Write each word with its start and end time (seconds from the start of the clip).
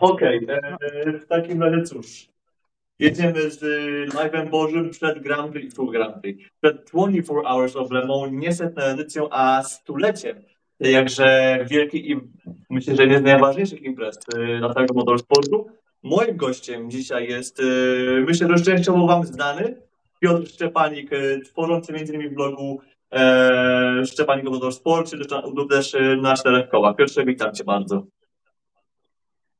Okej, 0.00 0.44
okay, 0.44 0.56
e, 0.80 1.12
w 1.12 1.26
takim 1.26 1.62
razie 1.62 1.82
cóż. 1.82 2.28
Jedziemy 2.98 3.50
z 3.50 3.62
live'em 4.14 4.50
Bożym 4.50 4.90
przed 4.90 5.22
Grand 5.22 5.52
Prix, 5.52 5.74
tu 5.74 5.86
Grand 5.86 6.22
Prix, 6.22 6.50
przed 6.60 6.90
24 6.90 7.40
Hours 7.42 7.76
of 7.76 7.90
Le 7.90 8.06
Mans, 8.06 8.32
nie 8.32 8.52
setną 8.52 8.82
edycją, 8.82 9.28
a 9.30 9.62
stuleciem. 9.62 10.42
Jakże 10.80 11.58
wielki 11.70 12.10
i 12.10 12.20
myślę, 12.70 12.96
że 12.96 13.06
nie 13.06 13.18
z 13.18 13.22
najważniejszych 13.22 13.82
imprez 13.82 14.18
na 14.60 14.74
całego 14.74 14.94
motorsportu. 14.94 15.66
Moim 16.02 16.36
gościem 16.36 16.90
dzisiaj 16.90 17.28
jest, 17.28 17.60
e, 17.60 17.64
myślę, 18.20 18.48
że 18.56 18.64
częściowo 18.64 19.06
Wam 19.06 19.24
znany, 19.24 19.76
Piotr 20.20 20.48
Szczepanik, 20.48 21.12
e, 21.12 21.40
tworzący 21.40 21.92
m.in. 21.92 22.30
w 22.30 22.34
blogu 22.34 22.80
e, 23.12 24.06
Szczepanik 24.06 24.46
o 24.46 24.50
Motorsporcie 24.50 25.16
lub 25.54 25.70
też 25.70 25.94
e, 25.94 26.16
na 26.16 26.36
czterech. 26.36 26.70
Piotrze, 26.98 27.24
witam 27.24 27.54
Cię 27.54 27.64
bardzo. 27.64 28.06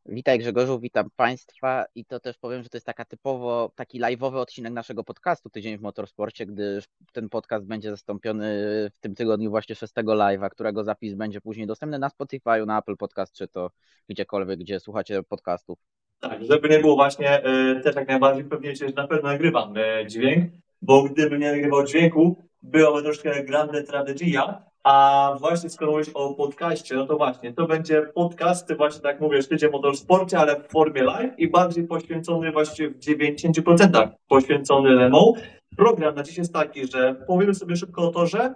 Witaj 0.09 0.39
Grzegorzu, 0.39 0.81
witam 0.81 1.11
Państwa 1.17 1.85
i 1.95 2.05
to 2.05 2.21
też 2.21 2.39
powiem, 2.39 2.63
że 2.63 2.69
to 2.69 2.77
jest 2.77 2.87
taka 2.87 3.05
typowo, 3.05 3.71
taki 3.75 4.01
live'owy 4.01 4.37
odcinek 4.37 4.73
naszego 4.73 5.05
podcastu 5.05 5.51
Tydzień 5.51 5.79
w 5.79 5.81
Motorsporcie, 5.81 6.47
gdyż 6.47 6.85
ten 7.13 7.29
podcast 7.29 7.67
będzie 7.67 7.91
zastąpiony 7.91 8.47
w 8.95 8.99
tym 9.01 9.15
tygodniu 9.15 9.51
właśnie 9.51 9.75
6 9.75 9.95
live'a, 9.95 10.51
którego 10.51 10.85
zapis 10.85 11.15
będzie 11.15 11.41
później 11.41 11.67
dostępny 11.67 11.99
na 11.99 12.09
Spotify, 12.09 12.67
na 12.67 12.79
Apple 12.79 12.97
Podcast, 12.97 13.35
czy 13.35 13.49
to 13.49 13.71
gdziekolwiek, 14.09 14.59
gdzie 14.59 14.81
słuchacie 14.81 15.23
podcastów. 15.23 15.79
Tak, 16.21 16.45
żeby 16.45 16.69
nie 16.69 16.79
było 16.79 16.95
właśnie, 16.95 17.43
e, 17.45 17.81
też 17.81 17.97
jak 17.97 18.09
najbardziej 18.09 18.45
pewnie 18.45 18.77
że 18.77 18.87
na 18.87 19.09
pewno 19.09 19.29
nagrywam 19.29 19.75
e, 19.77 20.07
dźwięk, 20.07 20.53
bo 20.83 21.03
gdybym 21.03 21.41
nie 21.41 21.53
nagrywał 21.53 21.85
dźwięku, 21.85 22.49
byłaby 22.63 23.03
troszkę 23.03 23.45
grande 23.45 23.83
tragedia, 23.83 24.65
a 24.87 25.37
właśnie 25.41 25.71
skoro 25.71 25.93
mówisz 25.93 26.09
o 26.15 26.35
podcaście, 26.35 26.95
no 26.95 27.07
to 27.07 27.17
właśnie, 27.17 27.53
to 27.53 27.67
będzie 27.67 28.03
podcast, 28.03 28.77
właśnie 28.77 29.01
tak 29.01 29.21
mówię, 29.21 29.43
szczycie 29.43 29.71
motorsporcie, 29.71 30.39
ale 30.39 30.61
w 30.61 30.69
formie 30.69 31.03
live 31.03 31.39
i 31.39 31.49
bardziej 31.49 31.87
poświęcony 31.87 32.53
właśnie 32.53 32.89
w 32.89 32.99
90% 32.99 34.09
poświęcony 34.29 34.91
Lemo. 34.91 35.33
Program 35.77 36.15
na 36.15 36.23
dziś 36.23 36.39
jest 36.39 36.53
taki, 36.53 36.87
że 36.87 37.15
powiemy 37.27 37.55
sobie 37.55 37.77
szybko 37.77 38.09
o 38.09 38.11
torze, 38.11 38.55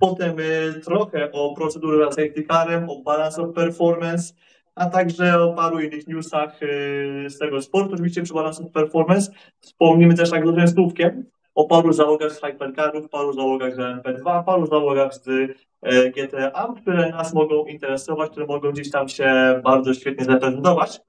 potem 0.00 0.38
y, 0.38 0.80
trochę 0.84 1.32
o 1.32 1.54
procedurze 1.54 2.12
safety 2.12 2.46
carem, 2.50 2.90
o 2.90 3.02
balance 3.02 3.42
of 3.42 3.54
performance, 3.54 4.34
a 4.74 4.86
także 4.86 5.42
o 5.42 5.52
paru 5.52 5.80
innych 5.80 6.06
newsach 6.06 6.62
y, 6.62 6.66
z 7.28 7.38
tego 7.38 7.62
sportu. 7.62 7.94
Oczywiście 7.94 8.22
przy 8.22 8.34
balance 8.34 8.64
of 8.64 8.72
performance 8.72 9.32
wspomnimy 9.60 10.14
też 10.14 10.30
tak 10.30 10.44
dużym 10.44 10.68
słówkiem 10.68 11.24
o 11.60 11.64
paru 11.64 11.92
załogach 11.92 12.32
z 12.32 12.40
Hypercarów, 12.40 13.08
paru 13.08 13.32
załogach 13.32 13.74
z 13.74 13.78
LMP2, 13.78 14.44
paru 14.44 14.66
załogach 14.66 15.14
z 15.14 15.28
e, 15.82 16.10
GTA, 16.10 16.74
które 16.82 17.10
nas 17.10 17.34
mogą 17.34 17.64
interesować, 17.66 18.30
które 18.30 18.46
mogą 18.46 18.70
gdzieś 18.70 18.90
tam 18.90 19.08
się 19.08 19.60
bardzo 19.64 19.94
świetnie 19.94 20.24
zaprezentować. 20.24 21.00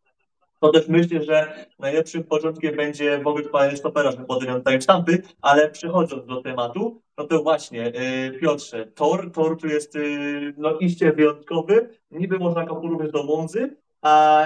To 0.60 0.72
też 0.72 0.88
myślę, 0.88 1.24
że 1.24 1.66
najlepszym 1.80 2.24
początkiem 2.24 2.76
będzie 2.76 3.20
w 3.20 3.28
ogóle 3.28 3.44
panie 3.44 3.78
stopera, 3.78 4.12
że 4.12 4.18
podają 4.18 4.62
timestampy, 4.62 5.22
ale 5.42 5.70
przechodząc 5.70 6.26
do 6.26 6.42
tematu, 6.42 7.02
no 7.18 7.28
to 7.28 7.44
właśnie, 7.44 7.80
yy, 7.80 8.40
Piotrze, 8.40 8.86
tor, 8.86 9.32
tor 9.32 9.58
tu 9.58 9.68
jest 9.68 9.96
yy, 9.96 10.54
no 10.58 10.78
iście 10.78 11.14
wyjątkowy, 11.14 11.90
niby 12.12 12.40
można 12.40 12.66
go 12.66 12.76
porównać 12.76 13.12
do 13.12 13.24
Monzy, 13.24 13.78
a, 14.02 14.46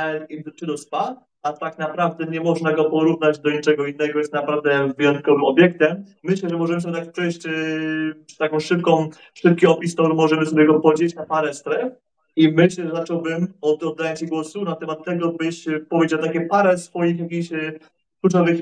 czy 0.56 0.66
do 0.66 0.78
Spa, 0.78 1.16
a 1.46 1.54
tak 1.54 1.78
naprawdę 1.78 2.26
nie 2.26 2.42
można 2.42 2.74
go 2.74 2.86
porównać 2.86 3.40
do 3.40 3.52
niczego 3.52 3.86
innego, 3.86 4.20
jest 4.20 4.34
naprawdę 4.34 4.94
wyjątkowym 4.98 5.44
obiektem. 5.44 6.06
Myślę, 6.24 6.50
że 6.50 6.58
możemy 6.58 6.82
sobie 6.82 6.96
tak 6.96 7.12
przejść 7.12 7.46
yy, 7.46 8.16
taką 8.38 8.60
szybką, 8.60 9.10
szybki 9.34 9.68
opis 9.68 9.96
toru, 9.96 10.16
możemy 10.16 10.46
sobie 10.46 10.66
go 10.66 10.80
podzielić 10.80 11.16
na 11.16 11.26
parę 11.26 11.54
stref 11.54 11.94
i 12.36 12.52
myślę, 12.52 12.84
że 12.84 12.92
zacząłbym 12.92 13.54
od 13.62 13.84
oddania 13.84 14.16
Ci 14.16 14.28
głosu 14.28 14.64
na 14.64 14.76
temat 14.76 15.06
tego, 15.06 15.32
byś 15.32 15.66
powiedział 15.90 16.20
takie 16.20 16.42
parę 16.42 16.78
swoich 16.78 17.20
jakichś 17.20 17.54
e, 17.54 17.80
kluczowych 18.22 18.60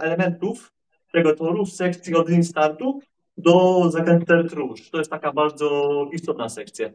elementów 0.00 0.72
tego 1.12 1.34
toru 1.34 1.66
w 1.66 1.72
sekcji 1.72 2.14
od 2.14 2.28
startu 2.42 3.00
do 3.38 3.84
zakrętu 3.90 4.26
Tertrusz. 4.26 4.90
To 4.90 4.98
jest 4.98 5.10
taka 5.10 5.32
bardzo 5.32 6.08
istotna 6.12 6.48
sekcja. 6.48 6.90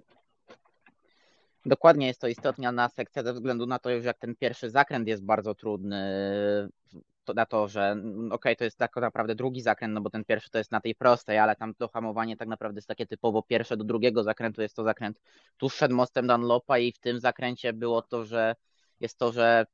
Dokładnie 1.65 2.07
jest 2.07 2.21
to 2.21 2.27
istotna 2.27 2.89
sekcja 2.89 3.23
ze 3.23 3.33
względu 3.33 3.65
na 3.65 3.79
to, 3.79 3.89
że 3.89 4.07
jak 4.07 4.17
ten 4.17 4.35
pierwszy 4.35 4.69
zakręt 4.69 5.07
jest 5.07 5.25
bardzo 5.25 5.55
trudny, 5.55 5.99
to 7.23 7.33
na 7.33 7.45
to, 7.45 7.67
że 7.67 7.91
okej, 7.91 8.31
okay, 8.31 8.55
to 8.55 8.63
jest 8.63 8.77
tak 8.77 8.95
naprawdę 8.95 9.35
drugi 9.35 9.61
zakręt, 9.61 9.93
no 9.93 10.01
bo 10.01 10.09
ten 10.09 10.25
pierwszy 10.25 10.49
to 10.49 10.57
jest 10.57 10.71
na 10.71 10.81
tej 10.81 10.95
prostej, 10.95 11.37
ale 11.37 11.55
tam 11.55 11.75
to 11.75 11.87
hamowanie 11.87 12.37
tak 12.37 12.47
naprawdę 12.47 12.77
jest 12.77 12.87
takie 12.87 13.05
typowo 13.07 13.43
pierwsze 13.43 13.77
do 13.77 13.83
drugiego 13.83 14.23
zakrętu, 14.23 14.61
jest 14.61 14.75
to 14.75 14.83
zakręt 14.83 15.21
tuż 15.57 15.75
przed 15.75 15.91
mostem 15.91 16.27
Dunlopa 16.27 16.77
i 16.77 16.91
w 16.91 16.99
tym 16.99 17.19
zakręcie 17.19 17.73
było 17.73 18.01
to, 18.01 18.25
że 18.25 18.55
jest 18.99 19.17
to, 19.17 19.31
że 19.31 19.65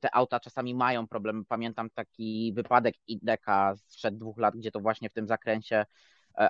te 0.00 0.14
auta 0.14 0.40
czasami 0.40 0.74
mają 0.74 1.08
problem. 1.08 1.44
Pamiętam 1.44 1.90
taki 1.90 2.52
wypadek 2.56 2.94
IDEKA 3.06 3.74
sprzed 3.76 4.18
dwóch 4.18 4.38
lat, 4.38 4.56
gdzie 4.56 4.70
to 4.70 4.80
właśnie 4.80 5.10
w 5.10 5.12
tym 5.12 5.26
zakręcie 5.26 5.86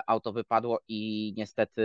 auto 0.07 0.33
wypadło 0.33 0.79
i 0.87 1.33
niestety 1.37 1.83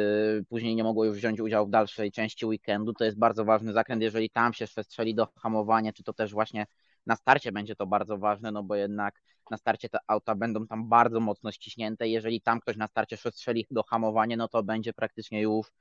później 0.48 0.74
nie 0.74 0.84
mogło 0.84 1.04
już 1.04 1.16
wziąć 1.16 1.40
udziału 1.40 1.66
w 1.66 1.70
dalszej 1.70 2.12
części 2.12 2.46
weekendu. 2.46 2.92
To 2.92 3.04
jest 3.04 3.18
bardzo 3.18 3.44
ważny 3.44 3.72
zakręt, 3.72 4.02
jeżeli 4.02 4.30
tam 4.30 4.52
się 4.52 4.66
przestrzeli 4.66 5.14
do 5.14 5.28
hamowania, 5.36 5.92
czy 5.92 6.02
to 6.02 6.12
też 6.12 6.32
właśnie 6.32 6.66
na 7.06 7.16
starcie 7.16 7.52
będzie 7.52 7.76
to 7.76 7.86
bardzo 7.86 8.18
ważne, 8.18 8.52
no 8.52 8.62
bo 8.62 8.74
jednak 8.74 9.22
na 9.50 9.56
starcie 9.56 9.88
te 9.88 9.98
auta 10.06 10.34
będą 10.34 10.66
tam 10.66 10.88
bardzo 10.88 11.20
mocno 11.20 11.52
ściśnięte. 11.52 12.08
Jeżeli 12.08 12.40
tam 12.40 12.60
ktoś 12.60 12.76
na 12.76 12.86
starcie 12.86 13.16
przestrzeli 13.16 13.66
do 13.70 13.82
hamowania, 13.82 14.36
no 14.36 14.48
to 14.48 14.62
będzie 14.62 14.92
praktycznie 14.92 15.42
już 15.42 15.72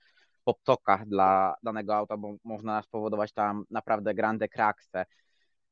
po 0.43 0.53
ptokach 0.53 1.07
dla 1.07 1.55
danego 1.63 1.95
auta, 1.95 2.17
bo 2.17 2.35
można 2.43 2.81
spowodować 2.81 3.33
tam 3.33 3.63
naprawdę 3.69 4.13
grande 4.13 4.47
kraksę. 4.47 5.05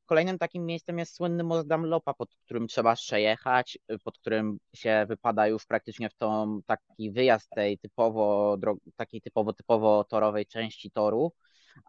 Kolejnym 0.06 0.38
takim 0.38 0.66
miejscem 0.66 1.00
jest 1.00 1.16
słynny 1.16 1.44
most 1.44 1.68
Damlopa, 1.68 2.14
pod 2.14 2.36
którym 2.46 2.68
trzeba 2.68 2.96
przejechać, 2.96 3.78
pod 4.04 4.20
którym 4.20 4.58
się 4.76 5.06
wypada 5.10 5.48
już 5.48 5.66
praktycznie 5.66 6.10
w 6.10 6.16
tą 6.16 6.60
taki 6.66 7.12
wyjazd 7.12 7.50
tej 7.50 7.78
typowo, 7.78 8.58
takiej 8.96 9.22
typowo, 9.22 9.54
typowo 9.54 10.04
torowej 10.04 10.46
części 10.46 10.92
toru, 10.92 11.34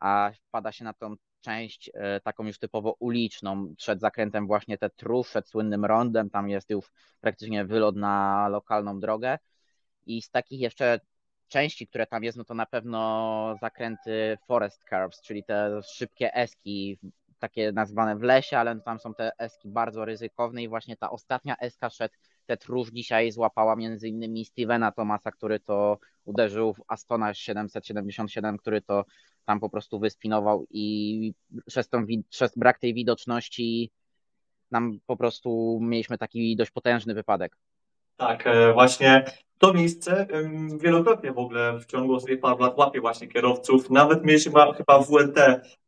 a 0.01 0.31
wpada 0.49 0.73
się 0.73 0.85
na 0.85 0.93
tą 0.93 1.15
część 1.41 1.91
e, 1.95 2.21
taką 2.21 2.47
już 2.47 2.59
typowo 2.59 2.97
uliczną, 2.99 3.75
przed 3.77 4.01
zakrętem 4.01 4.47
właśnie 4.47 4.79
te 4.79 4.91
tru, 4.91 5.23
przed 5.25 5.49
słynnym 5.49 5.85
rondem, 5.85 6.31
tam 6.31 6.49
jest 6.49 6.71
już 6.71 6.87
praktycznie 7.21 7.65
wylot 7.65 7.97
na 7.97 8.49
lokalną 8.49 9.01
drogę. 9.01 9.39
I 10.07 10.23
z 10.23 10.31
takich 10.31 10.61
jeszcze 10.61 11.01
części, 11.49 11.87
które 11.87 12.07
tam 12.07 12.25
jest, 12.25 12.39
no 12.39 12.45
to 12.45 12.55
na 12.55 12.67
pewno 12.67 13.57
zakręty 13.61 14.39
Forest 14.47 14.85
Curves, 14.89 15.21
czyli 15.21 15.45
te 15.45 15.81
szybkie 15.83 16.35
eski 16.35 16.99
takie 17.49 17.73
nazwane 17.73 18.17
w 18.17 18.23
lesie, 18.23 18.59
ale 18.59 18.81
tam 18.81 18.99
są 18.99 19.15
te 19.15 19.31
eski 19.39 19.69
bardzo 19.69 20.05
ryzykowne 20.05 20.63
i 20.63 20.69
właśnie 20.69 20.97
ta 20.97 21.11
ostatnia 21.11 21.57
eska 21.57 21.91
szedł, 21.91 22.15
te 22.47 22.57
tróż 22.57 22.91
dzisiaj 22.91 23.33
złapała 23.33 23.77
między 23.77 24.09
innymi 24.09 24.45
Stevena 24.45 24.93
Thomasa, 24.93 25.31
który 25.31 25.61
to 25.61 25.99
uderzył 26.25 26.75
w 26.75 26.83
Astona 26.89 27.35
777, 27.35 28.59
który 28.59 28.83
to 28.83 29.05
tam 29.45 29.61
po 29.61 29.71
prostu 29.71 29.99
wyspinował 29.99 30.67
i 30.71 31.35
przez, 31.67 31.89
tą, 31.89 32.07
przez 32.31 32.59
brak 32.59 32.79
tej 32.79 32.95
widoczności 32.95 33.91
nam 34.71 34.99
po 35.07 35.17
prostu 35.17 35.79
mieliśmy 35.83 36.19
taki 36.19 36.57
dość 36.57 36.71
potężny 36.71 37.15
wypadek. 37.15 37.57
Tak, 38.17 38.47
e, 38.47 38.73
właśnie 38.73 39.25
to 39.59 39.73
miejsce 39.73 40.27
wielokrotnie 40.81 41.33
w 41.33 41.39
ogóle 41.39 41.79
w 41.79 41.87
ciągu 41.87 42.15
ostatnich 42.15 42.41
paru 42.41 42.59
lat 42.59 42.79
łapie 42.79 43.01
właśnie 43.01 43.29
kierowców. 43.29 43.91
Nawet 43.91 44.25
mieliśmy 44.25 44.53
chyba 44.77 44.99
WLT 44.99 45.39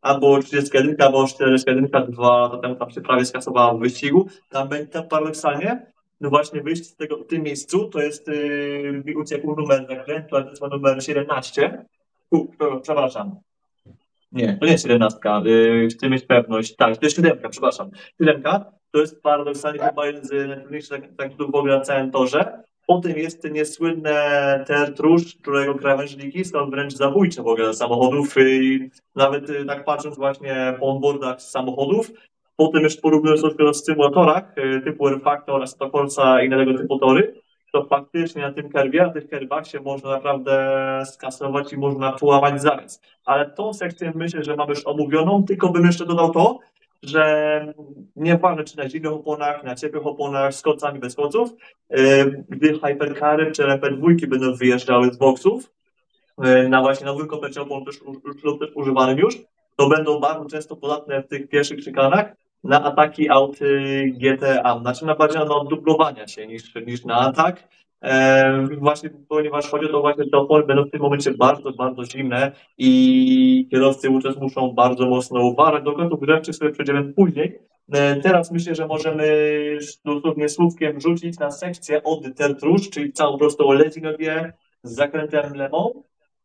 albo 0.01 0.43
31, 0.43 0.97
albo 0.99 1.27
41, 1.27 2.13
dwa 2.13 2.41
lata 2.41 2.59
temu 2.59 2.75
tam 2.75 2.91
się 2.91 3.01
prawie 3.01 3.25
skasowała 3.25 3.75
w 3.75 3.79
wyścigu. 3.79 4.29
Tam 4.49 4.69
będzie 4.69 5.03
paradoksalnie, 5.03 5.87
no 6.21 6.31
właśnie 6.31 6.63
wyjście 6.63 6.85
z 6.85 6.97
tego 6.97 7.17
w 7.17 7.27
tym 7.27 7.43
miejscu, 7.43 7.89
to 7.89 8.01
jest 8.01 8.29
yy, 8.29 9.17
uciekł 9.17 9.57
numer 9.57 9.87
zakrętu, 9.89 10.29
to 10.31 10.51
jest 10.51 10.63
numer 10.63 11.05
17. 11.05 11.85
U, 12.31 12.47
przepraszam. 12.83 13.37
Nie, 14.33 14.57
to 14.61 14.67
nie 14.67 14.73
jest 14.73 14.85
17, 14.85 15.19
yy, 15.45 15.89
chcę 15.89 16.11
mieć 16.11 16.25
pewność. 16.25 16.77
Tak, 16.77 16.97
to 16.97 17.07
jest 17.07 17.17
7, 17.17 17.39
przepraszam. 17.51 17.91
7 18.21 18.43
to 18.91 19.01
jest 19.01 19.23
paradoksalnie 19.23 19.81
chyba 19.81 20.07
jeden 20.07 20.25
z 20.25 20.31
najtrudniejszych 20.49 20.89
zakrętów 20.89 21.53
w 21.53 21.55
ogóle 21.55 21.79
na 21.79 21.85
całym 21.85 22.11
torze. 22.11 22.63
Potem 22.91 23.17
jest 23.17 23.43
ten 23.43 23.53
niesłynny 23.53 24.15
tertrusz, 24.67 25.37
którego 25.37 25.75
krawężniki 25.75 26.45
są 26.45 26.71
wręcz 26.71 26.95
zabójcze 26.95 27.43
w 27.43 27.47
ogóle 27.47 27.75
samochodów 27.75 28.35
i 28.39 28.91
nawet 29.17 29.51
y, 29.51 29.65
tak 29.65 29.85
patrząc 29.85 30.17
właśnie 30.17 30.75
po 30.81 30.87
onboardach 30.87 31.43
z 31.43 31.51
samochodów, 31.51 32.11
potem 32.57 32.83
jeszcze 32.83 33.01
porównując 33.01 33.43
to 33.59 33.75
z 33.75 33.85
symulatorach 33.85 34.59
y, 34.59 34.81
typu 34.81 35.09
R-Factor, 35.09 35.69
Stokorsa 35.69 36.43
i 36.43 36.47
innego 36.47 36.79
typu 36.79 36.99
tory, 36.99 37.35
to 37.73 37.85
faktycznie 37.85 38.43
na 38.43 38.53
tym 38.53 38.69
kerwie, 38.69 39.03
na 39.03 39.11
tych 39.11 39.29
kerwach 39.29 39.67
się 39.67 39.81
można 39.81 40.11
naprawdę 40.11 41.03
skasować 41.07 41.73
i 41.73 41.77
można 41.77 42.13
połamać 42.13 42.63
zaraz. 42.63 43.03
Ale 43.25 43.51
tą 43.51 43.73
sekcję 43.73 44.13
myślę, 44.15 44.45
że 44.45 44.57
mamy 44.57 44.71
już 44.71 44.87
omówioną, 44.87 45.45
tylko 45.45 45.69
bym 45.69 45.87
jeszcze 45.87 46.07
dodał 46.07 46.31
to, 46.31 46.59
że 47.03 47.75
nieważne 48.17 48.65
czy 48.65 48.77
na 48.77 48.89
zimnych 48.89 49.13
oponach, 49.13 49.65
na 49.65 49.75
ciepłych 49.75 50.07
oponach, 50.07 50.55
z 50.55 50.63
kocami, 50.63 50.99
bez 50.99 51.15
koców, 51.15 51.51
gdy 52.49 52.79
hypercary 52.79 53.53
czy 53.53 53.63
LP2 53.63 54.27
będą 54.27 54.55
wyjeżdżały 54.55 55.13
z 55.13 55.17
boksów, 55.17 55.73
na 56.69 56.81
właśnie 56.81 57.07
nowym 57.07 57.27
komplecie 57.27 57.63
opon 57.63 57.85
też, 57.85 58.01
lub 58.45 58.61
też 58.61 58.71
używanym 58.75 59.19
już, 59.19 59.39
to 59.77 59.89
będą 59.89 60.21
bardzo 60.21 60.45
często 60.45 60.77
podatne 60.77 61.23
w 61.23 61.29
tych 61.29 61.49
pierwszych 61.49 61.83
szykanach 61.83 62.33
na 62.65 62.85
ataki 62.85 63.31
aut 63.31 63.59
GTA, 64.07 64.79
znaczy 64.81 65.07
na 65.07 65.15
bardziej 65.15 65.41
na 65.41 65.65
dublowania 65.65 66.29
się 66.29 66.47
niż, 66.47 66.75
niż 66.87 67.05
na 67.05 67.17
atak. 67.17 67.69
E, 68.03 68.67
właśnie 68.81 69.11
ponieważ 69.29 69.67
chodzi 69.67 69.87
o 69.87 69.89
to 69.89 70.01
właśnie, 70.01 70.25
te 70.31 70.39
opony 70.39 70.65
będą 70.67 70.85
w 70.85 70.91
tym 70.91 71.01
momencie 71.01 71.31
bardzo, 71.35 71.73
bardzo 71.73 72.05
zimne 72.05 72.53
i 72.79 73.69
kierowcy 73.71 74.09
wówczas 74.09 74.37
muszą 74.37 74.73
bardzo 74.73 75.07
mocno 75.07 75.41
uważać. 75.41 75.85
Do 75.85 75.93
kątów 75.93 76.21
grzewczych 76.21 76.57
sobie 76.57 76.71
przejdziemy 76.71 77.13
później. 77.13 77.59
E, 77.93 78.17
teraz 78.17 78.53
myślę, 78.53 78.75
że 78.75 78.87
możemy 78.87 79.27
dosłownie 80.05 80.49
słówkiem 80.49 81.01
rzucić 81.01 81.39
na 81.39 81.51
sekcję 81.51 82.03
od 82.03 82.37
Tertrusz, 82.37 82.91
czyli 82.91 83.13
całą 83.13 83.39
prostą 83.39 83.73
Lezinowie 83.73 84.53
z 84.83 84.95
zakrętem 84.95 85.55
lewą, 85.55 86.03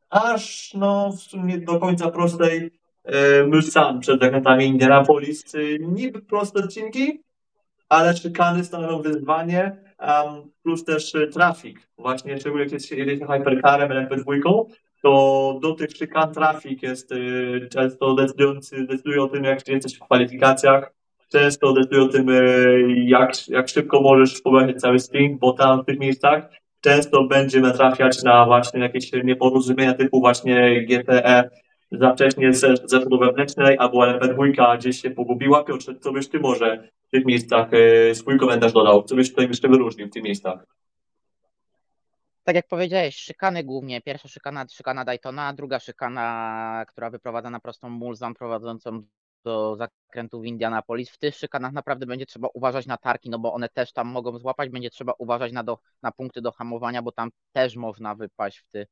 aż 0.09 0.73
no 0.73 1.11
w 1.11 1.19
sumie 1.19 1.57
do 1.57 1.79
końca 1.79 2.11
prostej 2.11 2.71
e, 3.03 3.43
Mulsanne 3.47 3.99
przed 3.99 4.19
zakrętami 4.19 4.65
Indianapolis. 4.65 5.53
Niby 5.79 6.21
proste 6.21 6.59
odcinki, 6.63 7.23
ale 7.89 8.17
szykany 8.17 8.63
stanowią 8.63 9.01
wyzwanie, 9.01 9.83
um, 9.99 10.51
plus 10.63 10.85
też 10.85 11.15
e, 11.15 11.27
trafik. 11.27 11.79
Właśnie 11.97 12.37
szczególnie 12.37 12.63
jak 12.63 12.91
jedziecie 12.91 13.27
hypercarem, 13.27 13.89
LMP2, 13.89 14.65
to 15.03 15.59
do 15.61 15.73
tych 15.73 15.91
szykan 15.91 16.33
trafik 16.33 16.83
jest 16.83 17.11
y, 17.11 17.67
często 17.71 18.13
decydujący, 18.13 18.87
decyduje 18.87 19.23
o 19.23 19.27
tym, 19.27 19.43
jak 19.43 19.67
jesteś 19.67 19.95
w 19.95 19.99
kwalifikacjach, 19.99 20.93
często 21.29 21.73
decyduje 21.73 22.01
o 22.01 22.07
tym, 22.07 22.29
y, 22.29 22.95
jak, 23.05 23.47
jak 23.47 23.69
szybko 23.69 24.01
możesz 24.01 24.41
pobrać 24.41 24.81
cały 24.81 24.99
string, 24.99 25.39
bo 25.39 25.53
tam 25.53 25.81
w 25.81 25.85
tych 25.85 25.99
miejscach 25.99 26.49
często 26.81 27.23
będzie 27.23 27.61
natrafiać 27.61 28.23
na 28.23 28.45
właśnie 28.45 28.79
jakieś 28.79 29.11
nieporozumienia 29.23 29.93
typu 29.93 30.19
właśnie 30.19 30.85
GTE 30.85 31.49
za 31.99 32.13
wcześnie 32.13 32.53
ze, 32.53 32.75
ze 32.85 32.99
wewnętrznej, 32.99 33.77
albo 33.77 33.99
LP2 33.99 34.77
gdzieś 34.77 35.01
się 35.01 35.11
pogubiła. 35.11 35.63
Piotrze, 35.63 35.95
co 35.95 36.11
byś 36.11 36.29
ty 36.29 36.39
może 36.39 36.87
w 37.07 37.09
tych 37.09 37.25
miejscach 37.25 37.73
y, 37.73 38.15
swój 38.15 38.39
komentarz 38.39 38.73
dodał? 38.73 39.03
Co 39.03 39.15
byś 39.15 39.29
tutaj 39.29 39.47
jeszcze 39.47 39.67
wyróżnił 39.67 40.07
w 40.07 40.11
tych 40.11 40.23
miejscach? 40.23 40.65
tak 42.43 42.55
jak 42.55 42.67
powiedziałeś, 42.67 43.15
szykany 43.15 43.63
głównie. 43.63 44.01
Pierwsza 44.01 44.27
szykana, 44.27 44.65
szykana 44.71 45.05
Daytona, 45.05 45.53
druga 45.53 45.79
szykana, 45.79 46.85
która 46.87 47.09
wyprowadza 47.09 47.49
na 47.49 47.59
prostą 47.59 47.89
mulzą 47.89 48.33
prowadzącą 48.33 49.03
do 49.43 49.75
zakrętu 49.75 50.41
w 50.41 50.45
Indianapolis. 50.45 51.09
W 51.09 51.17
tych 51.17 51.35
szykanach 51.35 51.73
naprawdę 51.73 52.05
będzie 52.05 52.25
trzeba 52.25 52.47
uważać 52.53 52.85
na 52.85 52.97
tarki, 52.97 53.29
no 53.29 53.39
bo 53.39 53.53
one 53.53 53.69
też 53.69 53.93
tam 53.93 54.07
mogą 54.07 54.37
złapać. 54.37 54.69
Będzie 54.69 54.89
trzeba 54.89 55.13
uważać 55.17 55.51
na, 55.51 55.63
do, 55.63 55.79
na 56.01 56.11
punkty 56.11 56.41
do 56.41 56.51
hamowania, 56.51 57.01
bo 57.01 57.11
tam 57.11 57.29
też 57.51 57.75
można 57.75 58.15
wypaść 58.15 58.59
w 58.59 58.67
ty, 58.67 58.87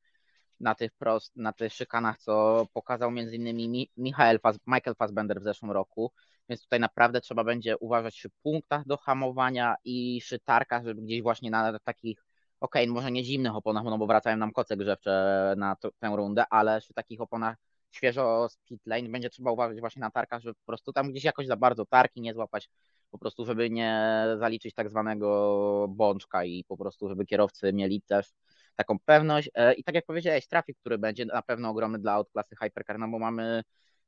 na, 0.61 0.75
tych 0.75 0.91
prost, 0.91 1.35
na 1.35 1.53
tych 1.53 1.73
szykanach, 1.73 2.19
co 2.19 2.65
pokazał 2.73 3.11
między 3.11 3.35
innymi 3.35 3.91
Michael 3.97 4.39
Fass, 4.39 4.59
Michael 4.67 4.95
Fassbender 4.95 5.39
w 5.41 5.43
zeszłym 5.43 5.71
roku. 5.71 6.11
Więc 6.49 6.63
tutaj 6.63 6.79
naprawdę 6.79 7.21
trzeba 7.21 7.43
będzie 7.43 7.77
uważać 7.77 8.15
przy 8.15 8.29
punktach 8.43 8.85
do 8.85 8.97
hamowania 8.97 9.75
i 9.83 10.19
przy 10.21 10.39
żeby 10.83 11.01
gdzieś 11.01 11.21
właśnie 11.21 11.51
na 11.51 11.79
takich 11.79 12.25
okej, 12.59 12.83
okay, 12.83 12.93
może 12.93 13.11
nie 13.11 13.23
zimnych 13.23 13.55
oponach, 13.55 13.83
no 13.83 13.97
bo 13.97 14.07
wracają 14.07 14.37
nam 14.37 14.51
koce 14.51 14.77
grzewcze 14.77 15.53
na 15.57 15.75
tę 15.75 16.15
rundę, 16.15 16.43
ale 16.49 16.81
przy 16.81 16.93
takich 16.93 17.21
oponach 17.21 17.55
świeżo 17.91 18.49
z 18.49 18.57
pit 18.57 18.81
lane 18.85 19.09
będzie 19.09 19.29
trzeba 19.29 19.51
uważać 19.51 19.79
właśnie 19.79 19.99
na 19.99 20.11
tarkach, 20.11 20.41
żeby 20.41 20.53
po 20.53 20.65
prostu 20.65 20.93
tam 20.93 21.11
gdzieś 21.11 21.23
jakoś 21.23 21.47
za 21.47 21.55
bardzo 21.55 21.85
tarki 21.85 22.21
nie 22.21 22.33
złapać, 22.33 22.69
po 23.11 23.17
prostu 23.17 23.45
żeby 23.45 23.69
nie 23.69 24.23
zaliczyć 24.39 24.73
tak 24.73 24.89
zwanego 24.89 25.87
bączka 25.89 26.43
i 26.45 26.63
po 26.63 26.77
prostu 26.77 27.09
żeby 27.09 27.25
kierowcy 27.25 27.73
mieli 27.73 28.01
też 28.01 28.33
taką 28.75 28.99
pewność 28.99 29.49
e, 29.55 29.73
i 29.73 29.83
tak 29.83 29.95
jak 29.95 30.05
powiedziałeś, 30.05 30.47
trafik, 30.47 30.77
który 30.79 30.97
będzie 30.97 31.25
na 31.25 31.41
pewno 31.41 31.69
ogromny 31.69 31.99
dla 31.99 32.13
aut 32.13 32.29
klasy 32.31 32.55
Hypercar, 32.55 32.99
no 32.99 33.07
bo 33.07 33.19
mamy 33.19 33.63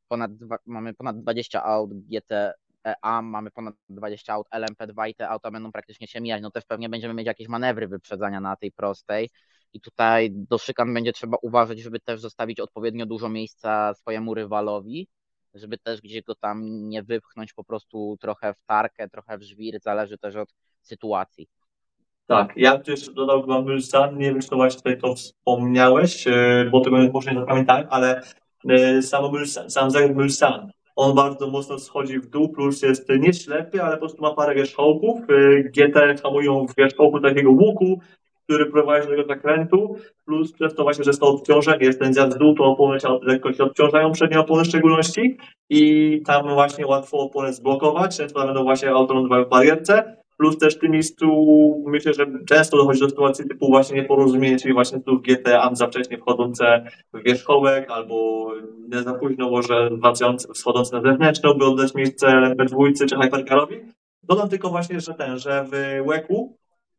ponad, 0.08 0.32
mamy 0.66 0.94
ponad 0.94 1.22
20 1.22 1.64
aut 1.64 1.94
GT 1.94 2.54
a 3.02 3.22
mamy 3.22 3.52
ponad 3.52 3.76
20 3.90 4.34
aut 4.34 4.48
LMP2 4.50 5.10
i 5.10 5.16
te 5.16 5.30
auta 5.30 5.52
będą 5.52 5.72
praktycznie 5.72 6.08
się 6.08 6.22
mijać, 6.22 6.42
no 6.42 6.52
też 6.52 6.66
pewnie 6.66 6.90
będziemy 6.90 7.14
mieć 7.14 7.28
jakieś 7.28 7.48
manewry 7.48 7.88
wyprzedzania 7.88 8.42
na 8.42 8.56
tej 8.56 8.72
prostej 8.72 9.30
i 9.74 9.82
tutaj 9.82 10.30
do 10.32 10.58
szykan 10.58 10.94
będzie 10.94 11.14
trzeba 11.14 11.38
uważać, 11.42 11.80
żeby 11.80 12.00
też 12.00 12.22
zostawić 12.22 12.60
odpowiednio 12.60 13.06
dużo 13.06 13.30
miejsca 13.30 13.94
swojemu 13.94 14.34
rywalowi, 14.34 15.08
żeby 15.54 15.78
też 15.78 16.02
gdzieś 16.02 16.22
go 16.22 16.36
tam 16.36 16.90
nie 16.90 17.04
wypchnąć 17.04 17.54
po 17.54 17.64
prostu 17.64 18.18
trochę 18.22 18.54
w 18.54 18.64
tarkę, 18.66 19.10
trochę 19.10 19.38
w 19.38 19.44
żwir, 19.44 19.80
zależy 19.82 20.18
też 20.18 20.36
od 20.36 20.54
sytuacji. 20.82 21.50
Tak, 22.28 22.54
ja 22.56 22.78
też 22.78 23.10
dodałbym 23.10 23.64
Mulsan, 23.64 24.18
nie 24.18 24.26
wiem, 24.26 24.42
czy 24.42 24.50
to 24.50 24.56
właśnie 24.56 24.78
tutaj 24.78 24.98
to 24.98 25.16
wspomniałeś, 25.16 26.28
e, 26.28 26.70
bo 26.72 26.82
tego 26.82 26.98
może 27.14 27.34
nie 27.34 27.40
zapamiętałem, 27.40 27.88
ale 27.90 28.22
e, 28.70 29.02
sam 29.02 29.32
Mulsan, 29.32 29.70
sam 29.70 29.92
zagrał 29.92 30.16
Mulsan 30.16 30.72
on 30.96 31.16
bardzo 31.16 31.48
mocno 31.48 31.80
schodzi 31.80 32.20
w 32.20 32.30
dół, 32.30 32.50
plus 32.50 32.82
jest 32.82 33.10
nieślepy, 33.10 33.84
ale 33.84 33.94
po 33.94 34.00
prostu 34.00 34.22
ma 34.22 34.34
parę 34.34 34.56
wierzchołków. 34.56 35.30
Y, 35.30 35.72
GT 35.76 36.22
hamują 36.24 36.68
w 36.68 36.76
wierzchołku 36.76 37.20
takiego 37.20 37.52
łuku, 37.52 38.00
który 38.46 38.66
prowadzi 38.66 39.08
do 39.08 39.16
tego 39.16 39.28
zakrętu, 39.28 39.96
plus 40.26 40.52
przez 40.52 40.76
to 40.76 40.84
właśnie, 40.84 41.04
że 41.04 41.10
jest 41.10 41.20
to 41.20 41.28
obciążenie, 41.28 41.86
jest 41.86 42.00
ten 42.00 42.14
zjazd 42.14 42.36
w 42.36 42.40
dół, 42.40 42.56
to 42.56 42.64
opony 42.64 42.98
lekko 43.22 43.54
się 43.54 43.64
odciążają, 43.64 44.12
przednie 44.12 44.40
opony 44.40 44.64
w 44.64 44.68
szczególności 44.68 45.38
i 45.70 46.22
tam 46.26 46.48
właśnie 46.54 46.88
łatwo 46.88 47.18
oponę 47.18 47.54
zblokować, 47.54 48.18
często 48.18 48.46
będą 48.46 48.64
właśnie 48.64 48.90
auto 48.90 49.24
w 49.24 49.50
barierce, 49.50 50.23
plus 50.44 50.58
też 50.58 50.76
w 50.76 50.80
tym 50.80 50.92
miejscu 50.92 51.28
myślę, 51.88 52.14
że 52.14 52.26
często 52.46 52.78
dochodzi 52.78 53.00
do 53.00 53.10
sytuacji 53.10 53.48
typu 53.48 53.68
właśnie 53.68 53.96
nieporozumienie, 53.96 54.58
czyli 54.58 54.74
właśnie 54.74 55.00
tu 55.00 55.20
GTA 55.20 55.76
za 55.76 55.88
wcześnie 55.88 56.18
wchodzące 56.18 56.92
w 57.14 57.24
wierzchołek 57.24 57.92
albo 57.92 58.48
za 59.04 59.14
późno 59.14 59.50
może 59.50 59.90
wschodzące 60.54 60.96
na 60.96 61.02
zewnętrzną, 61.02 61.54
by 61.54 61.66
oddać 61.66 61.94
miejsce 61.94 62.28
LMP2 62.28 63.08
czy 63.10 63.16
Hypercarowi. 63.22 63.76
Dodam 64.24 64.50
tylko 64.50 64.70
właśnie, 64.70 65.00
że 65.00 65.14
ten, 65.14 65.40
że 65.40 65.66
w 65.72 66.06
łeku 66.08 66.58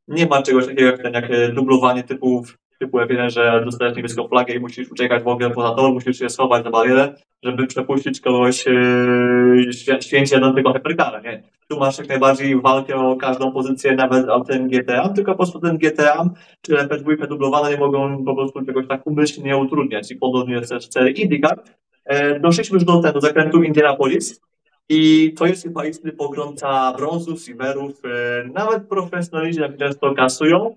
nie 0.08 0.26
ma 0.26 0.42
czegoś 0.42 0.66
takiego 0.66 0.90
jak, 0.90 1.02
ten, 1.02 1.14
jak 1.14 1.54
dublowanie 1.54 2.02
typów 2.02 2.58
typu 2.78 2.98
F1, 2.98 3.30
że 3.30 3.62
dostajesz 3.64 3.96
niebieską 3.96 4.28
flagę 4.28 4.54
i 4.54 4.60
musisz 4.60 4.90
uciekać 4.90 5.22
w 5.22 5.28
ogóle 5.28 5.50
poza 5.50 5.74
tor, 5.74 5.92
musisz 5.92 6.18
się 6.18 6.28
schować 6.28 6.64
na 6.64 6.70
barierę, 6.70 7.14
żeby 7.42 7.66
przepuścić 7.66 8.20
kogoś 8.20 8.66
yy, 8.66 10.00
święcie 10.00 10.40
do 10.40 10.52
tego 10.52 10.72
hypercara, 10.72 11.20
nie? 11.20 11.42
Tu 11.68 11.78
masz 11.78 11.98
jak 11.98 12.08
najbardziej 12.08 12.60
walkę 12.60 12.96
o 12.96 13.16
każdą 13.16 13.52
pozycję, 13.52 13.94
nawet 13.94 14.28
o 14.28 14.40
ten 14.40 14.68
GTA, 14.68 15.08
tylko 15.08 15.32
po 15.32 15.36
prostu 15.36 15.60
ten 15.60 15.78
GTA 15.78 16.30
czy 16.62 16.72
LP2 16.72 17.28
dublowane 17.28 17.70
nie 17.70 17.78
mogą 17.78 18.24
po 18.24 18.34
prostu 18.34 18.64
czegoś 18.64 18.88
tak 18.88 19.06
umyślnie 19.06 19.56
utrudniać 19.56 20.10
i 20.10 20.16
podobnie 20.16 20.54
jest 20.54 20.70
też 20.70 20.88
4 20.88 21.10
IndyCar. 21.10 21.62
E, 22.04 22.40
doszliśmy 22.40 22.74
już 22.74 22.84
do 22.84 23.02
tego 23.02 23.20
zakrętu 23.20 23.62
Indianapolis, 23.62 24.40
i 24.88 25.32
to 25.36 25.46
jest 25.46 25.62
chyba 25.62 25.86
istny 25.86 26.12
pogromca 26.12 26.92
brązów, 26.92 27.42
silverów, 27.42 28.02
e, 28.04 28.48
nawet 28.48 28.88
profesjonaliści 28.88 29.62
jak 29.62 29.76
często 29.76 30.14
kasują, 30.14 30.76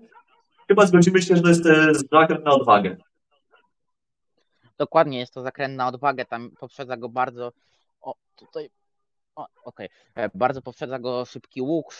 chyba 0.68 0.86
zgodzimy 0.86 1.22
się, 1.22 1.36
że 1.36 1.42
to 1.42 1.48
jest 1.48 1.66
e, 1.66 1.94
zakręt 2.12 2.44
na 2.44 2.50
odwagę. 2.50 2.96
Dokładnie, 4.78 5.18
jest 5.18 5.34
to 5.34 5.42
zakręt 5.42 5.76
na 5.76 5.88
odwagę, 5.88 6.24
tam 6.24 6.50
poprzedza 6.50 6.96
go 6.96 7.08
bardzo, 7.08 7.52
o, 8.00 8.14
tutaj, 8.36 8.70
okej, 9.34 9.48
okay. 9.64 9.88
E, 10.14 10.30
bardzo 10.34 10.62
poprzedza 10.62 10.98
go 10.98 11.24
szybki 11.24 11.62
łuk, 11.62 11.94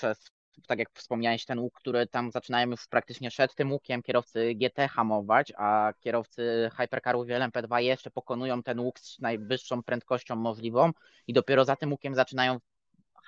tak 0.66 0.78
jak 0.78 0.88
wspomniałeś, 0.94 1.44
ten 1.44 1.58
łuk, 1.58 1.74
który 1.74 2.06
tam 2.06 2.30
zaczynają 2.30 2.70
już 2.70 2.86
praktycznie 2.86 3.30
przed 3.30 3.54
tym 3.54 3.72
łukiem 3.72 4.02
kierowcy 4.02 4.54
GT 4.54 4.88
hamować, 4.88 5.52
a 5.56 5.92
kierowcy 6.00 6.70
Hypercarów 6.76 7.26
LMP2 7.26 7.78
jeszcze 7.78 8.10
pokonują 8.10 8.62
ten 8.62 8.80
łuk 8.80 8.98
z 9.00 9.18
najwyższą 9.18 9.82
prędkością 9.82 10.36
możliwą 10.36 10.90
i 11.26 11.32
dopiero 11.32 11.64
za 11.64 11.76
tym 11.76 11.92
łukiem 11.92 12.14
zaczynają 12.14 12.58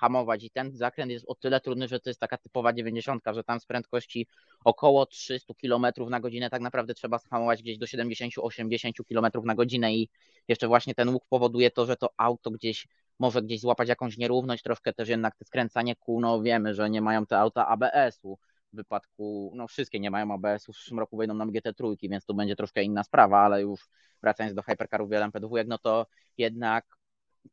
hamować 0.01 0.45
i 0.45 0.51
ten 0.51 0.77
zakręt 0.77 1.13
jest 1.13 1.25
o 1.29 1.35
tyle 1.35 1.61
trudny, 1.61 1.89
że 1.89 2.01
to 2.01 2.11
jest 2.11 2.21
taka 2.21 2.39
typowa 2.39 2.73
90, 2.73 3.23
że 3.35 3.45
tam 3.45 3.61
z 3.61 3.67
prędkości 3.67 4.27
około 4.65 5.07
300 5.07 5.55
km 5.55 5.87
na 6.11 6.21
godzinę 6.21 6.51
tak 6.51 6.63
naprawdę 6.63 6.95
trzeba 6.95 7.19
hamować 7.31 7.63
gdzieś 7.63 7.79
do 7.79 7.87
70-80 7.87 8.93
km 9.09 9.45
na 9.45 9.55
godzinę 9.55 9.95
i 9.95 10.09
jeszcze 10.49 10.69
właśnie 10.69 10.95
ten 10.95 11.09
łuk 11.09 11.25
powoduje 11.29 11.71
to, 11.71 11.87
że 11.87 11.97
to 11.97 12.11
auto 12.17 12.51
gdzieś 12.51 12.87
może 13.19 13.43
gdzieś 13.43 13.61
złapać 13.61 13.89
jakąś 13.89 14.17
nierówność, 14.17 14.63
troszkę 14.63 14.93
też 14.93 15.09
jednak 15.09 15.37
te 15.37 15.45
skręcanie 15.45 15.97
kół, 15.97 16.21
no 16.21 16.43
wiemy, 16.43 16.75
że 16.75 16.91
nie 16.91 17.01
mają 17.01 17.27
te 17.27 17.39
auta 17.39 17.67
ABS-u, 17.67 18.39
w 18.73 18.77
wypadku, 18.77 19.53
no 19.55 19.69
wszystkie 19.69 20.01
nie 20.01 20.11
mają 20.11 20.35
ABS-u, 20.35 20.73
w 20.73 20.77
przyszłym 20.77 20.99
roku 21.01 21.17
wejdą 21.17 21.35
nam 21.35 21.51
GT3, 21.51 21.97
więc 22.03 22.25
to 22.25 22.35
będzie 22.35 22.57
troszkę 22.57 22.83
inna 22.83 23.05
sprawa, 23.05 23.39
ale 23.39 23.63
już 23.63 23.89
wracając 24.23 24.55
do 24.55 24.63
hypercarów 24.63 25.11
LMP2, 25.11 25.67
no 25.67 25.79
to 25.79 26.07
jednak 26.39 27.00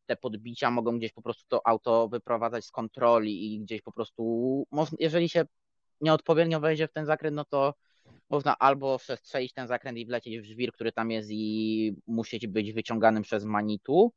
te 0.05 0.15
podbicia 0.15 0.71
mogą 0.71 0.97
gdzieś 0.97 1.13
po 1.13 1.21
prostu 1.21 1.45
to 1.47 1.67
auto 1.67 2.07
wyprowadzać 2.07 2.65
z 2.65 2.71
kontroli 2.71 3.53
i 3.53 3.59
gdzieś 3.59 3.81
po 3.81 3.91
prostu, 3.91 4.67
jeżeli 4.99 5.29
się 5.29 5.45
nieodpowiednio 6.01 6.59
wejdzie 6.59 6.87
w 6.87 6.93
ten 6.93 7.05
zakręt, 7.05 7.35
no 7.35 7.45
to 7.45 7.73
można 8.29 8.57
albo 8.57 8.97
przestrzelić 8.97 9.53
ten 9.53 9.67
zakręt 9.67 9.97
i 9.97 10.05
wlecieć 10.05 10.39
w 10.39 10.45
żwir, 10.45 10.71
który 10.71 10.91
tam 10.91 11.11
jest 11.11 11.29
i 11.31 11.93
musieć 12.07 12.47
być 12.47 12.73
wyciąganym 12.73 13.23
przez 13.23 13.45
manitu, 13.45 14.13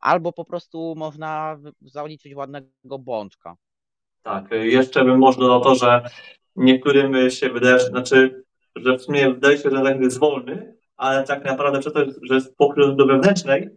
albo 0.00 0.32
po 0.32 0.44
prostu 0.44 0.94
można 0.96 1.58
zaliczyć 1.80 2.34
ładnego 2.34 2.98
bączka. 2.98 3.56
Tak, 4.22 4.50
jeszcze 4.50 5.04
bym 5.04 5.18
może 5.18 5.38
dodał 5.38 5.60
to, 5.60 5.74
że 5.74 6.02
niektórym 6.56 7.30
się 7.30 7.50
wydaje, 7.50 7.80
znaczy, 7.80 8.44
że 8.76 8.98
w 8.98 9.02
sumie 9.02 9.34
wydaje 9.34 9.56
się, 9.56 9.70
że 9.70 9.76
zakręt 9.76 10.02
jest 10.02 10.18
wolny, 10.18 10.76
ale 10.96 11.24
tak 11.24 11.44
naprawdę 11.44 11.80
przez 11.80 11.92
to, 11.92 12.00
że 12.22 12.34
jest 12.34 12.56
pokryty 12.56 12.96
do 12.96 13.06
wewnętrznej, 13.06 13.68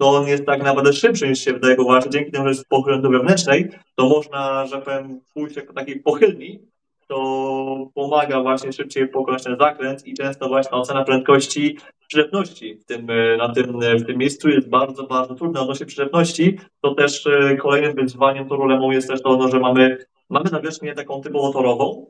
to 0.00 0.08
on 0.08 0.28
jest 0.28 0.46
tak 0.46 0.62
naprawdę 0.62 0.92
szybszy 0.92 1.28
niż 1.28 1.38
się 1.38 1.52
wydaje, 1.52 1.76
bo 1.76 1.84
właśnie 1.84 2.10
dzięki 2.10 2.30
temu, 2.30 2.44
że 2.44 2.50
jest 2.50 2.68
pochylony 2.68 3.02
do 3.02 3.10
wewnętrznej, 3.10 3.68
to 3.94 4.08
można, 4.08 4.66
że 4.66 4.82
powiem, 4.82 5.20
pójść 5.34 5.56
jako 5.56 5.72
takiej 5.72 6.00
pochylni, 6.00 6.60
to 7.08 7.90
pomaga 7.94 8.42
właśnie 8.42 8.72
szybciej 8.72 9.08
pokonać 9.08 9.44
ten 9.44 9.56
zakręt 9.58 10.06
i 10.06 10.14
często 10.14 10.48
właśnie 10.48 10.70
ocena 10.70 11.04
prędkości 11.04 11.76
przyczepności 12.08 12.74
w 12.74 12.84
tym, 12.84 13.10
e, 13.10 13.36
na 13.36 13.48
tym, 13.48 13.82
e, 13.82 13.96
w 13.96 14.06
tym 14.06 14.18
miejscu 14.18 14.48
jest 14.48 14.68
bardzo, 14.68 15.06
bardzo 15.06 15.34
trudna 15.34 15.60
odnośnie 15.60 15.86
przyczepności. 15.86 16.58
To 16.80 16.94
też 16.94 17.26
e, 17.26 17.56
kolejnym 17.56 17.94
wyzwaniem 17.94 18.48
toru 18.48 18.66
Lemą 18.66 18.90
jest 18.90 19.08
też 19.08 19.22
to, 19.22 19.36
no, 19.36 19.48
że 19.48 19.60
mamy, 19.60 20.06
mamy 20.30 20.50
nawierzchnię 20.50 20.94
taką 20.94 21.20
typowo 21.20 21.52
torową, 21.52 22.06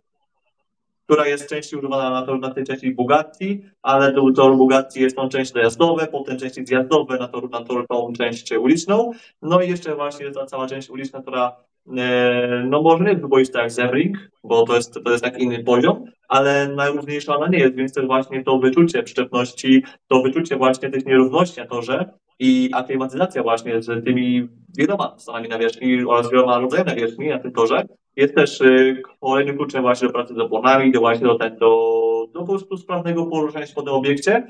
która 1.11 1.27
jest 1.27 1.49
częściej 1.49 1.79
używana 1.79 2.11
na, 2.11 2.27
to, 2.27 2.37
na 2.37 2.51
tej 2.51 2.65
części 2.65 2.95
Bugatti, 2.95 3.63
ale 3.83 4.13
do 4.13 4.33
toru 4.33 4.57
Bugatti 4.57 5.01
jest 5.01 5.17
tą 5.17 5.29
część 5.29 5.53
dojazdowe, 5.53 6.07
potem 6.07 6.39
części 6.39 6.67
zjazdowe 6.67 7.19
na, 7.19 7.29
tor, 7.29 7.51
na 7.51 7.65
tor, 7.65 7.87
tą 7.89 8.13
część 8.13 8.53
uliczną, 8.53 9.11
no 9.43 9.63
i 9.63 9.71
jeszcze 9.71 9.95
właśnie 9.95 10.25
jest 10.25 10.39
ta 10.39 10.47
cała 10.47 10.67
część 10.67 10.91
uliczna, 10.91 11.23
która 11.23 11.57
e, 11.99 12.65
no 12.69 12.83
może 12.83 13.05
nie 13.05 13.11
jest 13.11 13.23
wyboista 13.23 13.63
jak 13.63 13.71
Zemring, 13.71 14.19
bo 14.45 14.67
to 14.67 14.77
jest, 14.77 14.95
to 15.05 15.11
jest 15.11 15.25
tak 15.25 15.39
inny 15.39 15.65
poziom, 15.65 16.05
ale 16.29 16.69
najróżniejsza 16.69 17.37
ona 17.37 17.49
nie 17.49 17.59
jest, 17.59 17.75
więc 17.75 17.93
też 17.93 18.07
właśnie 18.07 18.45
to 18.45 18.59
wyczucie 18.59 19.03
przyczepności, 19.03 19.83
to 20.09 20.23
wyczucie 20.23 20.57
właśnie 20.57 20.91
tych 20.91 21.07
nierówności 21.07 21.61
na 21.61 21.67
torze 21.67 22.11
i 22.39 22.71
aklimatyzacja 22.75 23.43
właśnie 23.43 23.83
z 23.83 24.05
tymi 24.05 24.49
wieloma 24.77 25.15
stanami 25.19 25.49
nawierzchni 25.49 26.05
oraz 26.05 26.31
wieloma 26.31 26.59
rodzajami 26.59 26.91
nawierzchni 26.91 27.29
na 27.29 27.39
tym 27.39 27.53
torze 27.53 27.87
jest 28.17 28.35
też 28.35 28.61
y, 28.61 29.03
kolejnym 29.21 29.57
kluczem 29.57 29.83
właśnie 29.83 30.09
do 30.09 30.15
pracy 30.15 30.35
z 30.35 30.39
oponami, 30.39 30.93
do 30.93 31.01
właśnie 31.01 31.27
do, 31.27 31.39
do, 31.39 32.29
do 32.33 32.41
po 32.41 32.47
prostu 32.47 32.77
sprawnego 32.77 33.27
poruszania 33.27 33.67
się 33.67 33.75
po 33.75 33.83
tym 33.83 33.93
obiekcie. 33.93 34.47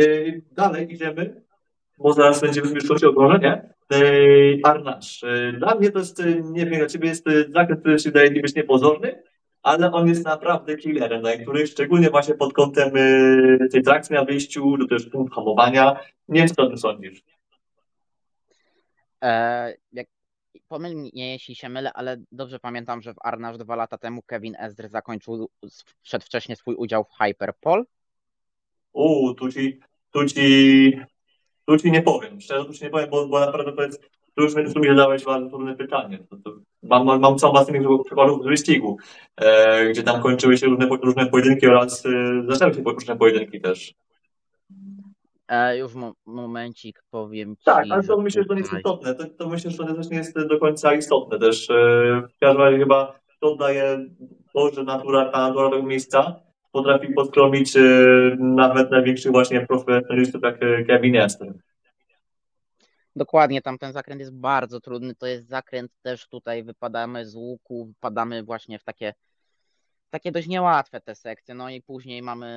Y, 0.00 0.42
dalej 0.52 0.92
idziemy, 0.92 1.42
bo 1.98 2.12
zaraz 2.12 2.40
będziemy 2.40 2.70
już 2.70 2.88
kończyć 2.88 3.04
okrążenie. 3.04 3.74
Y, 3.94 4.60
Arnasz. 4.64 5.24
Dla 5.58 5.74
mnie 5.74 5.90
to 5.90 5.98
jest, 5.98 6.22
nie 6.44 6.66
wiem, 6.66 6.78
dla 6.78 6.88
ciebie 6.88 7.08
jest 7.08 7.24
zakręt, 7.48 7.80
który 7.80 7.98
się 7.98 8.10
wydaje 8.10 8.30
być 8.30 8.54
niepozorny, 8.54 9.22
ale 9.62 9.92
on 9.92 10.08
jest 10.08 10.24
naprawdę 10.24 10.76
killerem, 10.76 11.22
na 11.22 11.36
których 11.36 11.66
szczególnie 11.66 12.10
właśnie 12.10 12.34
pod 12.34 12.52
kątem 12.52 12.90
tej 13.72 13.82
trakcji 13.82 14.14
na 14.14 14.24
wyjściu, 14.24 14.76
do 14.76 14.86
też 14.86 15.06
punkt 15.06 15.34
hamowania. 15.34 15.96
Nie 16.28 16.40
wiem, 16.40 16.48
co 16.48 16.62
o 16.62 16.66
tym 16.66 16.78
sądzisz. 16.78 17.22
E, 19.22 19.74
jak 19.92 20.06
pomyl 20.74 20.96
mnie, 20.96 21.32
jeśli 21.32 21.54
się 21.54 21.68
mylę, 21.68 21.92
ale 21.92 22.16
dobrze 22.32 22.58
pamiętam, 22.58 23.02
że 23.02 23.14
w 23.14 23.16
Arnaż 23.20 23.58
dwa 23.58 23.76
lata 23.76 23.98
temu 23.98 24.22
Kevin 24.22 24.54
Ezdr 24.58 24.88
zakończył 24.88 25.48
przedwcześnie 26.02 26.56
swój 26.56 26.74
udział 26.74 27.04
w 27.04 27.18
Hyperpol. 27.18 27.84
Uuu, 28.92 29.34
tu 29.34 29.52
ci, 29.52 29.80
tu 30.10 30.24
ci, 30.26 31.00
tu 31.66 31.78
ci 31.78 31.90
nie 31.90 32.02
powiem, 32.02 32.40
szczerze 32.40 32.64
tu 32.64 32.72
ci 32.72 32.84
nie 32.84 32.90
powiem, 32.90 33.10
bo, 33.10 33.28
bo 33.28 33.40
naprawdę 33.40 33.72
to 33.72 33.82
jest, 33.82 34.10
tu 34.36 34.42
już 34.42 34.54
tu 34.74 34.80
mi 34.80 34.88
zadałeś 34.88 35.24
bardzo 35.24 35.48
trudne 35.48 35.76
pytanie. 35.76 36.18
To, 36.30 36.36
to, 36.36 36.50
mam, 36.82 37.20
mam, 37.20 37.38
całą 37.38 37.52
bazę 37.52 37.72
przykładów 38.04 38.42
z 38.42 38.46
wyścigu, 38.46 38.96
e, 39.36 39.88
gdzie 39.90 40.02
tam 40.02 40.22
kończyły 40.22 40.58
się 40.58 40.66
różne, 40.66 40.86
różne 41.02 41.26
pojedynki 41.26 41.66
oraz 41.66 42.06
e, 42.06 42.10
zaczęły 42.48 42.74
się 42.74 42.82
różne 42.82 43.16
pojedynki 43.16 43.60
też. 43.60 43.94
E, 45.48 45.78
już 45.78 45.94
mo 45.94 46.14
momencik 46.26 47.02
powiem 47.10 47.56
ci. 47.56 47.64
Tak, 47.64 47.86
ale 47.90 48.02
to 48.02 48.20
myślę, 48.20 48.42
że 48.42 48.48
to 48.48 48.54
nie 48.54 48.60
jest 48.60 48.72
istotne. 48.72 49.14
To, 49.14 49.24
to 49.24 49.48
myślę, 49.48 49.70
że 49.70 49.76
to 49.76 49.94
też 49.94 50.10
nie 50.10 50.16
jest 50.16 50.38
do 50.48 50.58
końca 50.58 50.94
istotne 50.94 51.38
też. 51.38 51.70
E, 51.70 51.74
w 52.36 52.38
każdym 52.40 52.62
razie 52.62 52.78
chyba 52.78 53.18
to 53.40 53.56
daje 53.56 54.06
to, 54.52 54.70
że 54.70 54.84
natura, 54.84 55.24
ta 55.24 55.48
natura 55.48 55.70
tego 55.70 55.82
miejsca 55.82 56.40
potrafi 56.72 57.12
podkromić 57.12 57.76
e, 57.76 57.80
nawet 58.38 58.90
największych 58.90 59.32
właśnie 59.32 59.66
profesjonalistów 59.66 60.42
jak 60.42 60.62
e, 60.62 60.84
Kevin 60.84 61.16
Esther. 61.16 61.54
Dokładnie, 63.16 63.62
tam 63.62 63.78
ten 63.78 63.92
zakręt 63.92 64.20
jest 64.20 64.34
bardzo 64.34 64.80
trudny. 64.80 65.14
To 65.14 65.26
jest 65.26 65.48
zakręt 65.48 65.92
też 66.02 66.28
tutaj 66.28 66.64
wypadamy 66.64 67.26
z 67.26 67.34
łuku, 67.34 67.92
wpadamy 67.96 68.42
właśnie 68.42 68.78
w 68.78 68.84
takie 68.84 69.14
takie 70.10 70.32
dość 70.32 70.48
niełatwe 70.48 71.00
te 71.00 71.14
sekcje. 71.14 71.54
No 71.54 71.70
i 71.70 71.82
później 71.82 72.22
mamy 72.22 72.48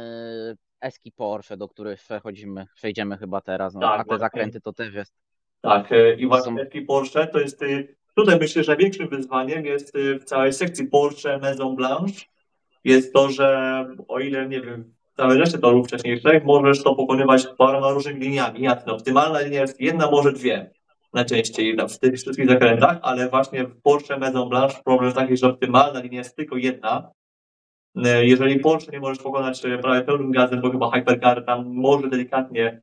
eski 0.81 1.12
Porsche, 1.12 1.57
do 1.57 1.67
których 1.67 2.00
przechodzimy, 2.00 2.65
przejdziemy 2.75 3.17
chyba 3.17 3.41
teraz. 3.41 3.74
No, 3.74 3.81
tak, 3.81 4.00
a 4.00 4.03
te 4.03 4.19
zakręty 4.19 4.62
to 4.62 4.74
też 4.74 4.93
jest. 4.93 5.13
Tak, 5.62 5.91
e, 5.91 6.13
i 6.13 6.27
właśnie 6.27 6.57
są... 6.57 6.62
eski 6.62 6.81
Porsche 6.81 7.27
to 7.27 7.39
jest, 7.39 7.63
e, 7.63 7.84
tutaj 8.15 8.39
myślę, 8.39 8.63
że 8.63 8.77
większym 8.77 9.10
wyzwaniem 9.10 9.65
jest 9.65 9.96
e, 9.96 10.19
w 10.19 10.24
całej 10.24 10.53
sekcji 10.53 10.88
Porsche 10.88 11.38
Maison 11.38 11.75
Blanche 11.75 12.25
jest 12.84 13.13
to, 13.13 13.29
że 13.29 13.86
o 14.07 14.19
ile, 14.19 14.48
nie 14.48 14.62
wiem, 14.62 14.93
całe 15.17 15.38
resztę 15.38 15.57
torów 15.57 15.88
wcześniejszych 15.88 16.46
możesz 16.46 16.84
to 16.84 16.96
pokonywać 16.96 17.48
paroma 17.57 17.91
różnymi 17.91 18.19
liniami. 18.19 18.62
Jasne, 18.62 18.93
optymalna 18.93 19.41
linia 19.41 19.62
jest 19.62 19.81
jedna, 19.81 20.12
może 20.12 20.31
dwie 20.31 20.72
najczęściej 21.13 21.77
w 21.89 22.00
tych 22.00 22.13
wszystkich 22.15 22.50
zakrętach, 22.50 22.98
ale 23.01 23.29
właśnie 23.29 23.63
w 23.63 23.81
Porsche 23.81 24.17
Maison 24.17 24.50
Blanche 24.50 24.84
problem 24.84 25.05
jest 25.05 25.17
taki, 25.17 25.38
że 25.38 25.48
optymalna 25.48 26.00
linia 26.00 26.17
jest 26.17 26.36
tylko 26.36 26.57
jedna, 26.57 27.12
jeżeli 28.22 28.60
Porsche 28.60 28.92
nie 28.92 29.00
możesz 29.00 29.24
pokonać 29.24 29.66
e, 29.66 29.77
prawie 29.77 30.01
pełnym 30.01 30.32
gazem, 30.32 30.62
bo 30.62 30.72
chyba 30.72 30.92
Hypercar 30.92 31.46
tam 31.46 31.66
może 31.74 32.08
delikatnie 32.08 32.82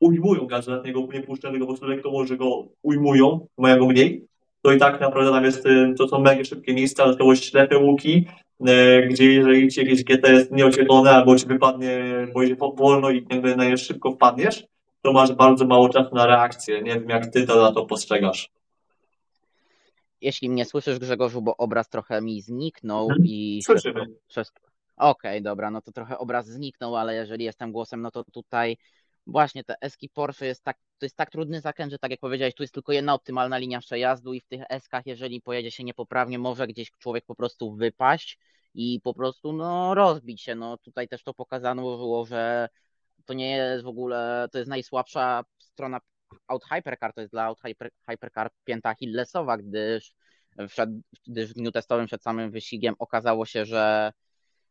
ujmują 0.00 0.46
gaz 0.46 0.66
dodatniego, 0.66 1.08
nie 1.12 1.20
puszczą 1.20 1.52
go 1.52 1.58
po 1.58 1.66
prostu 1.66 1.86
lekko 1.86 2.10
może 2.10 2.36
go 2.36 2.64
ujmują, 2.82 3.46
mają 3.58 3.78
go 3.78 3.86
mniej, 3.86 4.24
to 4.62 4.72
i 4.72 4.78
tak 4.78 5.00
naprawdę 5.00 5.30
tam 5.30 5.44
jest, 5.44 5.66
e, 5.66 5.94
to 5.98 6.08
są 6.08 6.20
mega 6.20 6.44
szybkie 6.44 6.74
miejsca, 6.74 7.04
dodatkowo 7.04 7.36
ślepe 7.36 7.78
łuki, 7.78 8.26
gdzie 9.10 9.32
jeżeli 9.32 9.68
ci 9.68 9.80
jakieś 9.80 10.04
GT 10.04 10.28
jest 10.28 10.52
nieoświetlone 10.52 11.10
albo 11.10 11.36
ci 11.36 11.46
wypadnie, 11.46 12.02
bo 12.34 12.42
jedzie 12.42 12.56
wolno 12.76 13.10
i 13.10 13.26
jakby 13.30 13.56
na 13.56 13.76
szybko 13.76 14.12
wpadniesz, 14.12 14.64
to 15.02 15.12
masz 15.12 15.32
bardzo 15.32 15.66
mało 15.66 15.88
czasu 15.88 16.14
na 16.14 16.26
reakcję. 16.26 16.82
Nie 16.82 16.94
wiem, 16.94 17.08
jak 17.08 17.26
ty 17.26 17.46
to 17.46 17.62
na 17.62 17.72
to 17.72 17.86
postrzegasz. 17.86 18.55
Jeśli 20.20 20.50
mnie 20.50 20.64
słyszysz, 20.64 20.98
Grzegorzu, 20.98 21.42
bo 21.42 21.56
obraz 21.56 21.88
trochę 21.88 22.22
mi 22.22 22.42
zniknął 22.42 23.02
mhm. 23.02 23.26
i 23.26 23.60
Słyszymy. 23.64 24.06
Przez... 24.26 24.52
Okej, 24.96 25.30
okay, 25.30 25.40
dobra, 25.40 25.70
no 25.70 25.82
to 25.82 25.92
trochę 25.92 26.18
obraz 26.18 26.46
zniknął, 26.46 26.96
ale 26.96 27.14
jeżeli 27.14 27.44
jestem 27.44 27.72
głosem, 27.72 28.02
no 28.02 28.10
to 28.10 28.24
tutaj 28.24 28.76
właśnie 29.26 29.64
te 29.64 29.74
eski 29.80 30.08
Porsche 30.08 30.46
jest 30.46 30.64
tak, 30.64 30.76
to 30.98 31.06
jest 31.06 31.16
tak 31.16 31.30
trudny 31.30 31.60
zakręt, 31.60 31.92
że 31.92 31.98
tak 31.98 32.10
jak 32.10 32.20
powiedziałeś, 32.20 32.54
tu 32.54 32.62
jest 32.62 32.74
tylko 32.74 32.92
jedna 32.92 33.14
optymalna 33.14 33.58
linia 33.58 33.80
przejazdu 33.80 34.32
i 34.32 34.40
w 34.40 34.46
tych 34.46 34.62
eskach, 34.68 35.06
jeżeli 35.06 35.40
pojedzie 35.40 35.70
się 35.70 35.84
niepoprawnie, 35.84 36.38
może 36.38 36.66
gdzieś 36.66 36.90
człowiek 36.90 37.24
po 37.24 37.34
prostu 37.34 37.72
wypaść 37.74 38.38
i 38.74 39.00
po 39.04 39.14
prostu 39.14 39.52
no 39.52 39.94
rozbić 39.94 40.42
się. 40.42 40.54
No 40.54 40.78
tutaj 40.78 41.08
też 41.08 41.22
to 41.22 41.34
pokazano 41.34 41.82
było, 41.82 42.26
że 42.26 42.68
to 43.24 43.34
nie 43.34 43.50
jest 43.50 43.84
w 43.84 43.88
ogóle, 43.88 44.48
to 44.52 44.58
jest 44.58 44.70
najsłabsza 44.70 45.44
strona 45.58 46.00
Out 46.48 46.64
Hypercar 46.64 47.12
to 47.12 47.20
jest 47.20 47.32
dla 47.32 47.44
Out 47.44 47.60
Hyper, 47.60 47.90
Hypercar 48.10 48.50
pięta 48.64 48.94
Hillesowa, 48.94 49.56
gdyż, 49.56 50.12
gdyż 51.26 51.50
w 51.50 51.54
dniu 51.54 51.72
testowym 51.72 52.06
przed 52.06 52.22
samym 52.22 52.50
wyścigiem 52.50 52.94
okazało 52.98 53.46
się, 53.46 53.64
że 53.64 54.12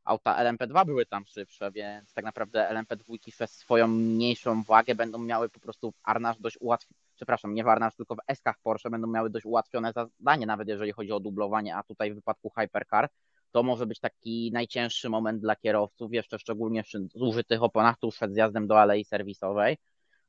auta 0.05 0.43
LMP2 0.43 0.85
były 0.85 1.05
tam 1.05 1.25
szybsze, 1.25 1.71
więc 1.71 2.13
tak 2.13 2.25
naprawdę 2.25 2.69
LMP2 2.73 3.31
przez 3.31 3.51
swoją 3.51 3.87
mniejszą 3.87 4.63
wagę 4.63 4.95
będą 4.95 5.17
miały 5.17 5.49
po 5.49 5.59
prostu 5.59 5.91
w 5.91 5.99
Arnaż 6.03 6.39
dość 6.39 6.57
ułatwione, 6.59 6.99
przepraszam, 7.15 7.53
nie 7.53 7.63
w 7.63 7.67
Arnaż, 7.67 7.95
tylko 7.95 8.15
w 8.15 8.19
Eskach 8.27 8.55
Porsche 8.63 8.89
będą 8.89 9.07
miały 9.07 9.29
dość 9.29 9.45
ułatwione 9.45 9.93
zadanie, 9.93 10.45
nawet 10.45 10.67
jeżeli 10.67 10.91
chodzi 10.91 11.11
o 11.11 11.19
dublowanie, 11.19 11.75
a 11.75 11.83
tutaj 11.83 12.11
w 12.11 12.15
wypadku 12.15 12.49
Hypercar 12.49 13.09
to 13.51 13.63
może 13.63 13.85
być 13.85 13.99
taki 13.99 14.51
najcięższy 14.53 15.09
moment 15.09 15.41
dla 15.41 15.55
kierowców, 15.55 16.13
jeszcze 16.13 16.39
szczególnie 16.39 16.83
przy 16.83 17.07
zużytych 17.15 17.63
oponach 17.63 17.97
tuż 17.97 18.15
przed 18.15 18.33
zjazdem 18.33 18.67
do 18.67 18.81
alei 18.81 19.05
serwisowej, 19.05 19.77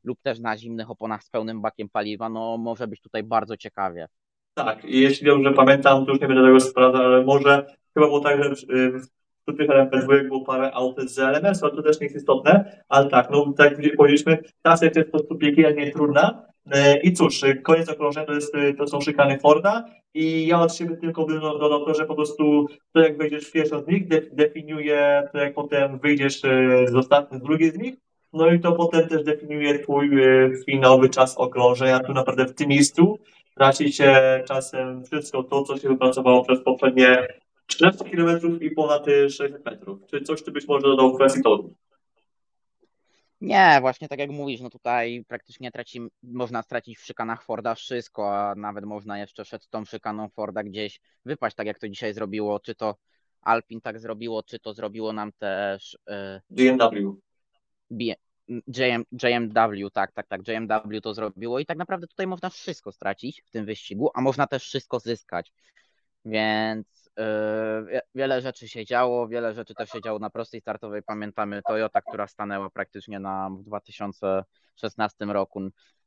lub 0.06 0.20
też 0.22 0.38
na 0.38 0.56
zimnych 0.56 0.90
oponach 0.90 1.24
z 1.24 1.30
pełnym 1.30 1.60
bakiem 1.60 1.88
paliwa, 1.88 2.28
no 2.28 2.58
może 2.58 2.86
być 2.86 3.00
tutaj 3.00 3.22
bardzo 3.22 3.56
ciekawie. 3.56 4.08
Tak, 4.54 4.84
i 4.84 5.00
jeśli 5.00 5.26
dobrze 5.26 5.52
pamiętam, 5.52 6.06
to 6.06 6.12
już 6.12 6.20
nie 6.20 6.28
będę 6.28 6.42
tego 6.42 6.60
sprawdzał, 6.60 7.02
ale 7.02 7.24
może 7.24 7.66
chyba 7.94 8.06
było 8.06 8.20
tak, 8.20 8.44
że 8.44 8.50
w 9.48 9.56
tych 9.56 9.68
LMP2 9.68 10.28
było 10.28 10.44
parę 10.44 10.72
aut 10.74 11.00
z 11.00 11.18
LMS, 11.18 11.62
ale 11.62 11.72
to 11.72 11.82
też 11.82 12.00
nie 12.00 12.04
jest 12.06 12.16
istotne, 12.16 12.82
ale 12.88 13.10
tak, 13.10 13.30
no 13.30 13.52
tak 13.56 13.78
jak 13.84 13.96
powiedzieliśmy, 13.96 14.38
ta 14.62 14.76
sekcja 14.76 15.00
jest 15.00 15.12
po 15.12 15.18
prostu 15.18 15.36
piekielnie 15.36 15.92
trudna, 15.92 16.46
e, 16.70 17.00
i 17.00 17.12
cóż, 17.12 17.40
koniec 17.62 17.88
okrążenia 17.88 18.26
to, 18.26 18.32
jest, 18.32 18.52
to 18.78 18.86
są 18.86 19.00
szykany 19.00 19.38
Forda 19.38 19.84
i 20.14 20.46
ja 20.46 20.60
od 20.60 20.74
siebie 20.74 20.96
tylko 20.96 21.24
bym 21.24 21.40
dodał 21.40 21.84
to, 21.84 21.94
że 21.94 22.06
po 22.06 22.14
prostu 22.14 22.66
to 22.92 23.00
jak 23.00 23.18
wejdziesz 23.18 23.48
w 23.48 23.52
pierwszą 23.52 23.82
z 23.82 23.86
nich 23.86 24.08
definiuje 24.32 25.28
to 25.32 25.38
jak 25.38 25.54
potem 25.54 25.98
wyjdziesz 25.98 26.40
z 26.86 26.94
ostatniej, 26.94 27.40
z 27.40 27.42
drugiej 27.42 27.70
z 27.70 27.78
nich 27.78 27.94
no 28.32 28.52
i 28.52 28.60
to 28.60 28.72
potem 28.72 29.08
też 29.08 29.24
definiuje 29.24 29.78
twój 29.78 30.24
e, 30.24 30.50
finałowy 30.66 31.08
czas 31.08 31.36
okrążenia. 31.36 32.00
Tu 32.00 32.12
naprawdę 32.12 32.46
w 32.46 32.54
tym 32.54 32.68
miejscu 32.68 33.18
traci 33.56 33.92
się 33.92 34.42
czasem 34.48 35.04
wszystko 35.04 35.42
to, 35.42 35.62
co 35.62 35.78
się 35.78 35.88
wypracowało 35.88 36.44
przez 36.44 36.62
poprzednie 36.64 37.26
13 37.66 38.04
km 38.04 38.60
i 38.60 38.70
ponad 38.70 39.06
600 39.28 39.64
metrów. 39.64 39.98
Czy 40.10 40.20
coś 40.20 40.42
ty 40.42 40.50
byś 40.50 40.68
może 40.68 40.86
dodał 40.86 41.12
w 41.12 41.16
kwestii 41.16 41.42
toru? 41.42 41.74
Nie, 43.40 43.78
właśnie 43.80 44.08
tak 44.08 44.18
jak 44.18 44.30
mówisz, 44.30 44.60
no 44.60 44.70
tutaj 44.70 45.24
praktycznie 45.28 45.70
traci, 45.70 46.00
można 46.22 46.62
stracić 46.62 46.98
w 46.98 47.04
szykanach 47.04 47.42
Forda 47.42 47.74
wszystko, 47.74 48.36
a 48.36 48.54
nawet 48.54 48.84
można 48.84 49.18
jeszcze 49.18 49.44
przed 49.44 49.68
tą 49.68 49.84
szykaną 49.84 50.28
Forda 50.28 50.62
gdzieś 50.62 51.00
wypaść, 51.24 51.56
tak 51.56 51.66
jak 51.66 51.78
to 51.78 51.88
dzisiaj 51.88 52.14
zrobiło, 52.14 52.60
czy 52.60 52.74
to 52.74 52.96
Alpin 53.42 53.80
tak 53.80 54.00
zrobiło, 54.00 54.42
czy 54.42 54.58
to 54.58 54.74
zrobiło 54.74 55.12
nam 55.12 55.32
też... 55.32 55.98
Yy, 56.06 56.40
BMW. 56.50 57.16
JM, 57.90 59.04
JMW, 59.22 59.90
tak, 59.90 60.12
tak, 60.12 60.26
tak, 60.26 60.48
JMW 60.48 61.00
to 61.02 61.14
zrobiło 61.14 61.58
i 61.58 61.66
tak 61.66 61.78
naprawdę 61.78 62.06
tutaj 62.06 62.26
można 62.26 62.50
wszystko 62.50 62.92
stracić 62.92 63.42
w 63.46 63.50
tym 63.50 63.64
wyścigu, 63.64 64.10
a 64.14 64.20
można 64.20 64.46
też 64.46 64.62
wszystko 64.62 65.00
zyskać. 65.00 65.52
Więc 66.24 67.10
yy, 67.16 68.00
wiele 68.14 68.40
rzeczy 68.40 68.68
się 68.68 68.84
działo, 68.84 69.28
wiele 69.28 69.54
rzeczy 69.54 69.74
też 69.74 69.90
się 69.90 70.00
działo 70.00 70.18
na 70.18 70.30
prostej 70.30 70.60
startowej. 70.60 71.02
Pamiętamy 71.02 71.62
Toyota, 71.62 72.00
która 72.00 72.26
stanęła 72.26 72.70
praktycznie 72.70 73.20
na 73.20 73.50
w 73.50 73.62
2016 73.62 75.24
roku, 75.24 75.60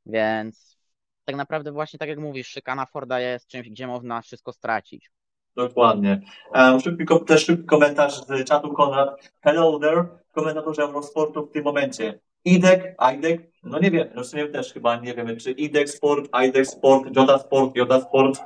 więc 0.05 0.79
tak 1.25 1.35
naprawdę 1.35 1.71
właśnie 1.71 1.99
tak 1.99 2.09
jak 2.09 2.19
mówisz, 2.19 2.47
szykana 2.47 2.85
Forda 2.85 3.19
jest 3.19 3.47
czymś, 3.47 3.69
gdzie 3.69 3.87
można 3.87 4.21
wszystko 4.21 4.53
stracić. 4.53 5.11
Dokładnie. 5.55 6.21
Um, 6.53 6.79
szybki, 6.79 7.05
też 7.27 7.45
szybki 7.45 7.65
komentarz 7.65 8.25
z 8.25 8.43
czatu 8.47 8.73
Konrad. 8.73 9.33
Hello 9.41 9.79
there, 9.79 10.05
komentatorze 10.39 10.81
Eurosportu 10.81 11.45
w 11.45 11.51
tym 11.51 11.63
momencie. 11.63 12.19
IDEC, 12.45 12.81
IDEC, 13.15 13.41
no 13.63 13.79
nie 13.79 13.91
wiem, 13.91 14.07
no 14.15 14.23
w 14.23 14.27
sumie 14.27 14.47
też 14.47 14.73
chyba 14.73 14.95
nie 14.95 15.13
wiemy, 15.13 15.37
czy 15.37 15.51
IDEC 15.51 15.95
Sport, 15.95 16.29
IDEC 16.47 16.69
Sport, 16.69 17.15
Jota 17.15 17.39
Sport, 17.39 17.75
Jota 17.75 18.01
Sport, 18.01 18.39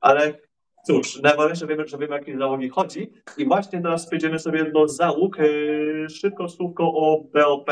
ale 0.00 0.38
cóż, 0.86 1.20
najważniejsze 1.22 1.66
wiemy, 1.66 1.88
że 1.88 1.98
wiemy, 1.98 2.14
o 2.14 2.16
jakie 2.16 2.38
załogi 2.38 2.68
chodzi. 2.68 3.12
I 3.38 3.44
właśnie 3.44 3.82
teraz 3.82 4.06
przejdziemy 4.06 4.38
sobie 4.38 4.64
do 4.64 4.88
załóg. 4.88 5.38
Yy, 5.38 6.06
szybko 6.10 6.48
słówko 6.48 6.84
o 6.84 7.24
BOP. 7.34 7.70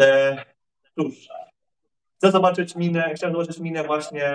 E, 0.00 0.44
cóż, 0.98 1.28
Chcę 2.22 2.30
zobaczyć 2.30 2.76
minę, 2.76 3.12
chciałem 3.14 3.34
zobaczyć 3.34 3.58
minę 3.58 3.84
właśnie 3.84 4.32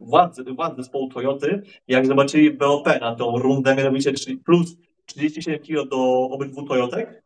władz, 0.00 0.40
władz 0.40 0.76
zespołu 0.76 1.08
Toyoty, 1.08 1.62
jak 1.88 2.06
zobaczyli 2.06 2.50
BOP 2.50 2.86
na 3.00 3.14
tą 3.14 3.38
rundę, 3.38 3.74
mianowicie 3.74 4.12
plus 4.44 4.76
37 5.06 5.60
kg 5.60 5.90
do 5.90 6.20
obydwu 6.30 6.62
Toyotek, 6.62 7.22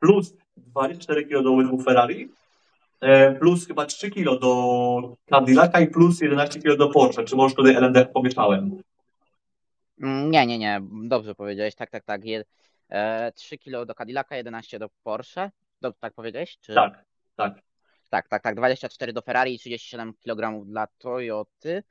plus 0.00 0.34
24 0.56 1.24
kg 1.26 1.42
do 1.42 1.52
obydwu 1.52 1.82
Ferrari, 1.82 2.28
e, 3.00 3.34
plus 3.34 3.66
chyba 3.66 3.86
3 3.86 4.10
kg 4.10 4.40
do 4.40 5.16
Cadillaca 5.30 5.80
i 5.80 5.86
plus 5.86 6.20
11 6.20 6.60
kg 6.60 6.76
do 6.76 6.88
Porsche. 6.88 7.24
Czy 7.24 7.36
może 7.36 7.54
tutaj 7.54 7.74
LMD 7.74 8.12
pomieszałem? 8.12 8.82
Mm, 10.00 10.30
nie, 10.30 10.46
nie, 10.46 10.58
nie. 10.58 10.80
Dobrze 11.04 11.34
powiedziałeś. 11.34 11.74
Tak, 11.74 11.90
tak, 11.90 12.04
tak. 12.04 12.24
Je, 12.24 12.44
e, 12.88 13.32
3 13.32 13.58
kg 13.58 13.86
do 13.86 13.94
Cadillaca, 13.94 14.36
11 14.36 14.78
do 14.78 14.88
Porsche. 15.02 15.50
Do, 15.80 15.92
tak 15.92 16.14
powiedziałeś? 16.14 16.58
Czy... 16.60 16.74
Tak, 16.74 17.04
tak. 17.36 17.62
Tak, 18.10 18.28
tak, 18.28 18.42
tak. 18.42 18.56
24 18.56 19.12
do 19.12 19.22
Ferrari 19.22 19.54
i 19.54 19.58
37 19.58 20.14
kg 20.14 20.64
dla 20.64 20.86
Toyoty. 20.98 21.82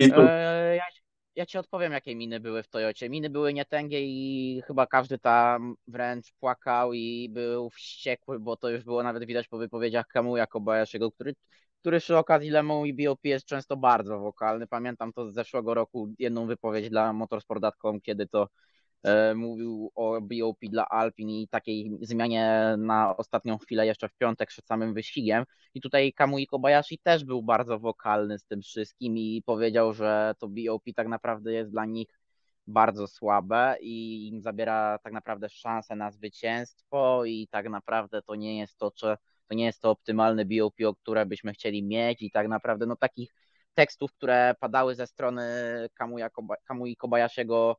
E, 0.00 0.76
ja, 0.76 0.84
ja 1.36 1.46
ci 1.46 1.58
odpowiem, 1.58 1.92
jakie 1.92 2.16
miny 2.16 2.40
były 2.40 2.62
w 2.62 2.68
Toyocie. 2.68 3.08
Miny 3.10 3.30
były 3.30 3.52
nietęgie 3.52 4.00
i 4.02 4.62
chyba 4.66 4.86
każdy 4.86 5.18
tam 5.18 5.74
wręcz 5.86 6.32
płakał 6.32 6.92
i 6.92 7.28
był 7.32 7.70
wściekły, 7.70 8.40
bo 8.40 8.56
to 8.56 8.68
już 8.70 8.84
było 8.84 9.02
nawet 9.02 9.24
widać 9.24 9.48
po 9.48 9.58
wypowiedziach 9.58 10.06
Kamuya 10.06 10.46
Kobayashiego, 10.46 11.12
który, 11.12 11.34
który 11.80 12.00
przy 12.00 12.16
okazji 12.16 12.50
Lemą 12.50 12.84
i 12.84 13.06
BOP 13.06 13.24
jest 13.24 13.46
często 13.46 13.76
bardzo 13.76 14.18
wokalny. 14.18 14.66
Pamiętam 14.66 15.12
to 15.12 15.30
z 15.30 15.34
zeszłego 15.34 15.74
roku, 15.74 16.14
jedną 16.18 16.46
wypowiedź 16.46 16.90
dla 16.90 17.12
motorsport.com, 17.12 18.00
kiedy 18.00 18.26
to 18.26 18.48
mówił 19.34 19.92
o 19.94 20.20
BOP 20.20 20.58
dla 20.62 20.88
Alpin 20.88 21.30
i 21.30 21.48
takiej 21.48 21.98
zmianie 22.00 22.74
na 22.78 23.16
ostatnią 23.16 23.58
chwilę 23.58 23.86
jeszcze 23.86 24.08
w 24.08 24.14
piątek 24.14 24.48
przed 24.48 24.66
samym 24.66 24.94
wyścigiem. 24.94 25.44
I 25.74 25.80
tutaj 25.80 26.12
Kamui 26.12 26.46
Kobayashi 26.46 26.98
też 26.98 27.24
był 27.24 27.42
bardzo 27.42 27.78
wokalny 27.78 28.38
z 28.38 28.44
tym 28.46 28.62
wszystkim 28.62 29.18
i 29.18 29.42
powiedział, 29.46 29.92
że 29.92 30.34
to 30.38 30.48
BOP 30.48 30.84
tak 30.96 31.08
naprawdę 31.08 31.52
jest 31.52 31.70
dla 31.70 31.84
nich 31.84 32.08
bardzo 32.66 33.06
słabe 33.06 33.76
i 33.80 34.28
im 34.28 34.40
zabiera 34.40 34.98
tak 34.98 35.12
naprawdę 35.12 35.48
szansę 35.48 35.96
na 35.96 36.10
zwycięstwo 36.10 37.24
i 37.24 37.48
tak 37.50 37.68
naprawdę 37.68 38.22
to 38.22 38.34
nie 38.34 38.58
jest 38.58 38.78
to, 38.78 38.90
czy, 38.90 39.16
to 39.48 39.54
nie 39.54 39.64
jest 39.64 39.80
to 39.80 39.90
optymalne 39.90 40.44
BOP, 40.44 40.76
które 41.02 41.26
byśmy 41.26 41.52
chcieli 41.52 41.82
mieć 41.82 42.22
i 42.22 42.30
tak 42.30 42.48
naprawdę 42.48 42.86
no 42.86 42.96
takich 42.96 43.34
tekstów, 43.74 44.12
które 44.12 44.54
padały 44.60 44.94
ze 44.94 45.06
strony 45.06 45.42
Kamui 46.64 46.96
Kobayashiego 46.96 47.76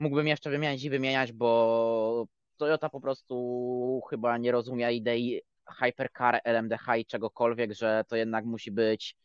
mógłbym 0.00 0.28
jeszcze 0.28 0.50
wymieniać 0.50 0.84
i 0.84 0.90
wymieniać, 0.90 1.32
bo 1.32 2.26
Toyota 2.56 2.88
po 2.88 3.00
prostu 3.00 4.02
chyba 4.10 4.38
nie 4.38 4.52
rozumie 4.52 4.92
idei 4.92 5.40
hypercar, 5.78 6.40
LMDH 6.44 6.96
i 6.98 7.06
czegokolwiek, 7.06 7.72
że 7.72 8.04
to 8.08 8.16
jednak 8.16 8.44
musi 8.44 8.70
być 8.70 9.16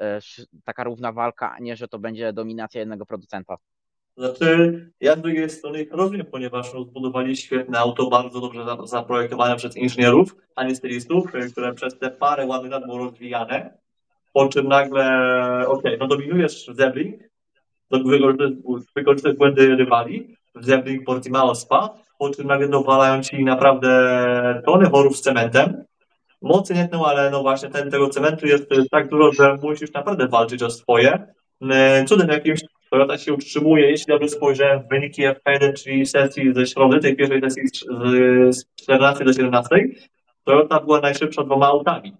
e, 0.00 0.20
taka 0.64 0.84
równa 0.84 1.12
walka, 1.12 1.52
a 1.52 1.58
nie, 1.58 1.76
że 1.76 1.88
to 1.88 1.98
będzie 1.98 2.32
dominacja 2.32 2.80
jednego 2.80 3.06
producenta. 3.06 3.56
Znaczy, 4.16 4.90
ja 5.00 5.16
z 5.16 5.20
drugiej 5.20 5.50
strony 5.50 5.82
ich 5.82 5.92
rozumiem, 5.92 6.26
ponieważ 6.26 6.72
zbudowali 6.72 7.36
świetne 7.36 7.78
auto, 7.78 8.10
bardzo 8.10 8.40
dobrze 8.40 8.66
zaprojektowane 8.84 9.56
przez 9.56 9.76
inżynierów, 9.76 10.36
a 10.56 10.64
nie 10.64 10.76
stylistów, 10.76 11.34
e, 11.34 11.40
które 11.40 11.74
przez 11.74 11.98
te 11.98 12.10
parę 12.10 12.46
ładnych 12.46 12.72
lat 12.72 12.86
było 12.86 12.98
rozwijane, 12.98 13.78
po 14.32 14.48
czym 14.48 14.68
nagle, 14.68 15.04
okej, 15.68 15.94
okay, 15.94 15.96
no 15.98 16.06
dominujesz 16.06 16.66
Zebring, 16.66 17.29
wykorzystać 18.96 19.36
błędy 19.36 19.76
rywali, 19.76 20.36
Zebring, 20.54 21.04
Portimao, 21.04 21.54
Spa, 21.54 21.90
po 22.18 22.30
czym 22.30 22.46
nagle 22.46 22.68
dowalają 22.68 23.22
ci 23.22 23.44
naprawdę 23.44 24.62
tony 24.66 24.88
worów 24.88 25.16
z 25.16 25.20
cementem. 25.20 25.84
Mocy 26.42 26.74
nie 26.74 26.88
ale 27.06 27.30
no 27.30 27.42
właśnie 27.42 27.68
ten, 27.68 27.90
tego 27.90 28.08
cementu 28.08 28.46
jest 28.46 28.68
tak 28.90 29.08
dużo, 29.08 29.32
że 29.32 29.58
musisz 29.62 29.92
naprawdę 29.92 30.28
walczyć 30.28 30.62
o 30.62 30.70
swoje. 30.70 31.26
E, 31.70 32.04
cudem 32.04 32.28
jakimś 32.28 32.60
Toyota 32.90 33.18
się 33.18 33.34
utrzymuje, 33.34 33.90
jeśli 33.90 34.06
dobrze 34.06 34.28
spojrzałem 34.28 34.82
w 34.82 34.88
wyniki 34.88 35.22
F1, 35.22 35.72
czyli 35.72 36.06
sesji 36.06 36.54
ze 36.54 36.66
środy, 36.66 37.00
tej 37.00 37.16
pierwszej 37.16 37.40
sesji 37.40 37.62
z 38.50 38.64
14 38.82 39.24
do 39.24 39.32
17, 39.32 39.68
Toyota 40.44 40.80
była 40.80 41.00
najszybsza 41.00 41.44
dwoma 41.44 41.66
autami. 41.66 42.12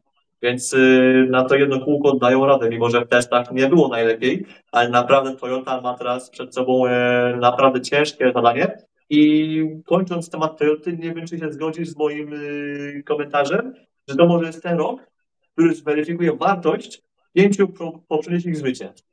Więc 0.43 0.73
y, 0.73 1.27
na 1.31 1.45
to 1.45 1.55
jedno 1.55 1.81
kółko 1.81 2.17
dają 2.17 2.47
radę, 2.47 2.69
mimo 2.69 2.91
że 2.91 3.05
w 3.05 3.09
testach 3.09 3.53
nie 3.53 3.69
było 3.69 3.89
najlepiej, 3.89 4.47
ale 4.73 4.89
naprawdę 4.89 5.37
Toyota 5.37 5.81
ma 5.81 5.95
teraz 5.95 6.31
przed 6.31 6.55
sobą 6.55 6.87
e, 6.87 7.37
naprawdę 7.41 7.81
ciężkie 7.81 8.33
zadanie. 8.35 8.79
I 9.11 9.83
kończąc 9.87 10.31
temat 10.31 10.59
Toyoty, 10.59 10.93
nie 10.93 11.15
wiem, 11.15 11.27
czy 11.27 11.39
się 11.39 11.53
zgodzisz 11.53 11.89
z 11.89 11.97
moim 11.97 12.33
y, 12.33 13.03
komentarzem, 13.07 13.75
że 14.09 14.17
to 14.17 14.27
może 14.27 14.47
jest 14.47 14.63
ten 14.63 14.79
rok, 14.79 15.11
który 15.53 15.75
zweryfikuje 15.75 16.33
wartość 16.37 17.03
pięciu 17.33 17.69
poprzednich 18.09 18.57
zwycięstw. 18.57 19.07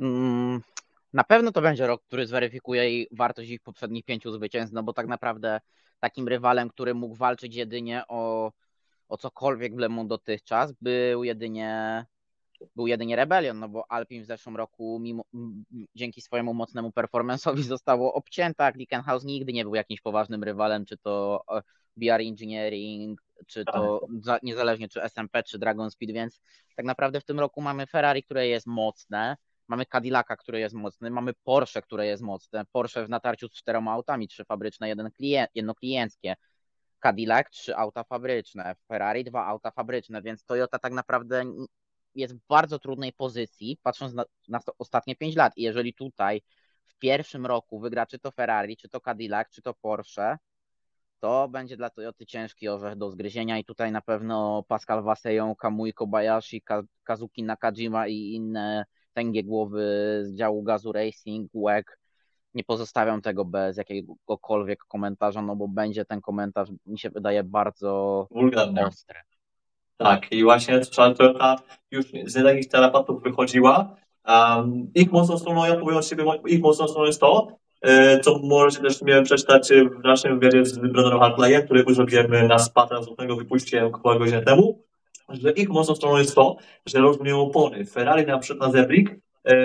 Mm, 0.00 0.60
na 1.12 1.24
pewno 1.24 1.52
to 1.52 1.62
będzie 1.62 1.86
rok, 1.86 2.02
który 2.02 2.26
zweryfikuje 2.26 3.04
wartość 3.12 3.50
ich 3.50 3.60
poprzednich 3.60 4.04
pięciu 4.04 4.32
zwycięstw, 4.32 4.74
no 4.74 4.82
bo 4.82 4.92
tak 4.92 5.06
naprawdę 5.06 5.60
takim 6.00 6.28
rywalem, 6.28 6.68
który 6.68 6.94
mógł 6.94 7.14
walczyć 7.14 7.56
jedynie 7.56 8.02
o 8.08 8.52
o 9.10 9.16
cokolwiek 9.16 9.74
w 9.74 9.78
Lemon 9.78 10.08
dotychczas, 10.08 10.72
był 10.80 11.24
jedynie 11.24 12.04
był 12.76 12.86
jedynie 12.86 13.16
Rebellion, 13.16 13.58
no 13.58 13.68
bo 13.68 13.92
Alpin 13.92 14.22
w 14.22 14.26
zeszłym 14.26 14.56
roku 14.56 14.98
mimo, 15.00 15.24
dzięki 15.94 16.20
swojemu 16.20 16.54
mocnemu 16.54 16.92
performanceowi 16.92 17.62
zostało 17.62 18.14
obcięta. 18.14 18.72
Glickenhaus 18.72 19.24
nigdy 19.24 19.52
nie 19.52 19.64
był 19.64 19.74
jakimś 19.74 20.00
poważnym 20.00 20.44
rywalem, 20.44 20.84
czy 20.84 20.96
to 20.96 21.44
e, 21.50 21.62
BR 21.96 22.20
Engineering, 22.20 23.22
czy 23.46 23.64
to 23.64 24.06
tak. 24.26 24.42
niezależnie 24.42 24.88
czy 24.88 25.02
SMP, 25.02 25.42
czy 25.42 25.58
Dragon 25.58 25.90
Speed, 25.90 26.12
więc 26.12 26.40
tak 26.76 26.86
naprawdę 26.86 27.20
w 27.20 27.24
tym 27.24 27.40
roku 27.40 27.60
mamy 27.60 27.86
Ferrari, 27.86 28.22
które 28.22 28.48
jest 28.48 28.66
mocne, 28.66 29.36
mamy 29.68 29.86
Cadillaca, 29.86 30.36
który 30.36 30.60
jest 30.60 30.74
mocny, 30.74 31.10
mamy 31.10 31.32
Porsche, 31.44 31.82
które 31.82 32.06
jest 32.06 32.22
mocne, 32.22 32.64
Porsche 32.72 33.04
w 33.04 33.08
natarciu 33.08 33.48
z 33.48 33.52
czterema 33.52 33.92
autami, 33.92 34.28
trzy 34.28 34.44
fabryczne, 34.44 34.88
jeden 34.88 35.10
klient, 35.10 35.50
jedno 35.54 35.74
klienckie, 35.74 36.36
Cadillac 37.00 37.50
trzy 37.50 37.76
auta 37.76 38.04
fabryczne, 38.04 38.74
Ferrari 38.88 39.24
dwa 39.24 39.46
auta 39.46 39.70
fabryczne, 39.70 40.22
więc 40.22 40.44
Toyota 40.44 40.78
tak 40.78 40.92
naprawdę 40.92 41.44
jest 42.14 42.34
w 42.34 42.46
bardzo 42.48 42.78
trudnej 42.78 43.12
pozycji, 43.12 43.78
patrząc 43.82 44.14
na, 44.14 44.24
na 44.48 44.60
ostatnie 44.78 45.16
pięć 45.16 45.36
lat. 45.36 45.52
I 45.56 45.62
jeżeli 45.62 45.94
tutaj 45.94 46.42
w 46.86 46.98
pierwszym 46.98 47.46
roku 47.46 47.80
wygra 47.80 48.06
czy 48.06 48.18
to 48.18 48.30
Ferrari, 48.30 48.76
czy 48.76 48.88
to 48.88 49.00
Cadillac, 49.00 49.48
czy 49.50 49.62
to 49.62 49.74
Porsche, 49.74 50.38
to 51.20 51.48
będzie 51.48 51.76
dla 51.76 51.90
Toyoty 51.90 52.26
ciężki 52.26 52.68
orzech 52.68 52.96
do 52.96 53.10
zgryzienia 53.10 53.58
i 53.58 53.64
tutaj 53.64 53.92
na 53.92 54.00
pewno 54.00 54.62
Pascal 54.68 55.02
Vasejon, 55.02 55.54
Kamui 55.54 55.92
Kobayashi, 55.92 56.62
Kazuki 57.04 57.42
Nakajima 57.42 58.08
i 58.08 58.14
inne 58.14 58.84
tęgie 59.12 59.44
głowy 59.44 59.82
z 60.24 60.34
działu 60.34 60.62
Gazu 60.62 60.92
Racing, 60.92 61.50
WEG 61.54 61.99
nie 62.54 62.64
pozostawiam 62.64 63.22
tego 63.22 63.44
bez 63.44 63.76
jakiegokolwiek 63.76 64.84
komentarza, 64.84 65.42
no 65.42 65.56
bo 65.56 65.68
będzie 65.68 66.04
ten 66.04 66.20
komentarz, 66.20 66.68
mi 66.86 66.98
się 66.98 67.10
wydaje, 67.10 67.44
bardzo 67.44 68.26
Wulgarny. 68.30 68.86
ostry. 68.86 69.18
Tak, 69.96 70.32
i 70.32 70.44
właśnie 70.44 70.80
Toyota 70.80 71.56
już 71.90 72.06
z 72.24 72.44
takich 72.44 72.68
telepatów 72.68 73.22
wychodziła. 73.22 73.96
Um, 74.28 74.90
ich 74.94 75.12
mocną 75.12 75.38
stroną, 75.38 75.64
ja 75.64 75.76
powiem 75.76 75.96
od 75.96 76.06
siebie, 76.06 76.24
ich 76.46 76.60
mocną 76.60 76.88
stroną 76.88 77.06
jest 77.06 77.20
to, 77.20 77.48
e, 77.80 78.20
co 78.20 78.38
możecie 78.38 78.82
też 78.82 79.02
mnie 79.02 79.22
przeczytać 79.22 79.68
w 80.00 80.04
naszym 80.04 80.38
wywiadzie 80.40 80.64
z 80.64 80.78
Brennerem 80.78 81.20
Hartleyem, 81.20 81.62
który 81.62 81.84
już 81.88 81.96
zrobiłem 81.96 82.48
na 82.48 82.58
SPA 82.58 82.88
następnego 82.90 83.36
wypuściłem 83.36 83.86
około 83.86 84.18
godzinę 84.18 84.42
temu, 84.42 84.82
że 85.28 85.50
ich 85.50 85.68
mocną 85.68 85.94
stroną 85.94 86.18
jest 86.18 86.34
to, 86.34 86.56
że 86.86 86.98
rozumieją 86.98 87.40
opony. 87.40 87.86
Ferrari 87.86 88.26
na 88.26 88.38
przykład 88.38 88.68
na 88.68 88.72
Zebrik 88.72 89.20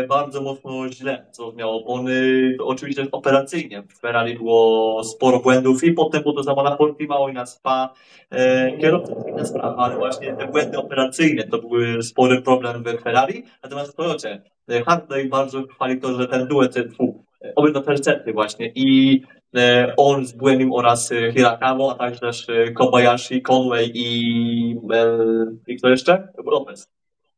bardzo 0.08 0.42
mocno 0.42 0.90
źle, 0.90 1.26
co 1.32 1.52
miało 1.52 1.82
opony, 1.82 2.14
oczywiście 2.60 3.08
operacyjnie. 3.12 3.84
W 3.84 4.00
Ferrari 4.00 4.36
było 4.36 5.04
sporo 5.04 5.40
błędów 5.40 5.84
i 5.84 5.94
potem 5.94 6.22
było 6.22 6.34
to 6.34 6.44
samo 6.44 6.64
na 6.64 6.76
Portimao 6.76 7.30
i 7.30 7.34
na 7.34 7.46
Spa. 7.46 7.94
E, 8.32 8.78
kierowcy 8.78 9.16
to 9.16 9.30
inna 9.30 9.46
sprawa, 9.46 9.78
ale 9.78 9.96
właśnie 9.96 10.34
te 10.34 10.48
błędy 10.48 10.78
operacyjne 10.78 11.44
to 11.44 11.58
były 11.58 12.04
spory 12.04 12.42
problem 12.42 12.84
w 12.84 13.02
Ferrari. 13.02 13.44
Natomiast 13.64 13.92
w 13.92 13.96
Toyocie 13.96 14.42
e, 14.70 14.84
Hartley 14.84 15.30
bardzo 15.30 15.64
chwali 15.64 16.02
to, 16.02 16.14
że 16.14 16.28
ten 16.28 16.48
duet, 16.48 16.76
obydwa 17.56 17.82
te 17.82 18.34
właśnie 18.34 18.72
i 18.76 19.22
e, 19.56 19.94
on 19.98 20.26
z 20.26 20.34
Błemim 20.34 20.74
oraz 20.74 21.12
e, 21.12 21.32
Hirakawa, 21.34 21.94
a 21.94 21.96
także 21.96 22.20
też 22.20 22.50
e, 22.50 22.72
Kobayashi, 22.72 23.42
Conway 23.42 23.92
i, 23.94 24.80
e, 24.94 25.18
i 25.68 25.76
kto 25.76 25.90
jeszcze? 25.90 26.28
Lopez. 26.46 26.90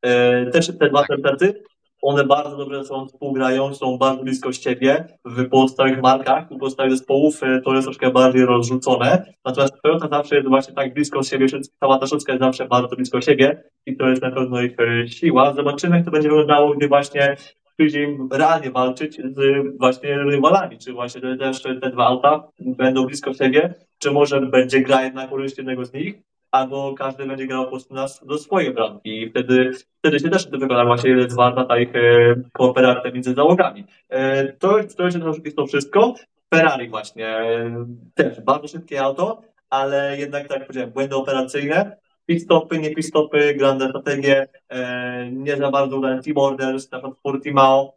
E, 0.02 0.46
też 0.46 0.68
te 0.68 0.90
dwa 0.90 1.04
tercety 1.04 1.64
one 2.02 2.24
bardzo 2.24 2.58
dobrze 2.58 2.84
ze 2.84 2.86
sobą 2.86 3.08
współgrają, 3.08 3.74
są 3.74 3.98
bardzo 3.98 4.24
blisko 4.24 4.54
siebie 4.54 5.08
w 5.26 5.50
pozostałych 5.50 6.02
markach, 6.02 6.50
w 6.50 6.58
pozostałych 6.60 6.92
zespołów 6.92 7.44
e, 7.44 7.62
to 7.62 7.74
jest 7.74 7.86
troszkę 7.86 8.12
bardziej 8.12 8.46
rozrzucone, 8.46 9.34
natomiast 9.46 9.74
Toyota 9.84 10.08
zawsze 10.08 10.36
jest 10.36 10.48
właśnie 10.48 10.74
tak 10.74 10.94
blisko 10.94 11.24
siebie, 11.24 11.46
cała 11.80 12.00
ta 12.00 12.08
szóstka 12.08 12.34
jest 12.34 12.44
zawsze 12.44 12.68
bardzo 12.68 12.96
blisko 12.96 13.22
siebie 13.22 13.64
i 13.86 13.98
to 13.98 14.10
jest 14.10 14.22
na 14.22 14.32
pewno 14.32 14.62
ich 14.62 14.80
e, 14.80 15.08
siła. 15.08 15.54
Zobaczymy, 15.54 15.96
jak 15.96 16.06
to 16.06 16.12
będzie 16.12 16.30
wyglądało, 16.30 16.74
gdy 16.74 16.88
właśnie 16.88 17.38
im 17.80 18.30
realnie 18.32 18.72
walczyć 18.72 19.16
z 19.16 19.40
właśnie 19.78 20.18
rywalami, 20.18 20.78
czy 20.78 20.94
właśnie 20.94 21.38
też 21.38 21.62
te 21.62 21.90
dwa 21.92 22.06
auta 22.06 22.48
będą 22.60 23.06
blisko 23.06 23.34
siebie, 23.34 23.74
czy 23.98 24.12
może 24.12 24.42
będzie 24.42 24.82
gra 24.82 25.04
jednak 25.04 25.30
korzyść 25.30 25.58
jednego 25.58 25.86
z 25.86 25.94
nich, 25.94 26.16
albo 26.58 26.94
każdy 26.94 27.26
będzie 27.26 27.48
grał 27.48 27.64
po 27.64 27.72
prostu 27.72 27.94
na, 27.94 28.06
do 28.26 28.38
swojej 28.38 28.74
bramki 28.74 29.22
i 29.22 29.30
wtedy, 29.30 29.72
wtedy 30.00 30.20
się 30.20 30.30
też 30.30 30.48
wygląda 30.48 30.86
właśnie 30.86 31.10
jest 31.10 31.36
warta 31.36 31.66
ta 31.66 31.78
ich 31.78 31.96
e, 31.96 32.36
kooperacja 32.54 33.12
między 33.12 33.34
załogami. 33.34 33.86
E, 34.10 34.54
to, 34.54 34.70
to 34.98 35.06
jest 35.06 35.56
to 35.56 35.68
wszystko. 35.68 36.14
Ferrari 36.56 36.90
właśnie 36.90 37.28
e, 37.28 37.86
też 38.16 38.42
bardzo 38.42 38.68
szybkie 38.68 39.02
auto, 39.02 39.42
ale 39.70 40.18
jednak 40.18 40.48
tak 40.48 40.58
jak 40.58 40.68
powiedziałem, 40.68 40.92
błędy 40.92 41.16
operacyjne, 41.16 41.98
pit-stopy, 42.30 42.80
nie 42.80 42.96
pit-stopy, 42.96 43.56
grande 43.56 43.90
strategie, 43.90 44.48
e, 44.70 45.32
nie 45.32 45.58
za 45.58 45.72
bardzo 45.72 45.98
udane 45.98 46.24
team 46.24 46.38
orders, 46.38 46.92
na 46.92 46.98
przykład 46.98 47.20
Portimao. 47.24 47.94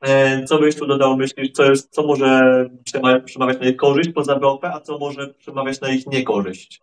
E, 0.00 0.44
co 0.44 0.58
byś 0.58 0.76
tu 0.76 0.86
dodał, 0.86 1.16
myślisz, 1.16 1.52
co, 1.52 1.64
jest, 1.64 1.90
co 1.90 2.02
może 2.02 2.64
przemawiać 3.24 3.60
na 3.60 3.66
ich 3.66 3.76
korzyść 3.76 4.10
poza 4.14 4.36
BOP, 4.36 4.64
a 4.64 4.80
co 4.80 4.98
może 4.98 5.34
przemawiać 5.34 5.80
na 5.80 5.88
ich 5.90 6.06
niekorzyść? 6.06 6.82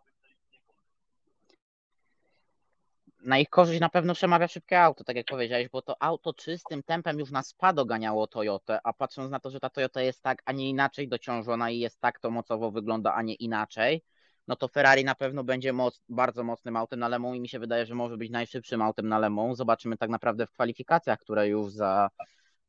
Na 3.28 3.38
ich 3.38 3.50
korzyść 3.50 3.80
na 3.80 3.90
pewno 3.90 4.14
przemawia 4.14 4.48
szybkie 4.48 4.82
auto, 4.82 5.04
tak 5.04 5.16
jak 5.16 5.26
powiedziałeś, 5.26 5.70
bo 5.70 5.82
to 5.82 6.04
auto 6.04 6.34
czystym 6.34 6.84
tempem 6.84 7.20
już 7.20 7.32
na 7.32 7.44
spa 7.44 7.74
doganiało 7.74 8.28
Toyotę, 8.28 8.80
a 8.84 8.94
patrząc 8.94 9.32
na 9.32 9.40
to, 9.40 9.50
że 9.50 9.60
ta 9.60 9.70
Toyota 9.70 10.02
jest 10.02 10.22
tak, 10.22 10.42
a 10.46 10.52
nie 10.52 10.70
inaczej 10.70 11.08
dociążona 11.08 11.70
i 11.70 11.80
jest 11.80 12.00
tak 12.00 12.20
to 12.20 12.32
mocowo 12.32 12.72
wygląda, 12.72 13.14
a 13.14 13.22
nie 13.22 13.34
inaczej, 13.34 14.04
no 14.48 14.56
to 14.56 14.68
Ferrari 14.68 15.04
na 15.04 15.16
pewno 15.16 15.44
będzie 15.44 15.74
moc, 15.74 16.02
bardzo 16.10 16.44
mocnym 16.44 16.76
autem 16.76 17.00
na 17.00 17.08
Lemą 17.08 17.34
i 17.34 17.40
mi 17.40 17.50
się 17.50 17.60
wydaje, 17.60 17.86
że 17.86 17.96
może 17.96 18.18
być 18.18 18.32
najszybszym 18.32 18.82
autem 18.82 19.08
na 19.08 19.20
Lemą. 19.20 19.56
Zobaczymy 19.56 19.98
tak 19.98 20.10
naprawdę 20.10 20.48
w 20.48 20.52
kwalifikacjach, 20.52 21.20
które 21.20 21.48
już 21.48 21.72
za 21.72 22.10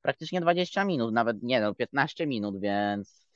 praktycznie 0.03 0.41
20 0.41 0.85
minut, 0.85 1.13
nawet 1.13 1.43
nie 1.43 1.61
no, 1.61 1.75
15 1.75 2.27
minut, 2.27 2.61
więc 2.61 3.28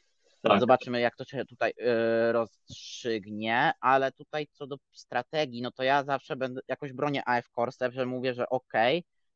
tak. 0.43 0.61
Zobaczymy, 0.61 1.01
jak 1.01 1.17
to 1.17 1.25
się 1.25 1.45
tutaj 1.45 1.71
y, 1.71 2.33
rozstrzygnie, 2.33 3.73
ale 3.81 4.13
tutaj 4.13 4.47
co 4.53 4.67
do 4.67 4.77
strategii, 4.93 5.63
no 5.63 5.71
to 5.71 5.83
ja 5.83 6.05
zawsze 6.05 6.37
będę 6.37 6.61
jakoś 6.69 6.93
bronię 6.93 7.23
AF 7.27 7.51
Corse, 7.51 7.93
że 7.93 8.07
mówię, 8.07 8.35
że 8.35 8.49
ok, 8.49 8.73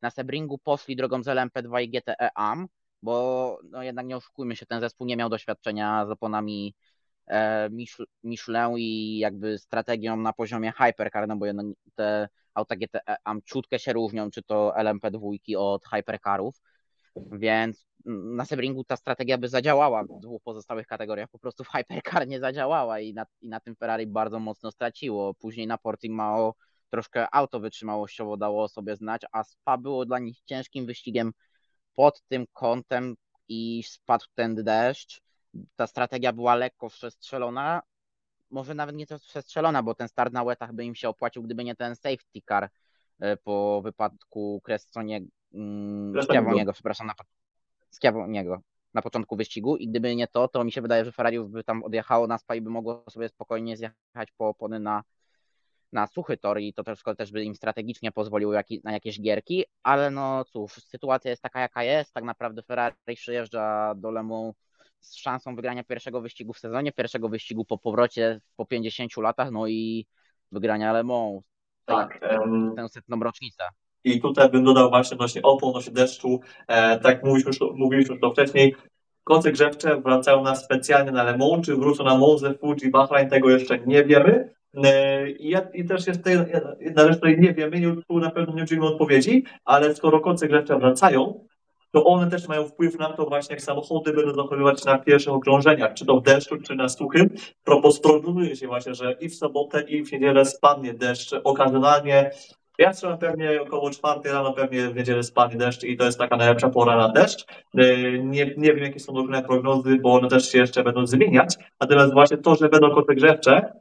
na 0.01 0.09
Sebringu 0.09 0.57
poszli 0.57 0.95
drogą 0.95 1.23
z 1.23 1.27
LMP2 1.27 1.81
i 1.81 1.89
GTE 1.89 2.29
AM, 2.35 2.67
bo 3.01 3.59
no 3.63 3.83
jednak 3.83 4.05
nie 4.05 4.17
oszukujmy 4.17 4.55
się, 4.55 4.65
ten 4.65 4.79
zespół 4.79 5.07
nie 5.07 5.17
miał 5.17 5.29
doświadczenia 5.29 6.05
z 6.05 6.09
oponami 6.09 6.75
e, 7.27 7.69
Michelin 8.23 8.77
i 8.77 9.17
jakby 9.17 9.57
strategią 9.57 10.17
na 10.17 10.33
poziomie 10.33 10.71
Hypercar, 10.71 11.27
no 11.27 11.35
bo 11.35 11.45
jednak 11.45 11.65
te 11.95 12.29
auta 12.53 12.75
GTE 12.75 13.15
AM 13.23 13.41
ciutkę 13.41 13.79
się 13.79 13.93
różnią, 13.93 14.31
czy 14.31 14.43
to 14.43 14.73
LMP2 14.77 15.57
od 15.57 15.85
Hypercarów, 15.85 16.61
więc 17.31 17.87
na 18.05 18.45
Sebringu 18.45 18.83
ta 18.83 18.95
strategia 18.95 19.37
by 19.37 19.49
zadziałała 19.49 20.03
w 20.03 20.19
dwóch 20.19 20.41
pozostałych 20.43 20.87
kategoriach, 20.87 21.29
po 21.29 21.39
prostu 21.39 21.63
w 21.63 21.67
Hypercar 21.67 22.27
nie 22.27 22.39
zadziałała 22.39 22.99
i 22.99 23.13
na, 23.13 23.25
i 23.41 23.49
na 23.49 23.59
tym 23.59 23.75
Ferrari 23.75 24.07
bardzo 24.07 24.39
mocno 24.39 24.71
straciło. 24.71 25.33
Później 25.33 25.67
na 25.67 25.77
Portimao 25.77 26.55
troszkę 26.89 27.35
auto 27.35 27.59
wytrzymałościowo 27.59 28.37
dało 28.37 28.67
sobie 28.67 28.95
znać, 28.95 29.21
a 29.31 29.43
Spa 29.43 29.77
było 29.77 30.05
dla 30.05 30.19
nich 30.19 30.41
ciężkim 30.45 30.85
wyścigiem 30.85 31.31
pod 31.95 32.23
tym 32.27 32.45
kątem 32.53 33.15
i 33.47 33.83
spadł 33.83 34.25
ten 34.35 34.55
deszcz. 34.55 35.21
Ta 35.75 35.87
strategia 35.87 36.33
była 36.33 36.55
lekko 36.55 36.89
przestrzelona, 36.89 37.81
może 38.51 38.75
nawet 38.75 38.95
nie 38.95 39.07
to 39.07 39.19
przestrzelona, 39.19 39.83
bo 39.83 39.95
ten 39.95 40.07
start 40.07 40.33
na 40.33 40.43
łetach 40.43 40.73
by 40.73 40.85
im 40.85 40.95
się 40.95 41.09
opłacił, 41.09 41.43
gdyby 41.43 41.63
nie 41.63 41.75
ten 41.75 41.95
safety 41.95 42.41
car 42.47 42.69
e, 43.19 43.37
po 43.37 43.81
wypadku 43.81 44.61
Cressoniego, 44.65 45.27
mm, 45.57 46.13
przepraszam, 46.73 47.07
na, 47.07 47.13
niego 48.27 48.61
na 48.93 49.01
początku 49.01 49.35
wyścigu 49.35 49.77
i 49.77 49.87
gdyby 49.87 50.15
nie 50.15 50.27
to, 50.27 50.47
to 50.47 50.63
mi 50.63 50.71
się 50.71 50.81
wydaje, 50.81 51.05
że 51.05 51.11
Ferrari 51.11 51.39
by 51.39 51.63
tam 51.63 51.83
odjechało 51.83 52.27
na 52.27 52.37
spa 52.37 52.55
i 52.55 52.61
by 52.61 52.69
mogło 52.69 53.03
sobie 53.09 53.29
spokojnie 53.29 53.77
zjechać 53.77 54.31
po 54.37 54.47
opony 54.47 54.79
na, 54.79 55.03
na 55.91 56.07
suchy 56.07 56.37
tor 56.37 56.59
i 56.59 56.73
to 56.73 56.83
też, 56.83 57.03
też 57.17 57.31
by 57.31 57.43
im 57.43 57.55
strategicznie 57.55 58.11
pozwoliło 58.11 58.53
na 58.83 58.91
jakieś 58.91 59.21
gierki, 59.21 59.65
ale 59.83 60.11
no 60.11 60.45
cóż, 60.45 60.73
sytuacja 60.73 61.31
jest 61.31 61.41
taka 61.41 61.59
jaka 61.59 61.83
jest, 61.83 62.13
tak 62.13 62.23
naprawdę 62.23 62.63
Ferrari 62.63 63.15
przyjeżdża 63.15 63.95
do 63.95 64.11
Le 64.11 64.53
z 64.99 65.15
szansą 65.15 65.55
wygrania 65.55 65.83
pierwszego 65.83 66.21
wyścigu 66.21 66.53
w 66.53 66.59
sezonie, 66.59 66.91
pierwszego 66.91 67.29
wyścigu 67.29 67.65
po 67.65 67.77
powrocie 67.77 68.41
po 68.55 68.65
50 68.65 69.17
latach, 69.17 69.51
no 69.51 69.67
i 69.67 70.07
wygrania 70.51 70.93
Le 70.93 71.03
Mans. 71.03 71.43
Tak. 71.85 72.19
Tę 72.75 72.89
setną 72.89 73.19
rocznicę. 73.19 73.63
I 74.07 74.21
tutaj 74.21 74.49
bym 74.49 74.63
dodał 74.63 74.89
właśnie 74.89 75.15
odnośnie 75.15 75.41
opon, 75.41 75.69
odnośnie 75.69 75.93
deszczu, 75.93 76.39
e, 76.67 76.99
tak 76.99 77.23
mówiliśmy 77.23 77.49
już, 77.49 77.59
mówiliśmy 77.75 78.13
już 78.13 78.21
to 78.21 78.31
wcześniej, 78.31 78.75
koce 79.23 79.51
grzewcze 79.51 80.01
wracają 80.01 80.43
na 80.43 80.55
specjalnie 80.55 81.11
na 81.11 81.23
Le 81.23 81.37
Mans, 81.37 81.65
czy 81.65 81.75
wrócą 81.75 82.03
na 82.03 82.17
Monze, 82.17 82.53
Fuji, 82.53 82.91
Bahrain, 82.91 83.29
tego 83.29 83.49
jeszcze 83.49 83.79
nie 83.85 84.03
wiemy. 84.03 84.53
E, 84.83 85.29
I, 85.29 85.55
I 85.73 85.85
też 85.85 86.07
jest 86.07 86.21
jedna 86.79 87.07
rzecz, 87.07 87.17
której 87.17 87.39
nie 87.39 87.53
wiemy, 87.53 87.79
nie, 87.79 87.95
tu 88.07 88.19
na 88.19 88.31
pewno 88.31 88.53
nie 88.53 88.63
udzielimy 88.63 88.87
odpowiedzi, 88.87 89.43
ale 89.65 89.95
skoro 89.95 90.19
koce 90.19 90.47
grzewcze 90.47 90.79
wracają, 90.79 91.47
to 91.91 92.05
one 92.05 92.29
też 92.29 92.47
mają 92.47 92.67
wpływ 92.67 92.99
na 92.99 93.13
to 93.13 93.25
właśnie, 93.25 93.53
jak 93.53 93.61
samochody 93.61 94.13
będą 94.13 94.33
zachowywać 94.33 94.85
na 94.85 94.97
pierwszych 94.97 95.33
okrążeniach, 95.33 95.93
czy 95.93 96.05
to 96.05 96.19
w 96.19 96.23
deszczu, 96.23 96.57
czy 96.57 96.75
na 96.75 96.89
suchym. 96.89 97.29
Propos 97.63 97.99
prognozuje 97.99 98.55
się 98.55 98.67
właśnie, 98.67 98.95
że 98.95 99.15
i 99.19 99.29
w 99.29 99.35
sobotę, 99.35 99.81
i 99.81 100.03
w 100.03 100.11
niedzielę 100.11 100.45
spadnie 100.45 100.93
deszcz 100.93 101.33
okazjonalnie 101.43 102.31
ja 102.77 102.93
strzelam 102.93 103.17
pewnie 103.17 103.61
około 103.61 103.89
czwartej 103.89 104.31
rano, 104.31 104.53
pewnie 104.53 104.89
w 104.89 104.95
niedzielę 104.95 105.23
spadnie 105.23 105.57
deszcz 105.57 105.83
i 105.83 105.97
to 105.97 106.05
jest 106.05 106.17
taka 106.17 106.37
najlepsza 106.37 106.69
pora 106.69 106.97
na 106.97 107.09
deszcz. 107.09 107.45
Y, 107.79 108.19
nie, 108.23 108.53
nie 108.57 108.73
wiem, 108.73 108.83
jakie 108.83 108.99
są 108.99 109.13
dokładne 109.13 109.43
prognozy, 109.43 109.97
bo 110.01 110.13
one 110.13 110.27
też 110.27 110.51
się 110.51 110.57
jeszcze 110.57 110.83
będą 110.83 111.07
zmieniać. 111.07 111.55
Natomiast 111.81 112.13
właśnie 112.13 112.37
to, 112.37 112.55
że 112.55 112.69
będą 112.69 112.91
koty 112.91 113.15
grzewcze 113.15 113.73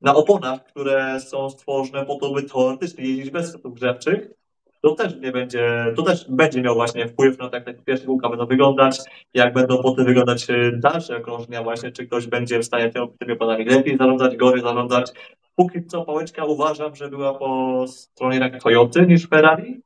na 0.00 0.14
oponach, 0.14 0.64
które 0.64 1.20
są 1.20 1.50
stworzone 1.50 2.06
po 2.06 2.14
to, 2.14 2.32
by 2.32 2.42
teoretycznie 2.42 3.04
jeździć 3.04 3.30
bez 3.30 3.52
kotów 3.52 3.74
grzewczych, 3.74 4.30
to 4.80 4.94
też 4.94 5.16
nie 5.16 5.32
będzie, 5.32 5.92
to 5.96 6.02
też 6.02 6.26
będzie 6.28 6.62
miał 6.62 6.74
właśnie 6.74 7.08
wpływ 7.08 7.38
na 7.38 7.48
to, 7.48 7.56
jak 7.56 7.84
pierwsze 7.84 8.06
kółka 8.06 8.28
będą 8.28 8.46
wyglądać, 8.46 8.98
jak 9.34 9.54
będą 9.54 9.82
potem 9.82 10.04
wyglądać 10.04 10.50
y, 10.50 10.72
dalsze 10.76 11.16
okrążenia 11.16 11.62
właśnie, 11.62 11.92
czy 11.92 12.06
ktoś 12.06 12.26
będzie 12.26 12.58
w 12.58 12.64
stanie 12.64 12.90
tymi 13.18 13.32
oponami 13.32 13.64
lepiej 13.64 13.96
zarządzać, 13.96 14.36
gorzej 14.36 14.60
zarządzać, 14.60 15.12
póki 15.56 15.84
co 15.86 16.04
pałeczka 16.04 16.44
uważam, 16.44 16.96
że 16.96 17.08
była 17.08 17.34
po 17.34 17.84
stronie 17.88 18.38
jak 18.38 18.62
Toyoty 18.62 19.06
niż 19.06 19.28
Ferrari. 19.28 19.80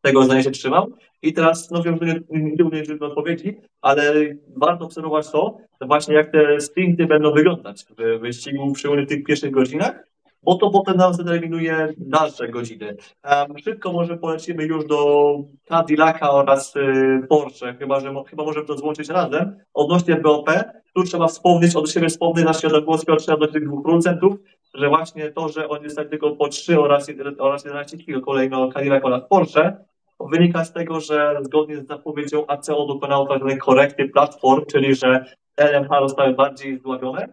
Tego 0.00 0.22
zdania 0.22 0.42
się 0.42 0.50
trzymał. 0.50 0.92
I 1.22 1.32
teraz, 1.32 1.70
no 1.70 1.82
wiem, 1.82 1.98
że 2.02 2.20
nie 2.30 2.64
udzieliłem 2.64 3.02
odpowiedzi, 3.02 3.56
ale 3.80 4.14
warto 4.56 4.84
obserwować 4.84 5.30
to, 5.30 5.58
właśnie 5.80 6.14
jak 6.14 6.32
te 6.32 6.60
sprinty 6.60 7.06
będą 7.06 7.32
wyglądać 7.32 7.84
w 7.84 8.20
wyścigu 8.20 8.74
w 8.74 9.06
tych 9.08 9.24
pierwszych 9.24 9.50
godzinach, 9.50 10.06
bo 10.46 10.54
to 10.54 10.70
potem 10.70 10.96
nam 10.96 11.14
zdeterminuje 11.14 11.94
dalsze 11.98 12.48
godziny. 12.48 12.96
Um, 13.24 13.58
szybko 13.58 13.92
może 13.92 14.16
polecimy 14.16 14.64
już 14.64 14.86
do 14.86 15.34
Cadillaca 15.68 16.30
oraz 16.30 16.76
y, 16.76 17.26
Porsche, 17.28 17.74
chyba, 17.74 18.00
że 18.00 18.14
chyba 18.30 18.44
możemy 18.44 18.66
to 18.66 18.78
złączyć 18.78 19.08
razem. 19.08 19.56
Odnośnie 19.74 20.16
BOP, 20.16 20.50
tu 20.94 21.02
trzeba 21.02 21.26
wspomnieć, 21.26 21.76
od 21.76 21.90
siebie 21.90 22.08
wspomnieć 22.08 22.44
na 22.44 22.52
świadomość 22.52 23.04
Piotrze 23.04 23.38
do 23.38 23.48
tych 23.48 23.66
dwóch 23.66 23.82
producentów, 23.82 24.34
że 24.74 24.88
właśnie 24.88 25.30
to, 25.30 25.48
że 25.48 25.68
oni 25.68 25.84
dostali 25.84 26.08
tylko 26.08 26.36
po 26.36 26.48
3 26.48 26.80
oraz, 26.80 27.10
oraz 27.38 27.64
11 27.64 27.98
kg 27.98 28.24
kolejno 28.24 28.72
Cadillac 28.72 29.04
oraz 29.04 29.22
Porsche, 29.28 29.76
wynika 30.20 30.64
z 30.64 30.72
tego, 30.72 31.00
że 31.00 31.38
zgodnie 31.42 31.76
z 31.76 31.86
zapowiedzią 31.86 32.46
ACO 32.46 32.86
dokonało 32.86 33.26
tak 33.26 33.38
zwanej 33.38 33.58
korekty 33.58 34.08
platform, 34.08 34.64
czyli 34.66 34.94
że 34.94 35.24
LMH 35.56 35.90
zostały 36.00 36.34
bardziej 36.34 36.78
zdławione, 36.78 37.28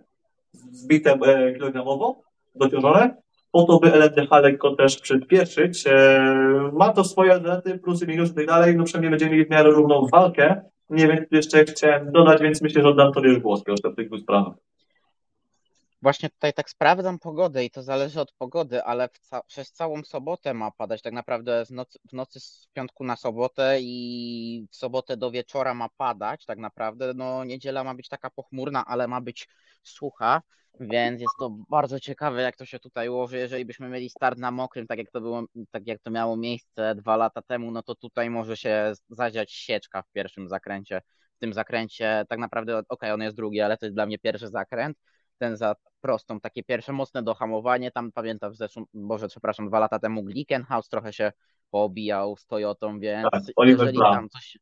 zbite 0.71 1.11
e, 1.13 1.53
kilogramowo, 1.53 2.21
dociążone 2.55 3.23
po 3.53 3.63
to, 3.63 3.79
by 3.79 3.93
LMDH 3.93 4.31
lekko 4.41 4.75
też 4.75 4.99
przyspieszyć. 4.99 5.83
Ma 6.73 6.93
to 6.93 7.03
swoje 7.03 7.39
zalety, 7.39 7.79
plusy, 7.79 8.07
minusy 8.07 8.31
i 8.31 8.35
tak 8.35 8.47
dalej, 8.47 8.75
no 8.77 8.83
przynajmniej 8.83 9.09
będziemy 9.09 9.31
mieli 9.31 9.45
w 9.45 9.49
miarę 9.49 9.69
równą 9.69 10.07
walkę. 10.07 10.61
Nie 10.89 11.07
wiem, 11.07 11.25
jeszcze 11.31 11.65
chciałem 11.65 12.11
dodać, 12.11 12.41
więc 12.41 12.61
myślę, 12.61 12.81
że 12.81 12.89
oddam 12.89 13.13
Tobie 13.13 13.39
głos, 13.39 13.63
Piotr, 13.63 13.91
w 13.91 13.95
tych 13.95 14.07
dwóch 14.07 14.19
sprawach. 14.19 14.53
Właśnie 16.03 16.29
tutaj 16.29 16.53
tak 16.53 16.69
sprawdzam 16.69 17.19
pogodę 17.19 17.65
i 17.65 17.71
to 17.71 17.83
zależy 17.83 18.21
od 18.21 18.31
pogody, 18.31 18.83
ale 18.83 19.09
ca 19.21 19.41
przez 19.43 19.71
całą 19.71 20.03
sobotę 20.03 20.53
ma 20.53 20.71
padać. 20.71 21.01
Tak 21.01 21.13
naprawdę 21.13 21.63
nocy, 21.69 21.99
w 22.09 22.13
nocy 22.13 22.39
z 22.39 22.67
piątku 22.73 23.03
na 23.03 23.15
sobotę 23.15 23.77
i 23.81 24.67
w 24.71 24.75
sobotę 24.75 25.17
do 25.17 25.31
wieczora 25.31 25.73
ma 25.73 25.89
padać. 25.97 26.45
Tak 26.45 26.57
naprawdę 26.57 27.13
no 27.15 27.43
niedziela 27.43 27.83
ma 27.83 27.95
być 27.95 28.09
taka 28.09 28.29
pochmurna, 28.29 28.85
ale 28.85 29.07
ma 29.07 29.21
być 29.21 29.47
sucha, 29.83 30.41
więc 30.79 31.21
jest 31.21 31.33
to 31.39 31.49
bardzo 31.69 31.99
ciekawe, 31.99 32.41
jak 32.41 32.55
to 32.55 32.65
się 32.65 32.79
tutaj 32.79 33.09
ułoży. 33.09 33.37
Jeżeli 33.37 33.65
byśmy 33.65 33.89
mieli 33.89 34.09
start 34.09 34.39
na 34.39 34.51
mokrym, 34.51 34.87
tak 34.87 34.97
jak 34.97 35.11
to 35.11 35.21
było, 35.21 35.43
tak 35.71 35.87
jak 35.87 35.99
to 35.99 36.11
miało 36.11 36.37
miejsce 36.37 36.95
dwa 36.95 37.17
lata 37.17 37.41
temu, 37.41 37.71
no 37.71 37.83
to 37.83 37.95
tutaj 37.95 38.29
może 38.29 38.57
się 38.57 38.93
zadziać 39.09 39.51
sieczka 39.51 40.01
w 40.01 40.11
pierwszym 40.11 40.49
zakręcie. 40.49 41.01
W 41.35 41.39
tym 41.39 41.53
zakręcie 41.53 42.25
tak 42.29 42.39
naprawdę, 42.39 42.77
okej, 42.77 42.85
okay, 42.89 43.13
on 43.13 43.21
jest 43.21 43.35
drugi, 43.35 43.61
ale 43.61 43.77
to 43.77 43.85
jest 43.85 43.95
dla 43.95 44.05
mnie 44.05 44.19
pierwszy 44.19 44.47
zakręt 44.47 44.97
ten 45.37 45.57
za 45.57 45.75
prostą, 46.01 46.39
takie 46.39 46.63
pierwsze 46.63 46.93
mocne 46.93 47.23
dohamowanie. 47.23 47.91
Tam 47.91 48.11
pamiętam 48.11 48.51
w 48.51 48.55
zeszłym, 48.55 48.85
Boże, 48.93 49.27
przepraszam, 49.27 49.67
dwa 49.67 49.79
lata 49.79 49.99
temu 49.99 50.23
Glickenhaus 50.23 50.89
trochę 50.89 51.13
się 51.13 51.31
poobijał 51.69 52.37
z 52.37 52.45
Toyotą, 52.45 52.99
więc 52.99 53.29
tak, 53.31 53.43
jeżeli 53.65 53.97
tam 53.97 54.29
coś. 54.29 54.57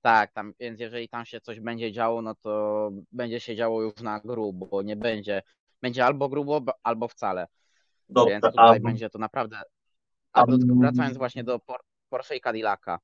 Tak, 0.00 0.32
tam, 0.32 0.52
więc 0.60 0.80
jeżeli 0.80 1.08
tam 1.08 1.24
się 1.24 1.40
coś 1.40 1.60
będzie 1.60 1.92
działo, 1.92 2.22
no 2.22 2.34
to 2.34 2.90
będzie 3.12 3.40
się 3.40 3.56
działo 3.56 3.82
już 3.82 3.96
na 3.96 4.20
grubo, 4.20 4.66
bo 4.66 4.82
nie 4.82 4.96
będzie. 4.96 5.42
Będzie 5.82 6.04
albo 6.04 6.28
grubo, 6.28 6.62
albo 6.82 7.08
wcale. 7.08 7.46
Dobrze, 8.08 8.30
więc 8.30 8.44
tutaj 8.44 8.80
będzie 8.80 9.10
to 9.10 9.18
naprawdę. 9.18 9.62
A 10.32 10.46
do, 10.46 10.56
wracając 10.80 11.16
właśnie 11.16 11.44
do 11.44 11.60
Porsche 12.08 12.36
i 12.36 12.40
Cadillaca, 12.40 12.98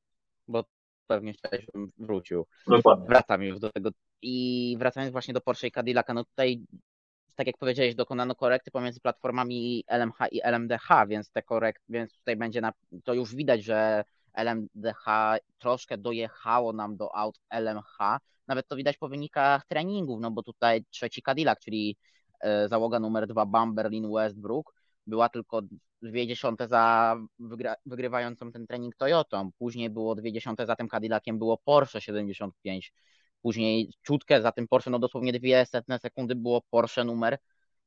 bo 0.48 0.64
pewnie 1.06 1.32
chciałeś, 1.32 1.66
żebym 1.66 1.88
wrócił. 1.98 2.46
Dokładnie. 2.66 3.06
Wracam 3.06 3.42
już 3.42 3.58
do 3.60 3.70
tego. 3.70 3.90
I 4.24 4.76
wracając 4.78 5.12
właśnie 5.12 5.34
do 5.34 5.40
Porsche 5.40 5.66
i 5.66 5.70
Cadillaca, 5.70 6.14
no 6.14 6.24
tutaj, 6.24 6.60
tak 7.34 7.46
jak 7.46 7.58
powiedziałeś, 7.58 7.94
dokonano 7.94 8.34
korekty 8.34 8.70
pomiędzy 8.70 9.00
platformami 9.00 9.84
LMH 9.86 10.18
i 10.32 10.40
LMDH, 10.42 11.06
więc 11.08 11.30
te 11.30 11.42
korekt, 11.42 11.82
więc 11.88 12.12
tutaj 12.12 12.36
będzie 12.36 12.60
na, 12.60 12.72
to 13.04 13.14
już 13.14 13.34
widać, 13.34 13.64
że 13.64 14.04
LMDH 14.32 15.04
troszkę 15.58 15.98
dojechało 15.98 16.72
nam 16.72 16.96
do 16.96 17.16
aut 17.16 17.40
LMH. 17.50 18.18
Nawet 18.46 18.68
to 18.68 18.76
widać 18.76 18.96
po 18.96 19.08
wynikach 19.08 19.66
treningów, 19.66 20.20
no 20.20 20.30
bo 20.30 20.42
tutaj 20.42 20.84
trzeci 20.90 21.22
Cadillac, 21.22 21.60
czyli 21.60 21.96
e, 22.40 22.68
załoga 22.68 23.00
numer 23.00 23.26
dwa 23.26 23.46
Bamberlin 23.46 24.12
Westbrook, 24.12 24.74
była 25.06 25.28
tylko 25.28 25.62
dwie 26.02 26.26
dziesiąte 26.26 26.68
za 26.68 27.16
wygra, 27.38 27.74
wygrywającą 27.86 28.52
ten 28.52 28.66
trening 28.66 28.96
Toyotą. 28.96 29.50
Później 29.58 29.90
było 29.90 30.14
dwie 30.14 30.32
dziesiąte 30.32 30.66
za 30.66 30.76
tym 30.76 30.88
Cadillaciem 30.88 31.38
było 31.38 31.58
Porsche 31.58 32.00
75. 32.00 32.92
Później 33.44 33.92
ciutkę 34.06 34.42
za 34.42 34.52
tym 34.52 34.68
Porsche, 34.68 34.90
no 34.90 34.98
dosłownie 34.98 35.32
dwie 35.32 35.66
setne 35.66 35.98
sekundy 35.98 36.34
było 36.34 36.62
Porsche 36.70 37.04
numer 37.04 37.38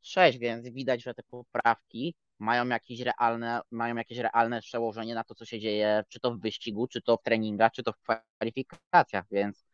6, 0.02 0.38
więc 0.38 0.70
widać, 0.70 1.04
że 1.04 1.13
te 1.13 1.24
poprawki 1.24 2.15
mają 2.39 2.67
jakieś 2.67 3.00
realne, 3.00 3.62
mają 3.72 3.96
jakieś 3.96 4.17
realne 4.17 4.62
przełożenie 4.62 5.15
na 5.15 5.24
to, 5.24 5.36
co 5.36 5.46
się 5.46 5.60
dzieje, 5.60 6.04
czy 6.10 6.20
to 6.20 6.32
w 6.32 6.39
wyścigu, 6.39 6.88
czy 6.88 7.02
to 7.02 7.17
w 7.17 7.24
treningach, 7.24 7.72
czy 7.72 7.84
to 7.84 7.93
w 7.93 7.98
kwalifikacjach, 8.38 9.26
więc 9.32 9.65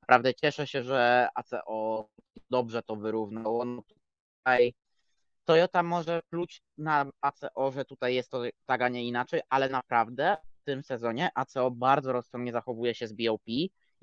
naprawdę 0.00 0.34
cieszę 0.34 0.66
się, 0.66 0.82
że 0.82 1.28
ACO 1.34 2.08
dobrze 2.50 2.82
to 2.82 2.96
wyrównało. 2.96 3.64
No 3.64 3.82
tutaj 3.82 4.74
Toyota 5.44 5.82
może 5.82 6.22
pluć 6.30 6.62
na 6.78 7.06
ACO, 7.20 7.72
że 7.72 7.84
tutaj 7.84 8.14
jest 8.14 8.30
to 8.30 8.42
tak, 8.66 8.82
a 8.82 8.88
nie 8.88 9.04
inaczej, 9.04 9.40
ale 9.48 9.68
naprawdę 9.68 10.36
w 10.60 10.64
tym 10.64 10.82
sezonie 10.82 11.30
ACO 11.34 11.70
bardzo 11.70 12.12
rozsądnie 12.12 12.52
zachowuje 12.52 12.94
się 12.94 13.06
z 13.08 13.12
BOP. 13.12 13.42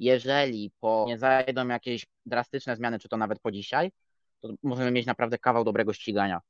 Jeżeli 0.01 0.71
po 0.79 1.05
nie 1.07 1.17
zajdą 1.17 1.67
jakieś 1.67 2.05
drastyczne 2.25 2.75
zmiany, 2.75 2.99
czy 2.99 3.09
to 3.09 3.17
nawet 3.17 3.39
po 3.39 3.51
dzisiaj, 3.51 3.91
to 4.41 4.49
możemy 4.63 4.91
mieć 4.91 5.05
naprawdę 5.05 5.37
kawał 5.37 5.63
dobrego 5.63 5.93
ścigania. 5.93 6.41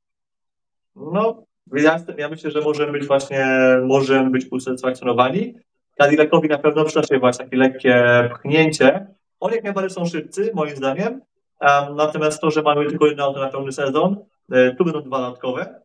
No, 0.96 1.44
ja, 1.72 2.04
ja 2.18 2.28
myślę, 2.28 2.50
że 2.50 2.60
możemy 2.60 2.92
być 2.92 3.06
właśnie, 3.06 3.46
możemy 3.86 4.30
być 4.30 4.46
usatysfakcjonowani. 4.50 5.54
Cadillacowi 5.98 6.48
na 6.48 6.58
pewno 6.58 6.84
przyda 6.84 7.06
się 7.06 7.18
właśnie 7.18 7.44
takie 7.44 7.56
lekkie 7.56 8.30
pchnięcie. 8.34 9.06
Oni 9.40 9.54
jak 9.54 9.64
najbardziej 9.64 9.90
są 9.90 10.06
szybcy, 10.06 10.50
moim 10.54 10.76
zdaniem. 10.76 11.20
Um, 11.60 11.96
natomiast 11.96 12.40
to, 12.40 12.50
że 12.50 12.62
mamy 12.62 12.86
tylko 12.86 13.06
jedno 13.06 13.24
auto 13.24 13.40
na 13.40 13.48
pełny 13.48 13.72
sezon, 13.72 14.24
E, 14.52 14.74
tu 14.74 14.84
będą 14.84 15.02
dwa 15.02 15.18
dodatkowe, 15.18 15.82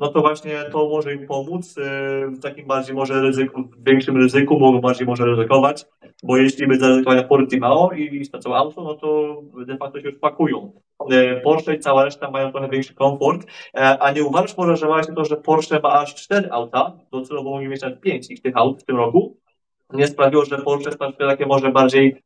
no 0.00 0.08
to 0.08 0.20
właśnie 0.20 0.64
to 0.72 0.88
może 0.88 1.14
im 1.14 1.26
pomóc 1.26 1.78
e, 1.78 1.82
w 2.26 2.40
takim 2.40 2.66
bardziej 2.66 2.94
może 2.94 3.20
ryzyku, 3.20 3.64
większym 3.86 4.16
ryzyku, 4.16 4.58
mogą 4.58 4.80
bardziej 4.80 5.06
może 5.06 5.24
ryzykować, 5.24 5.86
bo 6.22 6.36
jeśli 6.36 6.66
by 6.66 6.78
zaryzykować 6.78 7.26
Portimao 7.26 7.92
i 7.92 8.26
całe 8.26 8.56
auto, 8.56 8.82
no 8.82 8.94
to 8.94 9.42
de 9.66 9.76
facto 9.76 10.00
się 10.00 10.08
już 10.08 10.18
pakują. 10.18 10.72
E, 11.10 11.40
Porsche 11.40 11.74
i 11.74 11.78
cała 11.78 12.04
reszta 12.04 12.30
mają 12.30 12.52
trochę 12.52 12.68
większy 12.68 12.94
komfort, 12.94 13.46
a 14.00 14.12
nie 14.12 14.24
uważasz 14.24 14.56
może, 14.56 14.76
że 14.76 14.86
właśnie 14.86 15.14
to, 15.14 15.24
że 15.24 15.36
Porsche 15.36 15.80
ma 15.82 15.92
aż 15.92 16.14
cztery 16.14 16.50
auta, 16.50 16.92
docelowo 17.12 17.50
mogli 17.50 17.68
mieć 17.68 17.82
nawet 17.82 18.00
pięć 18.00 18.30
ich 18.30 18.42
tych 18.42 18.56
aut 18.56 18.82
w 18.82 18.84
tym 18.84 18.96
roku, 18.96 19.36
nie 19.92 20.06
sprawiło, 20.06 20.44
że 20.44 20.58
Porsche 20.58 20.90
jest 20.90 21.18
takie 21.18 21.46
może 21.46 21.70
bardziej 21.70 22.22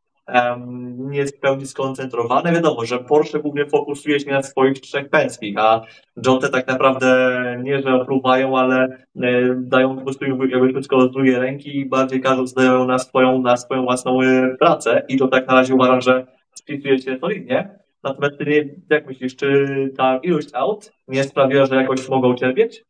nie 0.96 1.18
jest 1.18 1.36
w 1.36 1.40
pełni 1.40 1.66
skoncentrowane. 1.66 2.52
Wiadomo, 2.52 2.84
że 2.84 2.98
Porsche 2.98 3.38
głównie 3.38 3.66
fokusuje 3.66 4.20
się 4.20 4.30
na 4.30 4.42
swoich 4.42 4.80
trzech 4.80 5.08
pęskich, 5.08 5.58
a 5.58 5.82
Jonte 6.26 6.48
tak 6.48 6.66
naprawdę 6.66 7.40
nie, 7.62 7.82
że 7.82 7.94
opluwają, 7.94 8.58
ale 8.58 8.84
e, 9.16 9.54
dają 9.56 9.96
po 9.96 10.02
prostu 10.02 10.24
jakby 10.24 10.72
wszystko 10.72 11.08
z 11.08 11.12
drugiej 11.12 11.36
ręki 11.36 11.78
i 11.78 11.86
bardziej 11.86 12.20
każą 12.20 12.46
zdają 12.46 12.86
na 12.86 12.98
swoją, 12.98 13.42
na 13.42 13.56
swoją 13.56 13.84
własną 13.84 14.22
e, 14.22 14.56
pracę 14.58 15.02
i 15.08 15.18
to 15.18 15.28
tak 15.28 15.46
na 15.46 15.54
razie 15.54 15.74
uważam, 15.74 16.00
że 16.00 16.26
spisuje 16.54 16.98
się 16.98 17.18
solidnie. 17.18 17.78
Natomiast 18.02 18.38
ty 18.38 18.76
jak 18.90 19.06
myślisz, 19.06 19.36
czy 19.36 19.66
ta 19.96 20.18
ilość 20.18 20.48
aut 20.52 20.92
nie 21.08 21.24
sprawiła, 21.24 21.66
że 21.66 21.76
jakoś 21.76 22.08
mogą 22.08 22.34
cierpieć? 22.34 22.84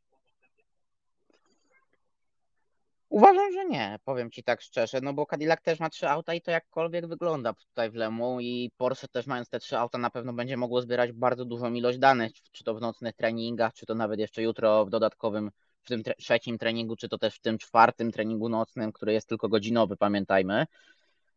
Uważam, 3.14 3.52
że 3.52 3.64
nie, 3.64 3.98
powiem 4.04 4.30
ci 4.30 4.42
tak 4.42 4.60
szczerze, 4.60 5.00
no 5.02 5.12
bo 5.12 5.26
Cadillac 5.26 5.62
też 5.62 5.80
ma 5.80 5.90
trzy 5.90 6.08
auta 6.08 6.34
i 6.34 6.40
to 6.40 6.50
jakkolwiek 6.50 7.06
wygląda 7.06 7.52
tutaj 7.52 7.90
w 7.90 7.94
Lemu 7.94 8.40
i 8.40 8.70
Porsche 8.76 9.08
też 9.08 9.26
mając 9.26 9.48
te 9.48 9.58
trzy 9.58 9.78
auta 9.78 9.98
na 9.98 10.10
pewno 10.10 10.32
będzie 10.32 10.56
mogło 10.56 10.82
zbierać 10.82 11.12
bardzo 11.12 11.44
dużą 11.44 11.72
ilość 11.72 11.98
danych, 11.98 12.32
czy 12.52 12.64
to 12.64 12.74
w 12.74 12.80
nocnych 12.80 13.14
treningach, 13.14 13.72
czy 13.74 13.86
to 13.86 13.94
nawet 13.94 14.20
jeszcze 14.20 14.42
jutro 14.42 14.84
w 14.84 14.90
dodatkowym, 14.90 15.50
w 15.82 15.88
tym 15.88 16.02
trzecim 16.18 16.58
treningu, 16.58 16.96
czy 16.96 17.08
to 17.08 17.18
też 17.18 17.36
w 17.36 17.40
tym 17.40 17.58
czwartym 17.58 18.12
treningu 18.12 18.48
nocnym, 18.48 18.92
który 18.92 19.12
jest 19.12 19.28
tylko 19.28 19.48
godzinowy, 19.48 19.96
pamiętajmy. 19.96 20.66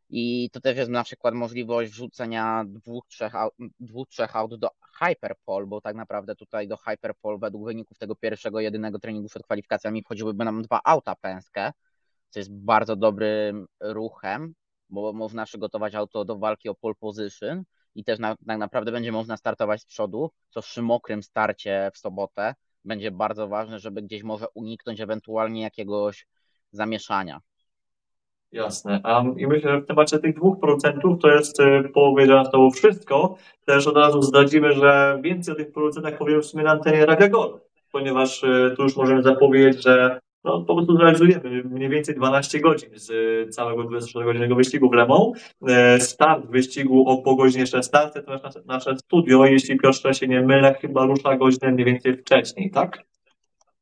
I 0.10 0.50
to 0.54 0.62
też 0.62 0.78
jest 0.78 0.92
na 0.92 1.04
przykład 1.04 1.34
możliwość 1.34 1.92
wrzucenia 1.92 2.64
dwóch, 2.68 3.08
trzech, 3.08 3.34
dwóch, 3.80 4.08
trzech 4.08 4.36
aut 4.36 4.56
do 4.56 4.70
Hyperpole, 5.00 5.66
bo 5.66 5.82
tak 5.82 5.96
naprawdę 5.96 6.36
tutaj 6.36 6.68
do 6.68 6.78
Hyperpole 6.78 7.38
według 7.38 7.66
wyników 7.66 7.98
tego 7.98 8.16
pierwszego, 8.16 8.60
jedynego 8.60 9.00
treningu 9.00 9.30
przed 9.30 9.44
kwalifikacjami 9.44 10.04
wchodziłyby 10.04 10.46
nam 10.46 10.62
dwa 10.62 10.82
auta 10.84 11.16
pęskie, 11.16 11.72
co 12.30 12.40
jest 12.40 12.54
bardzo 12.54 12.96
dobrym 12.96 13.68
ruchem, 13.80 14.54
bo 14.90 15.14
można 15.14 15.46
przygotować 15.46 15.96
auto 15.96 16.26
do 16.26 16.38
walki 16.38 16.70
o 16.70 16.76
pole 16.76 16.96
position 17.00 17.64
i 17.96 18.04
też 18.04 18.20
na, 18.20 18.36
tak 18.48 18.58
naprawdę 18.58 18.92
będzie 18.92 19.12
można 19.12 19.38
startować 19.38 19.82
z 19.82 19.86
przodu, 19.86 20.32
co 20.50 20.62
przy 20.62 20.82
mokrym 20.82 21.24
starcie 21.24 21.92
w 21.94 21.98
sobotę 21.98 22.56
będzie 22.86 23.12
bardzo 23.12 23.48
ważne, 23.48 23.80
żeby 23.80 24.02
gdzieś 24.02 24.24
może 24.24 24.46
uniknąć 24.54 25.02
ewentualnie 25.02 25.62
jakiegoś 25.62 26.28
zamieszania. 26.72 27.42
Jasne. 28.52 29.02
Um, 29.06 29.40
I 29.40 29.48
myślę, 29.48 29.72
że 29.72 29.82
w 29.82 29.86
temacie 29.86 30.20
tych 30.20 30.36
dwóch 30.36 30.60
producentów 30.60 31.20
to 31.22 31.32
jest 31.32 31.60
y, 31.60 31.90
powiedziane 31.94 32.50
to 32.50 32.72
wszystko. 32.72 33.36
Też 33.66 33.88
od 33.88 33.98
razu 33.98 34.22
zdradzimy, 34.22 34.74
że 34.74 35.20
więcej 35.22 35.54
o 35.54 35.58
tych 35.58 35.72
producentach 35.72 36.18
powiem 36.18 36.42
w 36.42 36.46
sumie 36.46 36.64
na 36.64 36.72
antenie 36.72 37.06
Radia 37.06 37.30
ponieważ 37.92 38.44
y, 38.44 38.74
tu 38.78 38.84
już 38.84 38.96
możemy 38.96 39.24
zapowiedzieć, 39.24 39.84
że 39.84 40.20
no, 40.44 40.62
po 40.62 40.76
prostu 40.76 40.98
zrealizujemy 40.98 41.64
mniej 41.64 41.90
więcej 41.90 42.16
12 42.16 42.60
godzin 42.60 42.90
z 42.94 43.56
całego 43.56 43.84
24-godzinnego 43.84 44.56
wyścigu 44.56 44.90
w 44.90 44.94
Lemą. 44.94 45.34
Start 46.00 46.46
wyścigu 46.46 47.10
o 47.10 47.18
po 47.18 47.36
godzinie 47.36 47.68
16, 47.68 48.22
to 48.22 48.32
nasze, 48.32 48.62
nasze 48.66 48.96
studio, 48.98 49.46
jeśli 49.46 49.78
Piotrze 49.78 50.14
się 50.14 50.28
nie 50.28 50.42
mylę, 50.42 50.76
chyba 50.82 51.06
rusza 51.06 51.36
godzinę 51.36 51.72
mniej 51.72 51.86
więcej 51.86 52.18
wcześniej, 52.18 52.72
tak? 52.72 53.04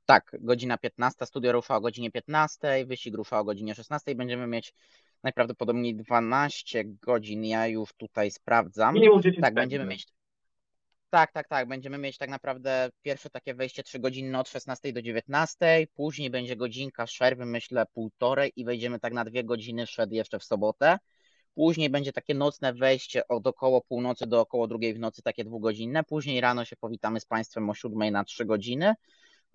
Tak, 0.06 0.36
godzina 0.40 0.78
15, 0.78 1.26
studio 1.26 1.52
rusza 1.52 1.76
o 1.76 1.82
godzinie 1.82 2.12
15, 2.12 2.86
wyścig 2.86 3.16
rusza 3.16 3.40
o 3.40 3.44
godzinie 3.44 3.76
16. 3.76 4.16
Będziemy 4.16 4.48
mieć 4.48 4.74
najprawdopodobniej 5.24 5.96
12 5.96 6.84
godzin. 6.86 7.46
Ja 7.46 7.68
już 7.68 7.94
tutaj 7.94 8.32
sprawdzam. 8.32 8.94
Minimum 8.94 9.22
10 9.22 9.42
tak, 9.42 9.54
będziemy 9.54 9.86
mieć. 9.86 10.08
Tak, 11.10 11.32
tak, 11.32 11.48
tak. 11.48 11.68
Będziemy 11.68 11.98
mieć 11.98 12.18
tak 12.18 12.30
naprawdę 12.30 12.90
pierwsze 13.02 13.30
takie 13.30 13.54
wejście 13.54 13.84
3 13.84 14.00
godziny 14.00 14.40
od 14.40 14.50
16 14.50 14.94
do 14.94 15.02
19. 15.02 15.88
Później 15.94 16.30
będzie 16.30 16.56
godzinka 16.56 17.06
przerwy, 17.06 17.46
myślę 17.46 17.86
półtorej 17.94 18.52
i 18.56 18.66
wejdziemy 18.66 19.00
tak 19.00 19.14
na 19.14 19.26
dwie 19.26 19.44
godziny 19.44 19.88
szedł 19.88 20.14
jeszcze 20.14 20.40
w 20.40 20.44
sobotę. 20.44 20.98
Później 21.56 21.90
będzie 21.90 22.14
takie 22.14 22.36
nocne 22.36 22.74
wejście 22.74 23.28
od 23.28 23.48
około 23.48 23.82
północy 23.82 24.28
do 24.28 24.42
około 24.42 24.68
drugiej 24.68 24.94
w 24.94 25.00
nocy, 25.00 25.22
takie 25.22 25.44
dwugodzinne. 25.44 26.04
Później 26.04 26.42
rano 26.42 26.66
się 26.66 26.76
powitamy 26.76 27.20
z 27.20 27.26
Państwem 27.26 27.70
o 27.70 27.74
7 27.74 28.12
na 28.12 28.24
3 28.24 28.46
godziny. 28.46 28.94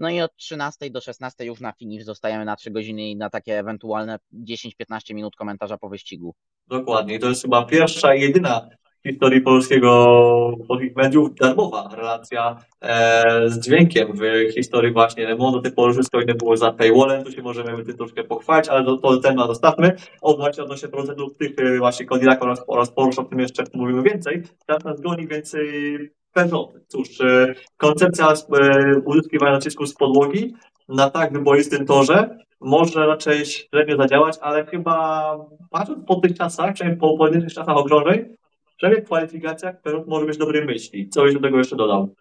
No 0.00 0.10
i 0.10 0.20
od 0.20 0.36
13 0.36 0.90
do 0.90 1.00
16 1.00 1.44
już 1.44 1.60
na 1.60 1.72
finish 1.72 2.04
zostajemy 2.04 2.44
na 2.44 2.56
3 2.56 2.70
godziny 2.70 3.02
i 3.02 3.16
na 3.16 3.30
takie 3.30 3.58
ewentualne 3.58 4.18
10-15 4.34 5.14
minut 5.14 5.36
komentarza 5.36 5.78
po 5.78 5.88
wyścigu. 5.88 6.34
Dokładnie. 6.66 7.18
To 7.18 7.28
jest 7.28 7.42
chyba 7.42 7.64
pierwsza 7.64 8.14
i 8.14 8.20
jedyna 8.20 8.68
w 9.04 9.08
historii 9.08 9.40
polskiego 9.40 10.56
polskich 10.68 10.96
mediów 10.96 11.34
darmowa 11.34 11.88
relacja 11.96 12.56
e, 12.80 13.50
z 13.50 13.58
dźwiękiem 13.58 14.08
w 14.16 14.52
historii 14.54 14.92
właśnie 14.92 15.26
Le 15.26 15.36
Mans. 15.36 15.52
Do 15.52 15.60
tej 15.60 15.72
pory 15.72 15.92
wszystko 15.92 16.20
inne 16.20 16.34
było 16.34 16.56
za 16.56 16.72
paywallem, 16.72 17.24
tu 17.24 17.32
się 17.32 17.42
możemy 17.42 17.84
tym 17.84 17.96
troszkę 17.96 18.24
pochwalić, 18.24 18.68
ale 18.68 18.84
to, 18.84 19.16
temat 19.16 19.46
zostawmy. 19.46 19.96
Od 20.22 20.36
właśnie 20.36 20.62
odnośnie 20.62 20.88
procentów 20.88 21.36
tych 21.36 21.58
e, 21.58 21.78
właśnie 21.78 22.06
Cadillac 22.06 22.42
oraz, 22.42 22.64
oraz 22.66 22.90
Porsche, 22.90 23.22
o 23.22 23.24
tym 23.24 23.40
jeszcze 23.40 23.64
mówimy 23.74 24.02
więcej. 24.02 24.42
Teraz 24.66 24.84
nas 24.84 25.00
goni 25.00 25.26
więcej 25.26 26.10
Peugeot. 26.32 26.72
Cóż, 26.88 27.20
e, 27.20 27.54
koncepcja 27.76 28.28
e, 28.28 28.98
uzyskiwania 29.04 29.52
nacisku 29.52 29.86
z 29.86 29.94
podłogi 29.94 30.54
na 30.88 31.10
tak 31.10 31.32
wyboistym 31.32 31.86
torze 31.86 32.38
może 32.60 33.06
raczej 33.06 33.46
średnio 33.46 33.96
zadziałać, 33.96 34.38
ale 34.40 34.66
chyba 34.66 35.36
patrząc 35.70 36.06
po 36.06 36.16
tych 36.16 36.36
czasach, 36.36 36.74
przynajmniej 36.74 37.00
po 37.00 37.18
pojedynczych 37.18 37.54
czasach 37.54 37.76
okrążeń, 37.76 38.36
przynajmniej 38.76 39.04
w 39.04 39.06
kwalifikacjach 39.06 39.80
Peugeot 39.80 40.06
może 40.06 40.26
być 40.26 40.38
dobrej 40.38 40.64
myśli. 40.64 41.08
Co 41.08 41.22
byś 41.22 41.34
do 41.34 41.40
tego 41.40 41.58
jeszcze 41.58 41.76
dodał? 41.76 42.14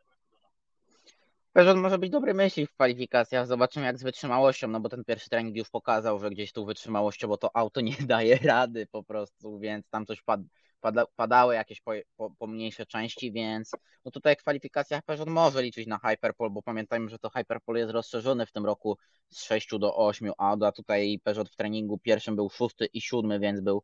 Peugeot 1.54 1.78
może 1.78 1.98
być 1.98 2.10
dobrej 2.10 2.36
myśli 2.36 2.68
w 2.68 2.74
kwalifikacjach. 2.74 3.48
Zobaczymy 3.48 3.86
jak 3.86 3.98
z 3.98 4.04
wytrzymałością, 4.04 4.68
no 4.68 4.80
bo 4.80 4.90
ten 4.90 5.04
pierwszy 5.04 5.30
trening 5.30 5.56
już 5.56 5.70
pokazał, 5.70 6.20
że 6.20 6.30
gdzieś 6.30 6.52
tu 6.52 6.66
wytrzymałością, 6.66 7.28
bo 7.28 7.38
to 7.38 7.56
auto 7.56 7.82
nie 7.82 7.96
daje 8.08 8.40
rady 8.44 8.88
po 8.92 9.04
prostu, 9.04 9.60
więc 9.60 9.90
tam 9.90 10.06
coś 10.06 10.22
pad 10.22 10.42
pada, 10.82 11.06
padały 11.16 11.56
jakieś 11.56 11.82
po, 11.82 11.92
po, 12.16 12.32
pomniejsze 12.32 12.86
części, 12.86 13.32
więc 13.32 13.72
no 14.06 14.12
tutaj 14.12 14.36
w 14.36 14.40
kwalifikacjach 14.40 15.04
Peugeot 15.04 15.30
może 15.30 15.64
liczyć 15.64 15.88
na 15.88 16.00
Hyperpole, 16.00 16.50
bo 16.50 16.62
pamiętajmy, 16.62 17.10
że 17.10 17.20
to 17.20 17.30
Hyperpole 17.30 17.80
jest 17.80 17.92
rozszerzony 17.92 18.46
w 18.46 18.52
tym 18.52 18.66
roku 18.66 18.98
z 19.30 19.44
6 19.44 19.70
do 19.80 19.96
8 19.96 20.32
aut, 20.38 20.64
a 20.64 20.72
tutaj 20.72 21.20
Peugeot 21.24 21.50
w 21.50 21.56
treningu 21.56 21.98
pierwszym 21.98 22.36
był 22.36 22.50
6 22.50 22.76
i 22.94 23.02
7, 23.02 23.42
więc 23.42 23.62
był 23.62 23.84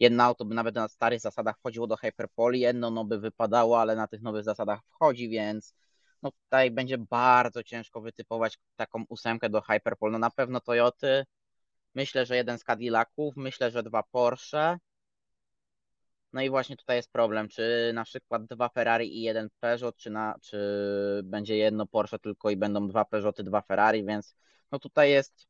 jedno 0.00 0.24
auto 0.24 0.44
by 0.44 0.54
nawet 0.54 0.74
na 0.74 0.88
starych 0.88 1.20
zasadach 1.20 1.58
wchodziło 1.58 1.86
do 1.86 1.96
Hyperpole, 1.96 2.58
jedno 2.58 2.90
no 2.90 3.04
by 3.04 3.18
wypadało, 3.18 3.80
ale 3.80 3.96
na 3.96 4.06
tych 4.06 4.22
nowych 4.22 4.44
zasadach 4.44 4.80
wchodzi, 4.84 5.28
więc 5.28 5.74
no 6.22 6.30
tutaj 6.30 6.70
będzie 6.70 6.98
bardzo 6.98 7.62
ciężko 7.62 8.00
wytypować 8.00 8.58
taką 8.76 9.04
ósemkę 9.08 9.50
do 9.50 9.60
Hyperpole. 9.60 10.12
No 10.12 10.18
na 10.18 10.30
pewno 10.30 10.60
Toyoty, 10.60 11.24
myślę, 11.94 12.26
że 12.26 12.36
jeden 12.36 12.58
z 12.58 12.64
Cadillaców, 12.64 13.36
myślę, 13.36 13.70
że 13.70 13.82
dwa 13.82 14.02
Porsche, 14.02 14.78
no 16.32 16.42
i 16.42 16.50
właśnie 16.50 16.76
tutaj 16.76 16.96
jest 16.96 17.12
problem, 17.12 17.48
czy 17.48 17.90
na 17.94 18.04
przykład 18.04 18.44
dwa 18.44 18.68
Ferrari 18.68 19.18
i 19.18 19.22
jeden 19.22 19.48
Peugeot, 19.60 19.96
czy, 19.96 20.10
na, 20.10 20.34
czy 20.42 20.58
będzie 21.24 21.56
jedno 21.56 21.86
Porsche 21.86 22.18
tylko 22.18 22.50
i 22.50 22.56
będą 22.56 22.88
dwa 22.88 23.04
Peugeoty, 23.04 23.44
dwa 23.44 23.62
Ferrari, 23.62 24.04
więc 24.04 24.36
no 24.72 24.78
tutaj 24.78 25.10
jest 25.10 25.46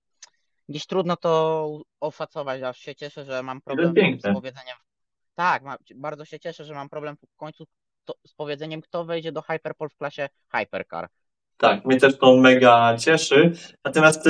gdzieś 0.68 0.86
trudno 0.86 1.16
to 1.16 1.80
oszacować, 2.00 2.62
aż 2.62 2.78
się 2.78 2.94
cieszę, 2.94 3.24
że 3.24 3.42
mam 3.42 3.60
problem 3.60 3.94
z 4.18 4.34
powiedzeniem. 4.34 4.76
Tak, 5.34 5.62
bardzo 5.94 6.24
się 6.24 6.40
cieszę, 6.40 6.64
że 6.64 6.74
mam 6.74 6.88
problem 6.88 7.16
w 7.16 7.36
końcu 7.36 7.66
to, 8.04 8.14
z 8.26 8.34
powiedzeniem, 8.34 8.80
kto 8.80 9.04
wejdzie 9.04 9.32
do 9.32 9.42
Hyperpole 9.42 9.90
w 9.90 9.96
klasie 9.96 10.28
Hypercar. 10.52 11.08
Tak, 11.56 11.84
mnie 11.84 12.00
też 12.00 12.18
to 12.18 12.36
mega 12.36 12.96
cieszy. 12.98 13.52
Natomiast 13.84 14.28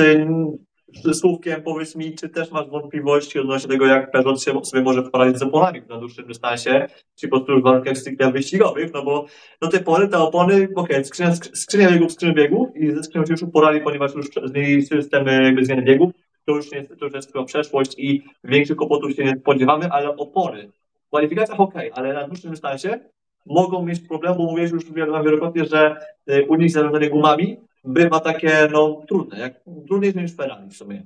y, 1.07 1.13
słówkiem 1.13 1.61
powiedz 1.63 1.95
mi, 1.95 2.15
czy 2.15 2.29
też 2.29 2.51
masz 2.51 2.69
wątpliwości 2.69 3.39
odnośnie 3.39 3.69
tego, 3.69 3.85
jak 3.85 4.11
Peugeot 4.11 4.43
się 4.43 4.65
sobie 4.65 4.83
może 4.83 5.03
poradzić 5.03 5.39
z 5.39 5.43
oponami 5.43 5.81
na 5.89 5.97
dłuższym 5.97 6.27
dystansie, 6.27 6.87
czy 7.15 7.27
po 7.27 7.37
prostu 7.37 7.61
w 7.61 7.63
warunkach 7.63 7.97
stricte 7.97 8.31
wyścigowych, 8.31 8.93
no 8.93 9.03
bo 9.03 9.25
do 9.61 9.67
tej 9.67 9.83
pory 9.83 10.07
te 10.07 10.17
opony, 10.17 10.67
okay, 10.75 11.05
skrzynia, 11.05 11.35
skrzynia 11.35 11.91
biegów, 11.91 12.11
skrzynia 12.11 12.33
biegów 12.33 12.75
i 12.75 12.91
ze 12.91 13.03
skrzynią 13.03 13.25
się 13.25 13.31
już 13.31 13.43
uporali, 13.43 13.81
ponieważ 13.81 14.15
już 14.15 14.29
zmienili 14.45 14.85
system 14.85 15.27
jakby 15.27 15.65
zmiany 15.65 15.81
biegów, 15.81 16.11
to 16.45 16.55
już, 16.55 16.71
nie, 16.71 16.83
to 16.83 17.05
już 17.05 17.13
jest 17.13 17.27
tylko 17.27 17.45
przeszłość 17.45 17.95
i 17.97 18.23
większych 18.43 18.77
kłopotów 18.77 19.11
się 19.11 19.23
nie 19.23 19.35
spodziewamy, 19.39 19.89
ale 19.91 20.17
opony 20.17 20.71
w 21.05 21.07
kwalifikacjach 21.07 21.59
ok, 21.59 21.73
ale 21.93 22.13
na 22.13 22.27
dłuższym 22.27 22.51
dystansie 22.51 22.99
mogą 23.45 23.85
mieć 23.85 23.99
problem, 23.99 24.37
bo 24.37 24.43
mówiłeś 24.43 24.71
już 24.71 24.91
wielokrotnie, 24.93 25.65
że 25.65 25.95
y, 26.29 26.45
u 26.49 26.55
nich 26.55 26.71
zarządzanie 26.71 27.09
gumami 27.09 27.57
bywa 27.83 28.19
takie 28.19 28.67
no, 28.71 29.03
trudne, 29.07 29.39
jak, 29.39 29.53
trudniejsze 29.87 30.21
niż 30.21 30.35
Ferrari 30.35 30.69
w 30.69 30.73
sumie. 30.73 31.03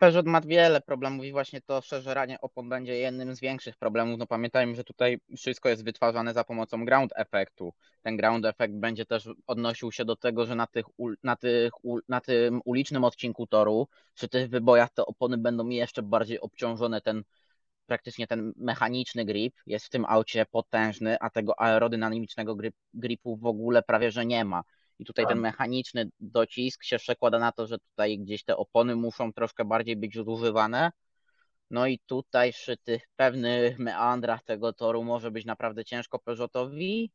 Peugeot 0.00 0.26
ma 0.26 0.40
wiele 0.40 0.80
problemów 0.80 1.24
i 1.24 1.32
właśnie 1.32 1.60
to 1.60 1.80
szerzeranie 1.80 2.40
opon 2.40 2.68
będzie 2.68 2.98
jednym 2.98 3.34
z 3.34 3.40
większych 3.40 3.76
problemów. 3.76 4.18
No 4.18 4.26
pamiętajmy, 4.26 4.74
że 4.74 4.84
tutaj 4.84 5.18
wszystko 5.36 5.68
jest 5.68 5.84
wytwarzane 5.84 6.34
za 6.34 6.44
pomocą 6.44 6.84
ground 6.84 7.12
efektu. 7.16 7.72
Ten 8.02 8.16
ground 8.16 8.44
efekt 8.46 8.74
będzie 8.74 9.06
też 9.06 9.28
odnosił 9.46 9.92
się 9.92 10.04
do 10.04 10.16
tego, 10.16 10.46
że 10.46 10.54
na, 10.54 10.66
tych, 10.66 10.84
na, 11.22 11.36
tych, 11.36 11.72
na 12.08 12.20
tym 12.20 12.60
ulicznym 12.64 13.04
odcinku 13.04 13.46
toru, 13.46 13.88
przy 14.14 14.28
tych 14.28 14.48
wybojach 14.48 14.90
te 14.90 15.06
opony 15.06 15.38
będą 15.38 15.68
jeszcze 15.68 16.02
bardziej 16.02 16.40
obciążone. 16.40 17.00
Ten 17.00 17.22
praktycznie 17.90 18.26
ten 18.26 18.52
mechaniczny 18.56 19.24
grip 19.24 19.54
jest 19.66 19.86
w 19.86 19.88
tym 19.88 20.04
aucie 20.08 20.46
potężny, 20.46 21.16
a 21.20 21.30
tego 21.30 21.60
aerodynamicznego 21.60 22.54
grip, 22.54 22.74
gripu 22.94 23.36
w 23.36 23.46
ogóle 23.46 23.82
prawie 23.82 24.10
że 24.10 24.26
nie 24.26 24.44
ma. 24.44 24.62
I 24.98 25.04
tutaj 25.04 25.26
ten 25.26 25.36
tak. 25.36 25.42
mechaniczny 25.42 26.10
docisk 26.20 26.84
się 26.84 26.98
przekłada 26.98 27.38
na 27.38 27.52
to, 27.52 27.66
że 27.66 27.78
tutaj 27.78 28.18
gdzieś 28.18 28.44
te 28.44 28.56
opony 28.56 28.96
muszą 28.96 29.32
troszkę 29.32 29.64
bardziej 29.64 29.96
być 29.96 30.14
zużywane. 30.14 30.90
No 31.70 31.86
i 31.86 31.98
tutaj 32.06 32.52
przy 32.52 32.76
tych 32.76 33.02
pewnych 33.16 33.78
meandrach 33.78 34.44
tego 34.44 34.72
toru 34.72 35.04
może 35.04 35.30
być 35.30 35.44
naprawdę 35.44 35.84
ciężko 35.84 36.18
Peugeotowi. 36.18 37.10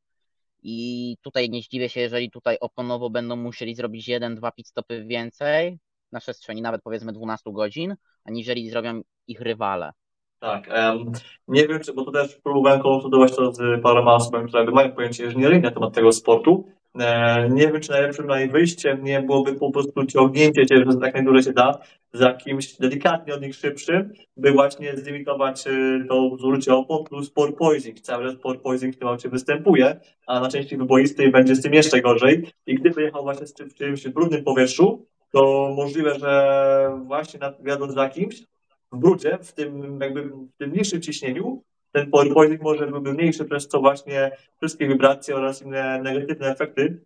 I 0.63 1.17
tutaj 1.21 1.49
nie 1.49 1.61
zdziwię 1.61 1.89
się, 1.89 2.01
jeżeli 2.01 2.31
tutaj 2.31 2.57
oponowo 2.59 3.09
będą 3.09 3.35
musieli 3.35 3.75
zrobić 3.75 4.07
jeden, 4.07 4.35
dwa 4.35 4.51
pit 4.51 4.67
stopy 4.67 5.05
więcej 5.05 5.79
na 6.11 6.19
przestrzeni 6.19 6.61
nawet 6.61 6.81
powiedzmy 6.81 7.13
12 7.13 7.51
godzin, 7.53 7.95
aniżeli 8.23 8.69
zrobią 8.69 9.01
ich 9.27 9.41
rywale. 9.41 9.91
Tak. 10.39 10.67
Um, 10.67 11.11
nie 11.47 11.67
wiem, 11.67 11.79
czy, 11.79 11.93
bo 11.93 12.05
to 12.05 12.11
też 12.11 12.35
próbowałem 12.35 12.79
konsultować 12.79 13.35
to 13.35 13.53
z 13.53 13.81
paroma 13.83 14.15
osobami, 14.15 14.47
które 14.47 14.65
mają 14.65 14.91
pojęcie 14.91 15.25
inżynieryjne 15.25 15.69
na 15.69 15.71
temat 15.71 15.93
tego 15.93 16.11
sportu. 16.11 16.65
E, 16.99 17.49
nie 17.49 17.67
wiem, 17.67 17.81
czy 17.81 17.91
najlepszym 17.91 18.27
na 18.27 18.35
wyjściem 18.51 19.03
nie 19.03 19.21
byłoby 19.21 19.53
po 19.53 19.71
prostu 19.71 20.05
ciągnięcie 20.05 20.65
cię, 20.65 20.75
że 20.77 20.97
tak 21.01 21.13
najdłużej 21.13 21.43
się 21.43 21.53
da, 21.53 21.79
z 22.13 22.19
jakimś 22.19 22.73
delikatnie 22.73 23.33
od 23.33 23.41
nich 23.41 23.55
szybszym, 23.55 24.13
by 24.37 24.51
właśnie 24.51 24.97
zlimitować 24.97 25.67
e, 25.67 25.71
to 26.09 26.37
zużycie 26.37 26.73
opon 26.73 27.03
plus 27.03 27.29
porpoising. 27.29 27.99
Cały 27.99 28.25
czas 28.25 28.35
porpoising 28.35 28.95
w 28.95 28.99
tym 28.99 29.07
aucie 29.07 29.29
występuje, 29.29 29.99
a 30.27 30.39
na 30.39 30.47
części 30.47 30.77
wyboistej 30.77 31.31
będzie 31.31 31.55
z 31.55 31.61
tym 31.61 31.73
jeszcze 31.73 32.01
gorzej. 32.01 32.51
I 32.67 32.75
gdyby 32.75 33.01
jechał 33.01 33.23
właśnie 33.23 33.47
w 33.65 33.73
czymś 33.73 34.07
brudnym 34.07 34.43
powietrzu, 34.43 35.05
to 35.31 35.73
możliwe, 35.75 36.19
że 36.19 37.01
właśnie 37.05 37.39
jadąc 37.65 37.93
za 37.93 38.09
kimś, 38.09 38.41
w 38.41 38.54
brudzie, 38.95 39.37
w 39.41 39.53
tym 39.53 39.99
jakby 40.01 40.23
w 40.23 40.57
tym 40.57 40.73
niższym 40.73 41.01
ciśnieniu, 41.01 41.63
ten 41.91 42.11
poison 42.11 42.57
może 42.61 42.87
byłby 42.87 43.13
mniejszy, 43.13 43.45
przez 43.45 43.67
co 43.67 43.79
właśnie 43.79 44.31
wszystkie 44.57 44.87
wibracje 44.87 45.35
oraz 45.35 45.61
inne 45.61 46.01
negatywne 46.01 46.51
efekty 46.51 46.99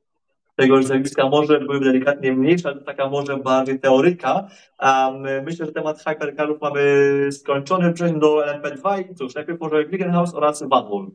tego 0.59 0.83
zjawiska 0.83 1.29
może 1.29 1.59
były 1.59 1.79
delikatnie 1.79 2.33
mniejsze, 2.33 2.69
ale 2.69 2.81
taka 2.81 3.09
może 3.09 3.37
bardziej 3.37 3.79
teoryka. 3.79 4.47
Um, 4.79 5.43
myślę, 5.43 5.65
że 5.65 5.71
temat 5.71 6.03
hypercarów 6.03 6.61
mamy 6.61 6.81
skończony. 7.31 7.93
Przejdźmy 7.93 8.19
do 8.19 8.37
LMP2 8.37 9.11
i 9.11 9.15
cóż, 9.15 9.35
najpierw 9.35 9.59
może 9.59 9.85
Glickenhaus 9.85 10.33
oraz 10.33 10.63
Van 10.63 10.85
Wall. 10.89 11.11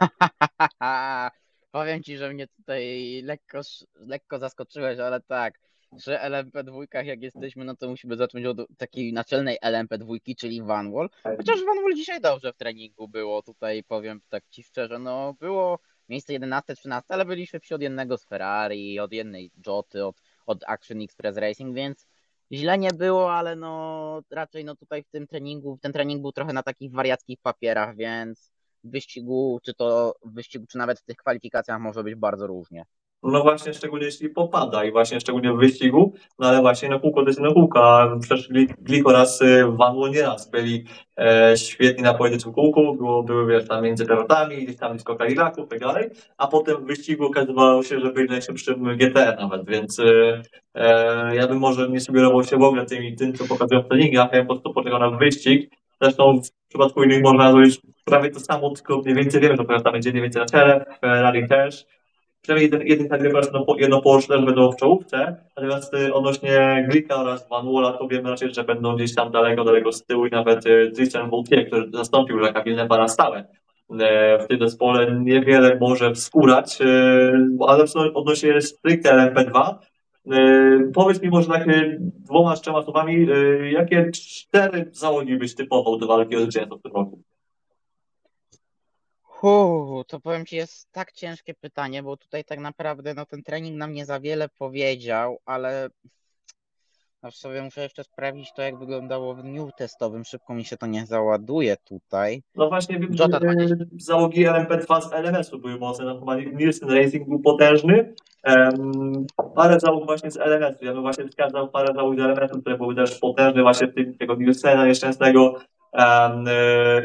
Powiem 1.72 2.02
Ci, 2.02 2.16
że 2.16 2.32
mnie 2.32 2.48
tutaj 2.48 3.22
lekko, 3.24 3.60
lekko 3.94 4.38
zaskoczyłeś, 4.38 4.98
ale 4.98 5.20
tak 5.20 5.58
że 5.96 6.20
LMP2, 6.24 7.04
jak 7.04 7.22
jesteśmy, 7.22 7.64
no 7.64 7.76
to 7.76 7.88
musimy 7.88 8.16
zacząć 8.16 8.46
od 8.46 8.58
takiej 8.78 9.12
naczelnej 9.12 9.58
LMP2, 9.64 10.34
czyli 10.38 10.62
Vanwall. 10.62 11.10
Chociaż 11.36 11.64
Vanwall 11.64 11.94
dzisiaj 11.94 12.20
dobrze 12.20 12.52
w 12.52 12.56
treningu 12.56 13.08
było, 13.08 13.42
tutaj 13.42 13.84
powiem 13.84 14.20
tak 14.28 14.44
Ci 14.48 14.62
szczerze, 14.62 14.98
no 14.98 15.34
było 15.40 15.78
miejsce 16.08 16.32
11-13, 16.32 17.00
ale 17.08 17.24
byliśmy 17.24 17.60
przy 17.60 17.74
od 17.74 17.82
jednego 17.82 18.18
z 18.18 18.24
Ferrari, 18.24 19.00
od 19.00 19.12
jednej 19.12 19.50
Joty, 19.66 20.06
od, 20.06 20.16
od 20.46 20.64
Action 20.66 21.02
Express 21.02 21.36
Racing, 21.36 21.74
więc 21.74 22.06
źle 22.52 22.78
nie 22.78 22.90
było, 22.90 23.34
ale 23.34 23.56
no 23.56 24.22
raczej 24.30 24.64
no 24.64 24.76
tutaj 24.76 25.02
w 25.02 25.08
tym 25.08 25.26
treningu, 25.26 25.78
ten 25.82 25.92
trening 25.92 26.22
był 26.22 26.32
trochę 26.32 26.52
na 26.52 26.62
takich 26.62 26.92
wariackich 26.92 27.38
papierach, 27.42 27.96
więc 27.96 28.52
w 28.84 28.90
wyścigu, 28.90 29.60
czy 29.62 29.74
to 29.74 30.14
w 30.24 30.34
wyścigu, 30.34 30.66
czy 30.66 30.78
nawet 30.78 31.00
w 31.00 31.04
tych 31.04 31.16
kwalifikacjach 31.16 31.80
może 31.80 32.04
być 32.04 32.14
bardzo 32.14 32.46
różnie. 32.46 32.84
No 33.22 33.42
właśnie, 33.42 33.74
szczególnie 33.74 34.06
jeśli 34.06 34.28
popada 34.28 34.84
i 34.84 34.92
właśnie 34.92 35.20
szczególnie 35.20 35.52
w 35.52 35.56
wyścigu, 35.56 36.14
no 36.38 36.48
ale 36.48 36.60
właśnie 36.60 36.88
na 36.88 36.98
kółko 36.98 37.22
to 37.22 37.28
jest 37.28 37.40
na 37.40 37.52
kółko, 37.52 38.00
a 38.00 38.18
przecież 38.20 38.48
Glik 38.78 39.08
oraz 39.08 39.40
Van 39.68 39.96
nieraz 40.10 40.50
byli 40.50 40.84
e, 41.18 41.56
świetni 41.56 42.02
na 42.02 42.14
pojedynczym 42.14 42.52
kółku, 42.52 42.94
było, 42.94 43.22
były 43.22 43.52
wiesz, 43.52 43.68
tam 43.68 43.84
między 43.84 44.06
pilotami, 44.06 44.64
gdzieś 44.64 44.76
tam 44.76 44.92
blisko 44.92 45.16
Cadillacu 45.16 45.64
i 45.64 45.68
tak 45.68 45.78
dalej, 45.78 46.10
a 46.38 46.46
potem 46.46 46.76
w 46.76 46.86
wyścigu 46.86 47.26
okazywało 47.26 47.82
się, 47.82 48.00
że 48.00 48.12
byli 48.12 48.28
najszybszym 48.28 48.96
GTR 48.96 49.36
nawet, 49.40 49.66
więc 49.66 49.98
e, 49.98 50.42
e, 50.74 51.36
ja 51.36 51.48
bym 51.48 51.58
może 51.58 51.88
nie 51.88 52.00
sugerował 52.00 52.44
się 52.44 52.56
w 52.56 52.62
ogóle 52.62 52.86
tym, 52.86 53.16
tym 53.16 53.32
co 53.32 53.44
pokazują 53.44 53.82
w 53.82 53.88
treningach, 53.88 54.32
ja 54.32 54.40
po 54.40 54.46
prostu 54.46 54.72
poczekał 54.72 54.98
na 54.98 55.10
wyścig, 55.10 55.70
zresztą 56.00 56.40
w 56.42 56.68
przypadku 56.68 57.02
innych 57.02 57.22
można 57.22 57.52
zrobić 57.52 57.80
prawie 58.04 58.30
to 58.30 58.40
samo, 58.40 58.70
tylko 58.70 58.98
mniej 58.98 59.14
więcej 59.14 59.40
wiemy, 59.40 59.56
że 59.56 59.80
tam 59.80 59.92
będzie 59.92 60.10
mniej 60.10 60.22
więcej 60.22 60.42
na 60.42 60.46
czele, 60.46 60.84
Ferrari 61.00 61.48
też, 61.48 61.86
przynajmniej 62.42 62.70
jeden, 62.70 62.86
jeden 62.86 63.08
nagrywa 63.08 63.40
jedno, 63.40 63.66
jedno 63.78 64.02
Porsche 64.02 64.34
też 64.34 64.44
będą 64.44 64.72
w 64.72 64.76
czołówce, 64.76 65.36
natomiast 65.56 65.94
y, 65.94 66.14
odnośnie 66.14 66.86
Glika 66.90 67.16
oraz 67.16 67.48
Van 67.48 67.72
Walla 67.72 67.92
to 67.92 68.08
wiemy 68.08 68.30
raczej, 68.30 68.54
że 68.54 68.64
będą 68.64 68.96
gdzieś 68.96 69.14
tam 69.14 69.32
daleko, 69.32 69.64
daleko 69.64 69.92
z 69.92 70.04
tyłu 70.04 70.26
i 70.26 70.30
nawet 70.30 70.66
y, 70.66 70.92
Tristan 70.94 71.30
Vautier, 71.30 71.66
który 71.66 71.90
zastąpił 71.92 72.38
Jacques'a 72.38 72.64
Villeneuve'a 72.64 72.98
na 72.98 73.08
stałe 73.08 73.44
w 74.40 74.46
tym 74.48 74.58
zespole 74.58 75.20
niewiele 75.20 75.78
może 75.80 76.12
wskórać, 76.12 76.78
ale 77.68 77.84
odnośnie 78.14 78.60
stricte 78.60 79.10
LMP2, 79.10 79.74
powiedz 80.94 81.22
mi 81.22 81.28
może 81.28 81.48
tak 81.48 81.66
dwoma, 81.98 82.54
trzema 82.54 82.82
słowami, 82.82 83.26
jakie 83.72 84.10
cztery 84.10 84.90
załogi 84.92 85.36
byś 85.36 85.54
typował 85.54 85.98
do 85.98 86.06
walki 86.06 86.36
o 86.36 86.40
zwycięstwo 86.40 86.78
w 86.78 86.82
tym 86.82 86.92
roku? 86.92 87.22
Uu, 89.42 90.04
to 90.04 90.20
powiem 90.20 90.46
Ci, 90.46 90.56
jest 90.56 90.92
tak 90.92 91.12
ciężkie 91.12 91.54
pytanie, 91.54 92.02
bo 92.02 92.16
tutaj 92.16 92.44
tak 92.44 92.58
naprawdę 92.58 93.14
no, 93.14 93.26
ten 93.26 93.42
trening 93.42 93.76
nam 93.76 93.92
nie 93.92 94.06
za 94.06 94.20
wiele 94.20 94.48
powiedział, 94.48 95.38
ale 95.44 95.90
Aż 97.22 97.36
sobie 97.36 97.62
muszę 97.62 97.82
jeszcze 97.82 98.04
sprawdzić 98.04 98.52
to, 98.52 98.62
jak 98.62 98.78
wyglądało 98.78 99.34
w 99.34 99.42
dniu 99.42 99.70
testowym. 99.76 100.24
Szybko 100.24 100.54
mi 100.54 100.64
się 100.64 100.76
to 100.76 100.86
nie 100.86 101.06
załaduje 101.06 101.76
tutaj. 101.76 102.42
No 102.56 102.68
właśnie, 102.68 102.98
wiem, 102.98 103.10
Jota 103.18 103.40
że 103.40 103.76
załogi 103.98 104.46
LMP2 104.46 105.00
z 105.00 105.12
LMS-u 105.12 105.58
były 105.58 105.78
mocne. 105.78 106.04
No, 106.04 106.18
chyba 106.18 106.36
Nielsen 106.36 106.90
Racing 106.90 107.28
był 107.28 107.40
potężny. 107.40 108.14
Um, 108.46 109.26
parę 109.54 109.80
załóg 109.80 110.06
właśnie 110.06 110.30
z 110.30 110.36
LMS-u. 110.36 110.84
Ja 110.84 110.92
bym 110.92 111.02
właśnie 111.02 111.28
wskazał 111.28 111.68
parę 111.68 111.94
załóg 111.94 112.16
z 112.16 112.18
LMS-u, 112.18 112.60
które 112.60 112.78
były 112.78 112.94
też 112.94 113.18
potężne 113.18 113.62
właśnie 113.62 113.86
w 113.86 113.94
tym, 113.94 114.18
tego 114.18 114.34
Nielsena 114.34 114.86
nieszczęsnego. 114.86 115.54
Um, 115.92 116.44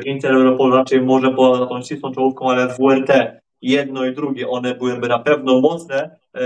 Inter 0.05 0.31
Europol 0.31 0.71
raczej 0.71 1.01
może 1.01 1.31
poza 1.31 1.65
tą 1.65 1.81
ścisłą 1.81 2.13
czołówką, 2.13 2.51
ale 2.51 2.67
WRT 2.67 3.41
jedno 3.61 4.05
i 4.05 4.15
drugie, 4.15 4.49
one 4.49 4.75
byłyby 4.75 5.07
na 5.07 5.19
pewno 5.19 5.61
mocne. 5.61 6.19
E, 6.35 6.41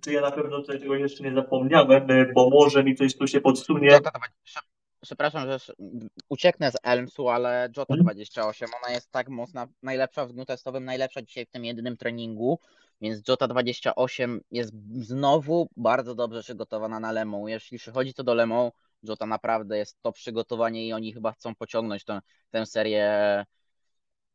czy 0.00 0.12
ja 0.12 0.20
na 0.20 0.30
pewno 0.30 0.62
tego 0.62 0.94
jeszcze 0.94 1.24
nie 1.24 1.34
zapomniałem, 1.34 2.10
e, 2.10 2.32
bo 2.32 2.50
może 2.50 2.84
mi 2.84 2.94
coś 2.94 3.16
tu 3.16 3.26
się 3.26 3.40
podsunie. 3.40 3.98
Przepraszam, 5.02 5.48
że 5.48 5.58
ucieknę 6.28 6.70
z 6.70 6.76
Elmsu, 6.82 7.28
ale 7.28 7.68
Jota 7.76 7.96
28, 7.96 8.66
mhm. 8.66 8.82
ona 8.84 8.94
jest 8.94 9.10
tak 9.10 9.28
mocna, 9.28 9.66
najlepsza 9.82 10.26
w 10.26 10.32
dniu 10.32 10.44
testowym, 10.44 10.84
najlepsza 10.84 11.22
dzisiaj 11.22 11.46
w 11.46 11.50
tym 11.50 11.64
jedynym 11.64 11.96
treningu, 11.96 12.58
więc 13.00 13.28
Jota 13.28 13.48
28 13.48 14.40
jest 14.50 14.72
znowu 14.92 15.68
bardzo 15.76 16.14
dobrze 16.14 16.42
przygotowana 16.42 17.00
na 17.00 17.12
Lemą. 17.12 17.46
Jeśli 17.46 17.78
przychodzi 17.78 18.14
to 18.14 18.24
do 18.24 18.34
Lemą, 18.34 18.72
Jota 19.02 19.26
naprawdę 19.26 19.78
jest 19.78 20.02
to 20.02 20.12
przygotowanie 20.12 20.86
i 20.86 20.92
oni 20.92 21.12
chyba 21.12 21.32
chcą 21.32 21.54
pociągnąć 21.54 22.04
tę, 22.04 22.20
tę 22.50 22.66
serię 22.66 23.44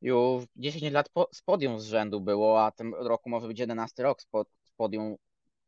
już 0.02 0.44
10 0.56 0.94
lat 0.94 1.10
po, 1.10 1.30
z 1.34 1.42
podium 1.42 1.80
z 1.80 1.86
rzędu 1.86 2.22
było, 2.22 2.66
a 2.66 2.72
tym 2.72 2.96
roku 2.96 3.30
może 3.30 3.48
być 3.48 3.60
11 3.60 4.04
rok 4.04 4.22
z, 4.22 4.28
podium, 4.78 5.16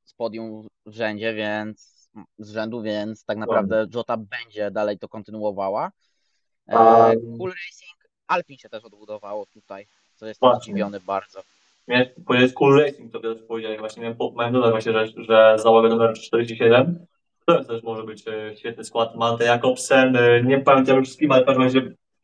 z 0.04 0.14
podium 0.14 0.68
w 0.86 0.94
rzędzie, 0.94 1.34
więc 1.34 2.10
z 2.38 2.52
rzędu, 2.52 2.82
więc 2.82 3.26
tak 3.26 3.38
naprawdę 3.38 3.86
Jota 3.96 4.18
będzie 4.18 4.72
dalej 4.72 5.00
to 5.00 5.10
kontynuowała. 5.10 5.92
E, 6.68 6.76
cool 7.38 7.52
Racing, 7.52 8.10
Alpin 8.28 8.58
się 8.58 8.70
też 8.70 8.86
odbudowało 8.86 9.46
tutaj, 9.46 9.88
co 10.16 10.28
jest 10.28 10.42
zdziwiony 10.62 11.00
bardzo. 11.00 11.42
Miałem 11.88 12.08
powiedzieć 12.26 12.54
Cool 12.54 12.80
Racing, 12.80 13.14
to 13.14 13.20
też 13.20 13.38
powiedziałeś, 13.48 13.80
właśnie 13.80 14.04
miałem, 14.04 14.18
miałem 14.36 14.54
dodać 14.54 14.72
właśnie, 14.72 14.92
że, 14.94 15.08
że 15.08 15.56
załoga 15.60 15.90
numer 15.90 16.14
47 16.14 17.06
to 17.48 17.64
też 17.64 17.84
może 17.84 18.04
być 18.04 18.28
e, 18.28 18.56
świetny 18.56 18.84
skład. 18.84 19.16
Malte 19.16 19.46
Jakobsen, 19.46 20.16
e, 20.16 20.44
nie 20.44 20.60
pamiętam 20.60 20.98
już 20.98 21.10
z 21.10 21.18
ale 21.30 21.44
w 21.44 21.46
każdym 21.46 21.64
razie 21.64 21.82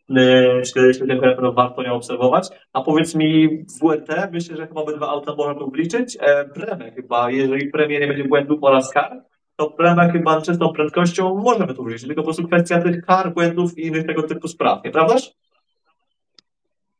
że 0.09 1.05
na 1.05 1.21
pewno 1.21 1.53
warto 1.53 1.81
ją 1.81 1.93
obserwować. 1.93 2.47
A 2.73 2.81
powiedz 2.81 3.15
mi, 3.15 3.47
WRT, 3.81 4.31
myślę, 4.31 4.57
że 4.57 4.67
chyba 4.67 4.81
obydwa 4.81 5.07
auta 5.07 5.35
można 5.35 5.55
tu 5.55 5.71
wliczyć. 5.71 6.17
E, 6.19 6.45
Premę 6.45 6.91
chyba, 6.91 7.31
jeżeli 7.31 7.67
premie 7.67 7.99
nie 7.99 8.07
będzie 8.07 8.23
błędów 8.23 8.59
oraz 8.61 8.91
kar, 8.91 9.23
to 9.55 9.69
Premę 9.69 10.11
chyba 10.11 10.41
czystą 10.41 10.73
prędkością 10.73 11.35
możemy 11.35 11.73
tu 11.73 11.83
wliczyć. 11.83 12.07
Tylko 12.07 12.21
po 12.21 12.25
prostu 12.25 12.47
kwestia 12.47 12.81
tych 12.81 13.05
kar, 13.05 13.33
błędów 13.33 13.77
i 13.77 13.87
innych 13.87 14.07
tego 14.07 14.23
typu 14.23 14.47
spraw, 14.47 14.83
nieprawdaż? 14.83 15.31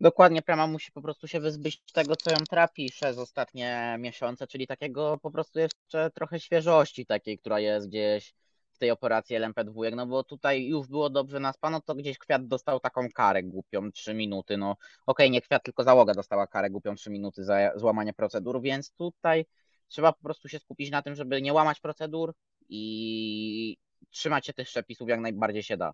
Dokładnie, 0.04 0.42
Prema 0.42 0.68
musi 0.68 0.92
po 0.92 1.02
prostu 1.02 1.28
się 1.28 1.40
wyzbyć 1.40 1.82
tego, 1.94 2.16
co 2.16 2.32
ją 2.32 2.38
trapi 2.50 2.90
przez 2.92 3.18
ostatnie 3.18 3.96
miesiące, 4.00 4.48
czyli 4.48 4.68
takiego 4.68 5.18
po 5.22 5.32
prostu 5.32 5.60
jeszcze 5.60 6.12
trochę 6.12 6.40
świeżości 6.40 7.06
takiej, 7.06 7.40
która 7.40 7.60
jest 7.60 7.88
gdzieś 7.88 8.34
tej 8.80 8.92
operacji 8.92 9.36
LMP2, 9.36 9.96
no 9.96 10.08
bo 10.08 10.24
tutaj 10.24 10.66
już 10.66 10.88
było 10.88 11.10
dobrze 11.10 11.40
naspano, 11.40 11.82
to 11.82 11.96
gdzieś 11.96 12.18
Kwiat 12.18 12.48
dostał 12.48 12.80
taką 12.80 13.10
karę 13.10 13.44
głupią 13.44 13.92
3 13.92 14.14
minuty, 14.14 14.58
no 14.58 14.72
okej, 14.72 14.80
okay, 15.06 15.30
nie 15.30 15.42
Kwiat, 15.42 15.64
tylko 15.64 15.84
załoga 15.84 16.14
dostała 16.14 16.48
karę 16.48 16.70
głupią 16.70 16.96
3 16.96 17.10
minuty 17.10 17.44
za 17.44 17.72
złamanie 17.76 18.14
procedur, 18.14 18.62
więc 18.62 18.92
tutaj 18.92 19.46
trzeba 19.88 20.14
po 20.14 20.24
prostu 20.24 20.50
się 20.50 20.60
skupić 20.60 20.92
na 20.92 21.02
tym, 21.02 21.16
żeby 21.16 21.42
nie 21.42 21.54
łamać 21.54 21.80
procedur 21.80 22.34
i 22.70 23.78
trzymać 24.10 24.46
się 24.46 24.54
tych 24.54 24.68
przepisów 24.68 25.10
jak 25.10 25.20
najbardziej 25.20 25.64
się 25.64 25.78
da. 25.78 25.94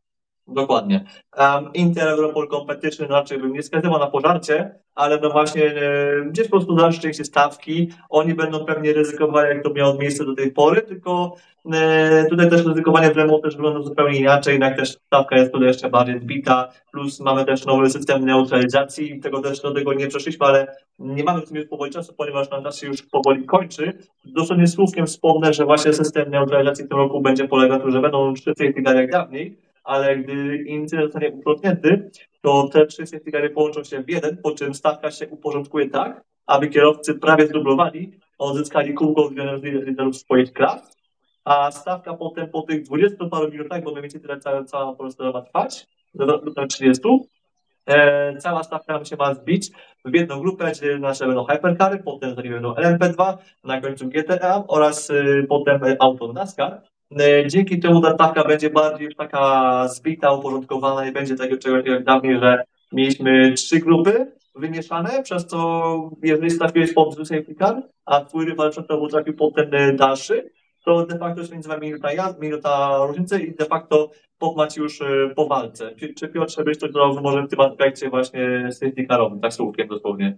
Dokładnie. 0.53 1.05
Um, 1.37 1.73
Inter 1.73 2.07
Europol 2.07 2.47
Competition 2.47 3.07
raczej 3.07 3.39
bym 3.39 3.53
nie 3.53 3.61
wskazywał 3.61 3.99
na 3.99 4.07
pożarcie, 4.07 4.79
ale 4.95 5.19
no 5.19 5.29
właśnie 5.29 5.65
e, 5.65 6.25
gdzieś 6.25 6.47
po 6.47 6.57
prostu 6.57 6.75
dalsze 6.75 7.01
części 7.01 7.25
stawki, 7.25 7.89
oni 8.09 8.33
będą 8.33 8.65
pewnie 8.65 8.93
ryzykowali, 8.93 9.49
jak 9.49 9.63
to 9.63 9.73
miało 9.73 9.93
miejsce 9.93 10.25
do 10.25 10.35
tej 10.35 10.51
pory, 10.51 10.81
tylko 10.81 11.35
e, 11.73 12.25
tutaj 12.29 12.49
też 12.49 12.65
ryzykowanie 12.65 13.13
Lemo 13.13 13.39
też 13.39 13.55
wygląda 13.55 13.81
zupełnie 13.81 14.19
inaczej, 14.19 14.51
jednak 14.51 14.77
też 14.77 14.97
stawka 15.07 15.37
jest 15.37 15.51
tutaj 15.51 15.67
jeszcze 15.67 15.89
bardziej 15.89 16.19
zbita, 16.19 16.69
plus 16.91 17.19
mamy 17.19 17.45
też 17.45 17.65
nowy 17.65 17.89
system 17.89 18.25
neutralizacji, 18.25 19.19
tego 19.19 19.41
też 19.41 19.61
do 19.61 19.73
tego 19.73 19.93
nie 19.93 20.07
przeszliśmy, 20.07 20.45
ale 20.45 20.75
nie 20.99 21.23
mamy 21.23 21.41
w 21.41 21.47
tym 21.47 21.57
już 21.57 21.65
powoli 21.65 21.91
czasu, 21.91 22.13
ponieważ 22.13 22.49
nam 22.49 22.63
czas 22.63 22.77
się 22.77 22.87
już 22.87 23.01
powoli 23.01 23.45
kończy. 23.45 23.93
Dosłownie 24.25 24.67
słówkiem 24.67 25.05
wspomnę, 25.05 25.53
że 25.53 25.65
właśnie 25.65 25.93
system 25.93 26.29
neutralizacji 26.29 26.85
w 26.85 26.89
tym 26.89 26.97
roku 26.97 27.21
będzie 27.21 27.47
polegał 27.47 27.77
na 27.77 27.83
tym, 27.83 27.91
że 27.91 28.01
będą 28.01 28.33
trzy 28.33 28.53
safety 28.57 28.81
jak 28.85 29.11
dawniej, 29.11 29.68
ale 29.89 30.17
gdy 30.17 30.57
incydent 30.57 31.11
zostanie 31.11 31.31
uprowadzony, 31.31 32.09
to 32.41 32.67
te 32.67 32.85
trzy 32.85 33.03
certyfikaty 33.05 33.49
połączą 33.49 33.83
się 33.83 34.03
w 34.03 34.09
jeden, 34.09 34.37
po 34.37 34.51
czym 34.51 34.73
stawka 34.73 35.11
się 35.11 35.27
uporządkuje 35.27 35.89
tak, 35.89 36.23
aby 36.45 36.67
kierowcy 36.67 37.15
prawie 37.15 37.47
zdublowali, 37.47 38.11
odzyskali 38.37 38.93
kółko 38.93 39.29
z 39.29 39.63
liderów 39.63 40.17
swoich 40.17 40.53
klas, 40.53 40.97
a 41.45 41.71
stawka 41.71 42.13
potem 42.13 42.49
po 42.49 42.61
tych 42.61 42.83
20 42.83 43.29
paru 43.29 43.51
minutach, 43.51 43.83
bo 43.83 43.91
mniej 43.91 44.01
więcej 44.01 44.21
tyle 44.21 44.39
cała, 44.39 44.63
cała 44.63 44.91
po 44.91 44.97
prostu 44.97 45.33
ma 45.33 45.41
trwać, 45.41 45.87
lub 46.13 46.67
30, 46.69 47.01
e, 47.85 48.37
cała 48.37 48.63
stawka 48.63 49.05
się 49.05 49.15
ma 49.15 49.33
zbić 49.33 49.71
w 50.05 50.15
jedną 50.15 50.39
grupę, 50.39 50.71
czyli 50.71 50.99
nasze 50.99 51.25
będą 51.25 51.45
hypercary, 51.45 52.03
potem 52.03 52.35
będą 52.35 52.73
LMP2, 52.73 53.37
na 53.63 53.81
końcu 53.81 54.09
GTA 54.09 54.63
oraz 54.67 55.09
y, 55.09 55.45
potem 55.49 55.81
auto 55.99 56.33
NASCAR. 56.33 56.81
E, 57.17 57.47
dzięki 57.47 57.79
temu 57.79 58.01
ta 58.01 58.13
stawka 58.13 58.43
będzie 58.43 58.69
bardziej 58.69 59.15
taka 59.15 59.87
zbita, 59.87 60.33
uporządkowana 60.33 61.07
i 61.07 61.11
będzie 61.11 61.35
tego 61.35 61.57
czegoś 61.57 61.85
jak 61.85 62.03
dawniej, 62.03 62.39
że 62.39 62.63
mieliśmy 62.91 63.53
trzy 63.53 63.79
grupy 63.79 64.31
wymieszane, 64.55 65.23
przez 65.23 65.45
co 65.45 66.09
jeżeli 66.23 66.51
stawiłeś 66.51 66.93
pod 66.93 67.27
safety 67.27 67.55
car, 67.55 67.83
a 68.05 68.25
twój 68.25 68.45
rywal 68.45 68.71
był 68.87 69.07
trafił 69.07 69.33
pod 69.33 69.55
ten 69.55 69.75
e, 69.75 69.93
dalszy, 69.93 70.49
to 70.85 71.05
de 71.05 71.17
facto 71.17 71.39
jest 71.39 71.53
między 71.53 71.69
wami 71.69 71.87
minuta 71.87 72.35
minuta 72.41 72.97
różnicy 73.07 73.39
i 73.39 73.55
de 73.55 73.65
facto 73.65 74.11
popmać 74.37 74.77
już 74.77 75.01
e, 75.01 75.05
po 75.35 75.47
walce. 75.47 75.95
Czy, 75.95 76.13
czy 76.13 76.27
Piotrze 76.27 76.63
byś 76.63 76.77
dodał 76.77 77.21
może 77.21 77.43
w 77.43 77.49
tym 77.49 77.59
aspekcie 77.59 78.09
właśnie 78.09 78.71
safety 78.71 79.05
carowym, 79.07 79.39
tak 79.39 79.53
słówkiem 79.53 79.87
dosłownie? 79.87 80.37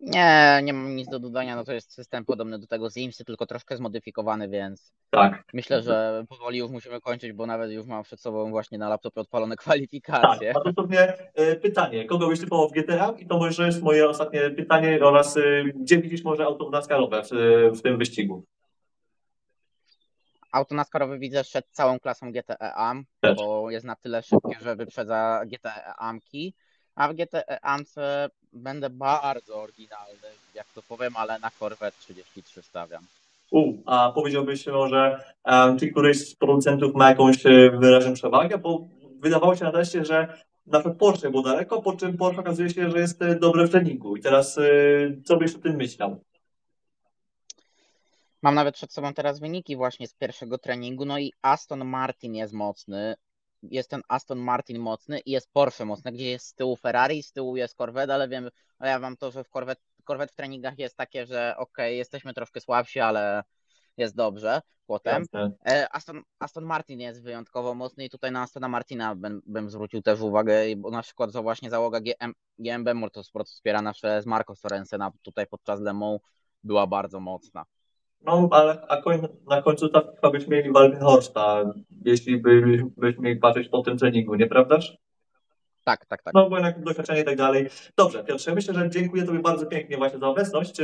Nie, 0.00 0.60
nie 0.62 0.72
mam 0.72 0.96
nic 0.96 1.08
do 1.08 1.18
dodania, 1.18 1.56
no 1.56 1.64
to 1.64 1.72
jest 1.72 1.92
system 1.92 2.24
podobny 2.24 2.58
do 2.58 2.66
tego 2.66 2.90
z 2.90 2.96
IMSY, 2.96 3.24
tylko 3.24 3.46
troszkę 3.46 3.76
zmodyfikowany, 3.76 4.48
więc 4.48 4.92
tak. 5.10 5.44
myślę, 5.54 5.82
że 5.82 6.24
powoli 6.28 6.58
już 6.58 6.70
musimy 6.70 7.00
kończyć, 7.00 7.32
bo 7.32 7.46
nawet 7.46 7.70
już 7.70 7.86
mam 7.86 8.02
przed 8.02 8.20
sobą 8.20 8.50
właśnie 8.50 8.78
na 8.78 8.88
laptopie 8.88 9.20
odpalone 9.20 9.56
kwalifikacje. 9.66 10.54
Tak, 10.54 10.62
a 10.66 10.72
to 10.72 10.82
sobie 10.82 11.32
e, 11.34 11.56
pytanie, 11.56 12.04
kogo 12.04 12.28
byś 12.28 12.40
typował 12.40 12.68
w 12.68 12.72
GTA? 12.72 13.14
I 13.18 13.26
to 13.26 13.38
może 13.38 13.66
jest 13.66 13.82
moje 13.82 14.08
ostatnie 14.08 14.50
pytanie 14.50 14.98
oraz 15.02 15.36
e, 15.36 15.40
gdzie 15.64 15.98
widzisz 15.98 16.24
może 16.24 16.44
auto 16.44 16.70
naskarowe 16.70 17.22
w, 17.22 17.30
w 17.78 17.82
tym 17.82 17.98
wyścigu? 17.98 18.44
Auto 20.52 20.74
naskarowe 20.74 21.18
widzę 21.18 21.44
przed 21.44 21.66
całą 21.70 21.98
klasą 21.98 22.32
GTA, 22.32 22.94
Też. 23.20 23.36
bo 23.36 23.70
jest 23.70 23.86
na 23.86 23.96
tyle 23.96 24.22
szybkie, 24.22 24.56
że 24.60 24.76
wyprzedza 24.76 25.42
GTA 25.46 25.94
Amki. 25.96 26.54
A 26.98 27.08
w 27.08 27.14
GTE 27.14 27.60
Ance 27.64 28.30
będę 28.52 28.90
bardzo 28.90 29.62
oryginalny, 29.62 30.28
jak 30.54 30.66
to 30.74 30.82
powiem, 30.82 31.16
ale 31.16 31.38
na 31.38 31.50
Corvette 31.50 31.98
33 32.00 32.62
stawiam. 32.62 33.04
U, 33.50 33.72
a 33.86 34.12
powiedziałbyś 34.14 34.66
może, 34.66 35.24
um, 35.44 35.78
czy 35.78 35.90
któryś 35.90 36.28
z 36.28 36.34
producentów 36.34 36.94
ma 36.94 37.08
jakąś 37.08 37.46
e, 37.46 37.70
wyraźną 37.70 38.14
przewagę? 38.14 38.58
Bo 38.58 38.88
wydawało 39.20 39.56
się 39.56 39.64
na 39.64 39.72
teście, 39.72 40.04
że 40.04 40.42
na 40.66 40.78
przykład 40.78 40.98
Porsche 40.98 41.30
było 41.30 41.42
daleko, 41.42 41.82
po 41.82 41.96
czym 41.96 42.16
Porsche 42.16 42.40
okazuje 42.40 42.70
się, 42.70 42.90
że 42.90 42.98
jest 42.98 43.22
e, 43.22 43.34
dobre 43.34 43.66
w 43.66 43.70
treningu. 43.70 44.16
I 44.16 44.20
teraz 44.20 44.58
e, 44.58 44.62
co 45.24 45.36
byś 45.36 45.54
o 45.54 45.58
tym 45.58 45.76
myślał? 45.76 46.20
Mam 48.42 48.54
nawet 48.54 48.74
przed 48.74 48.92
sobą 48.92 49.14
teraz 49.14 49.40
wyniki 49.40 49.76
właśnie 49.76 50.08
z 50.08 50.14
pierwszego 50.14 50.58
treningu, 50.58 51.04
no 51.04 51.18
i 51.18 51.32
Aston 51.42 51.84
Martin 51.84 52.34
jest 52.34 52.52
mocny 52.52 53.14
jest 53.62 53.90
ten 53.90 54.02
Aston 54.08 54.38
Martin 54.38 54.78
mocny 54.78 55.20
i 55.20 55.30
jest 55.30 55.52
Porsche 55.52 55.84
mocny, 55.84 56.12
gdzie 56.12 56.30
jest 56.30 56.46
z 56.46 56.54
tyłu 56.54 56.76
Ferrari, 56.76 57.22
z 57.22 57.32
tyłu 57.32 57.56
jest 57.56 57.76
Corvette, 57.76 58.14
ale 58.14 58.28
wiem, 58.28 58.50
ja 58.80 58.98
wam 58.98 59.16
to, 59.16 59.30
że 59.30 59.44
w 59.44 59.48
Corvette, 59.48 59.82
Corvette 60.04 60.32
w 60.32 60.36
treningach 60.36 60.78
jest 60.78 60.96
takie, 60.96 61.26
że 61.26 61.54
okej, 61.56 61.98
jesteśmy 61.98 62.34
troszkę 62.34 62.60
słabsi, 62.60 63.00
ale 63.00 63.44
jest 63.96 64.16
dobrze 64.16 64.60
potem. 64.88 65.24
E, 65.66 65.88
Aston, 65.92 66.22
Aston 66.38 66.64
Martin 66.64 67.00
jest 67.00 67.22
wyjątkowo 67.22 67.74
mocny 67.74 68.04
i 68.04 68.10
tutaj 68.10 68.32
na 68.32 68.42
Astona 68.42 68.68
Martina 68.68 69.14
bym, 69.14 69.42
bym 69.46 69.70
zwrócił 69.70 70.02
też 70.02 70.20
uwagę, 70.20 70.54
bo 70.76 70.90
na 70.90 71.02
przykład 71.02 71.32
za 71.32 71.42
właśnie 71.42 71.70
załoga 71.70 72.00
GM, 72.00 72.32
GMB 72.58 72.94
Motorsport 72.94 73.48
wspierana 73.48 73.92
przez 73.92 74.26
Marco 74.26 74.54
Sorensena 74.54 75.12
tutaj 75.22 75.46
podczas 75.46 75.80
Le 75.80 75.92
Mans 75.92 76.20
była 76.64 76.86
bardzo 76.86 77.20
mocna. 77.20 77.64
No, 78.20 78.48
ale 78.50 78.86
koń, 79.04 79.20
na 79.50 79.62
końcu 79.62 79.88
tak 79.88 80.04
byśmy 80.32 80.56
mieli 80.56 80.72
Walkenhorsta, 80.72 81.64
jeśli 82.04 82.38
by, 82.38 82.62
byśmy 82.96 83.22
mieli 83.22 83.40
patrzeć 83.40 83.68
po 83.68 83.82
tym 83.82 83.98
treningu, 83.98 84.34
nieprawdaż? 84.34 84.96
Tak, 85.84 86.06
tak, 86.06 86.22
tak. 86.22 86.34
No 86.34 86.50
bo 86.50 86.56
jednak 86.56 86.84
doświadczenie 86.84 87.20
i 87.20 87.24
tak 87.24 87.36
dalej. 87.36 87.68
Dobrze, 87.96 88.24
Piotrze, 88.24 88.54
myślę, 88.54 88.74
że 88.74 88.90
dziękuję 88.90 89.22
Tobie 89.22 89.38
bardzo 89.38 89.66
pięknie 89.66 89.96
właśnie 89.96 90.18
za 90.18 90.28
obecność. 90.28 90.80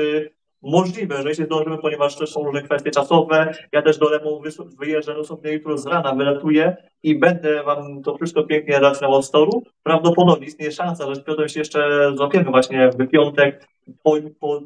Możliwe, 0.64 1.22
że 1.22 1.28
jeśli 1.28 1.44
zdążymy, 1.44 1.78
ponieważ 1.78 2.16
też 2.16 2.30
są 2.30 2.44
różne 2.44 2.62
kwestie 2.62 2.90
czasowe, 2.90 3.54
ja 3.72 3.82
też 3.82 3.98
do 3.98 4.10
Lemu 4.10 4.42
wyjeżdżę 4.78 5.14
dosłownie 5.14 5.52
jutro 5.52 5.78
z 5.78 5.86
rana, 5.86 6.14
wylatuję 6.14 6.76
i 7.02 7.18
będę 7.18 7.62
Wam 7.62 8.02
to 8.02 8.16
wszystko 8.16 8.44
pięknie 8.44 8.74
relacjonował 8.74 9.22
z 9.22 9.30
toru. 9.30 9.62
Prawdopodobnie 9.82 10.46
istnieje 10.46 10.72
szansa, 10.72 11.06
że 11.06 11.14
z 11.14 11.24
Piotrem 11.24 11.48
się 11.48 11.60
jeszcze 11.60 12.12
złapiemy 12.16 12.50
właśnie 12.50 12.90
w 12.90 13.08
piątek 13.08 13.68
po, 14.02 14.16
po, 14.40 14.60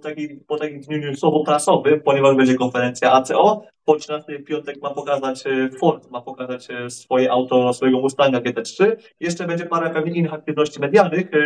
po 0.47 0.57
takim 0.59 0.81
dniu 0.81 0.99
newsowo-prasowym, 0.99 2.01
ponieważ 2.05 2.37
będzie 2.37 2.55
konferencja 2.55 3.13
ACO. 3.13 3.63
Po 3.85 3.97
13 3.97 4.39
w 4.39 4.45
piątek 4.45 4.83
ma 4.83 4.91
pokazać 4.91 5.47
e, 5.47 5.71
Ford, 5.81 6.11
ma 6.11 6.21
pokazać 6.21 6.69
e, 6.71 6.91
swoje 6.91 7.33
auto, 7.33 7.73
swojego 7.73 8.01
Mustanga 8.01 8.41
GT3. 8.41 8.97
Jeszcze 9.21 9.47
będzie 9.47 9.67
parę 9.67 9.91
pewnie 9.91 10.13
innych 10.13 10.35
aktywności 10.35 10.81
medialnych. 10.81 11.35
E, 11.35 11.39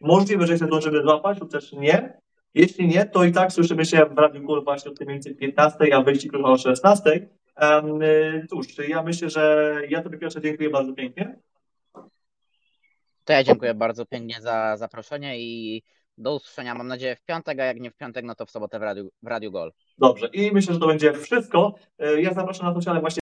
Możliwe, 0.00 0.46
że 0.46 0.58
się 0.58 0.66
zdążymy 0.66 1.02
złapać 1.02 1.40
lub 1.40 1.52
też 1.52 1.72
nie. 1.72 2.18
Jeśli 2.56 2.88
nie, 2.88 3.04
to 3.04 3.24
i 3.24 3.32
tak 3.32 3.52
słyszymy 3.52 3.84
się 3.84 4.06
w 4.06 4.18
Radiu 4.18 4.42
Gór 4.42 4.64
właśnie 4.64 4.90
od 4.90 4.98
tej 4.98 5.06
mniej 5.06 5.16
więcej 5.16 5.34
15, 5.34 5.78
a 5.94 6.02
wyjście 6.02 6.28
krótko 6.28 6.52
o 6.52 6.58
16. 6.58 7.28
Um, 7.62 8.00
cóż, 8.50 8.66
ja 8.88 9.02
myślę, 9.02 9.30
że 9.30 9.74
ja 9.88 10.02
Tobie 10.02 10.18
Piotrze 10.18 10.40
dziękuję 10.40 10.70
bardzo 10.70 10.92
pięknie. 10.92 11.38
To 13.24 13.32
ja 13.32 13.44
dziękuję 13.44 13.74
bardzo 13.74 14.06
pięknie 14.06 14.40
za 14.40 14.76
zaproszenie 14.76 15.40
i 15.40 15.82
do 16.18 16.34
usłyszenia, 16.34 16.74
mam 16.74 16.88
nadzieję, 16.88 17.16
w 17.16 17.24
piątek, 17.24 17.60
a 17.60 17.64
jak 17.64 17.80
nie 17.80 17.90
w 17.90 17.96
piątek, 17.96 18.24
no 18.24 18.34
to 18.34 18.46
w 18.46 18.50
sobotę 18.50 18.78
w 18.78 18.82
Radiu, 18.82 19.10
w 19.22 19.26
Radiu 19.26 19.52
Gol. 19.52 19.72
Dobrze, 19.98 20.26
i 20.26 20.52
myślę, 20.52 20.74
że 20.74 20.80
to 20.80 20.86
będzie 20.86 21.12
wszystko. 21.12 21.74
E, 21.98 22.20
Ja 22.22 22.34
zapraszam 22.34 22.66
na 22.66 22.74
sociale 22.74 23.00
właśnie 23.00 23.20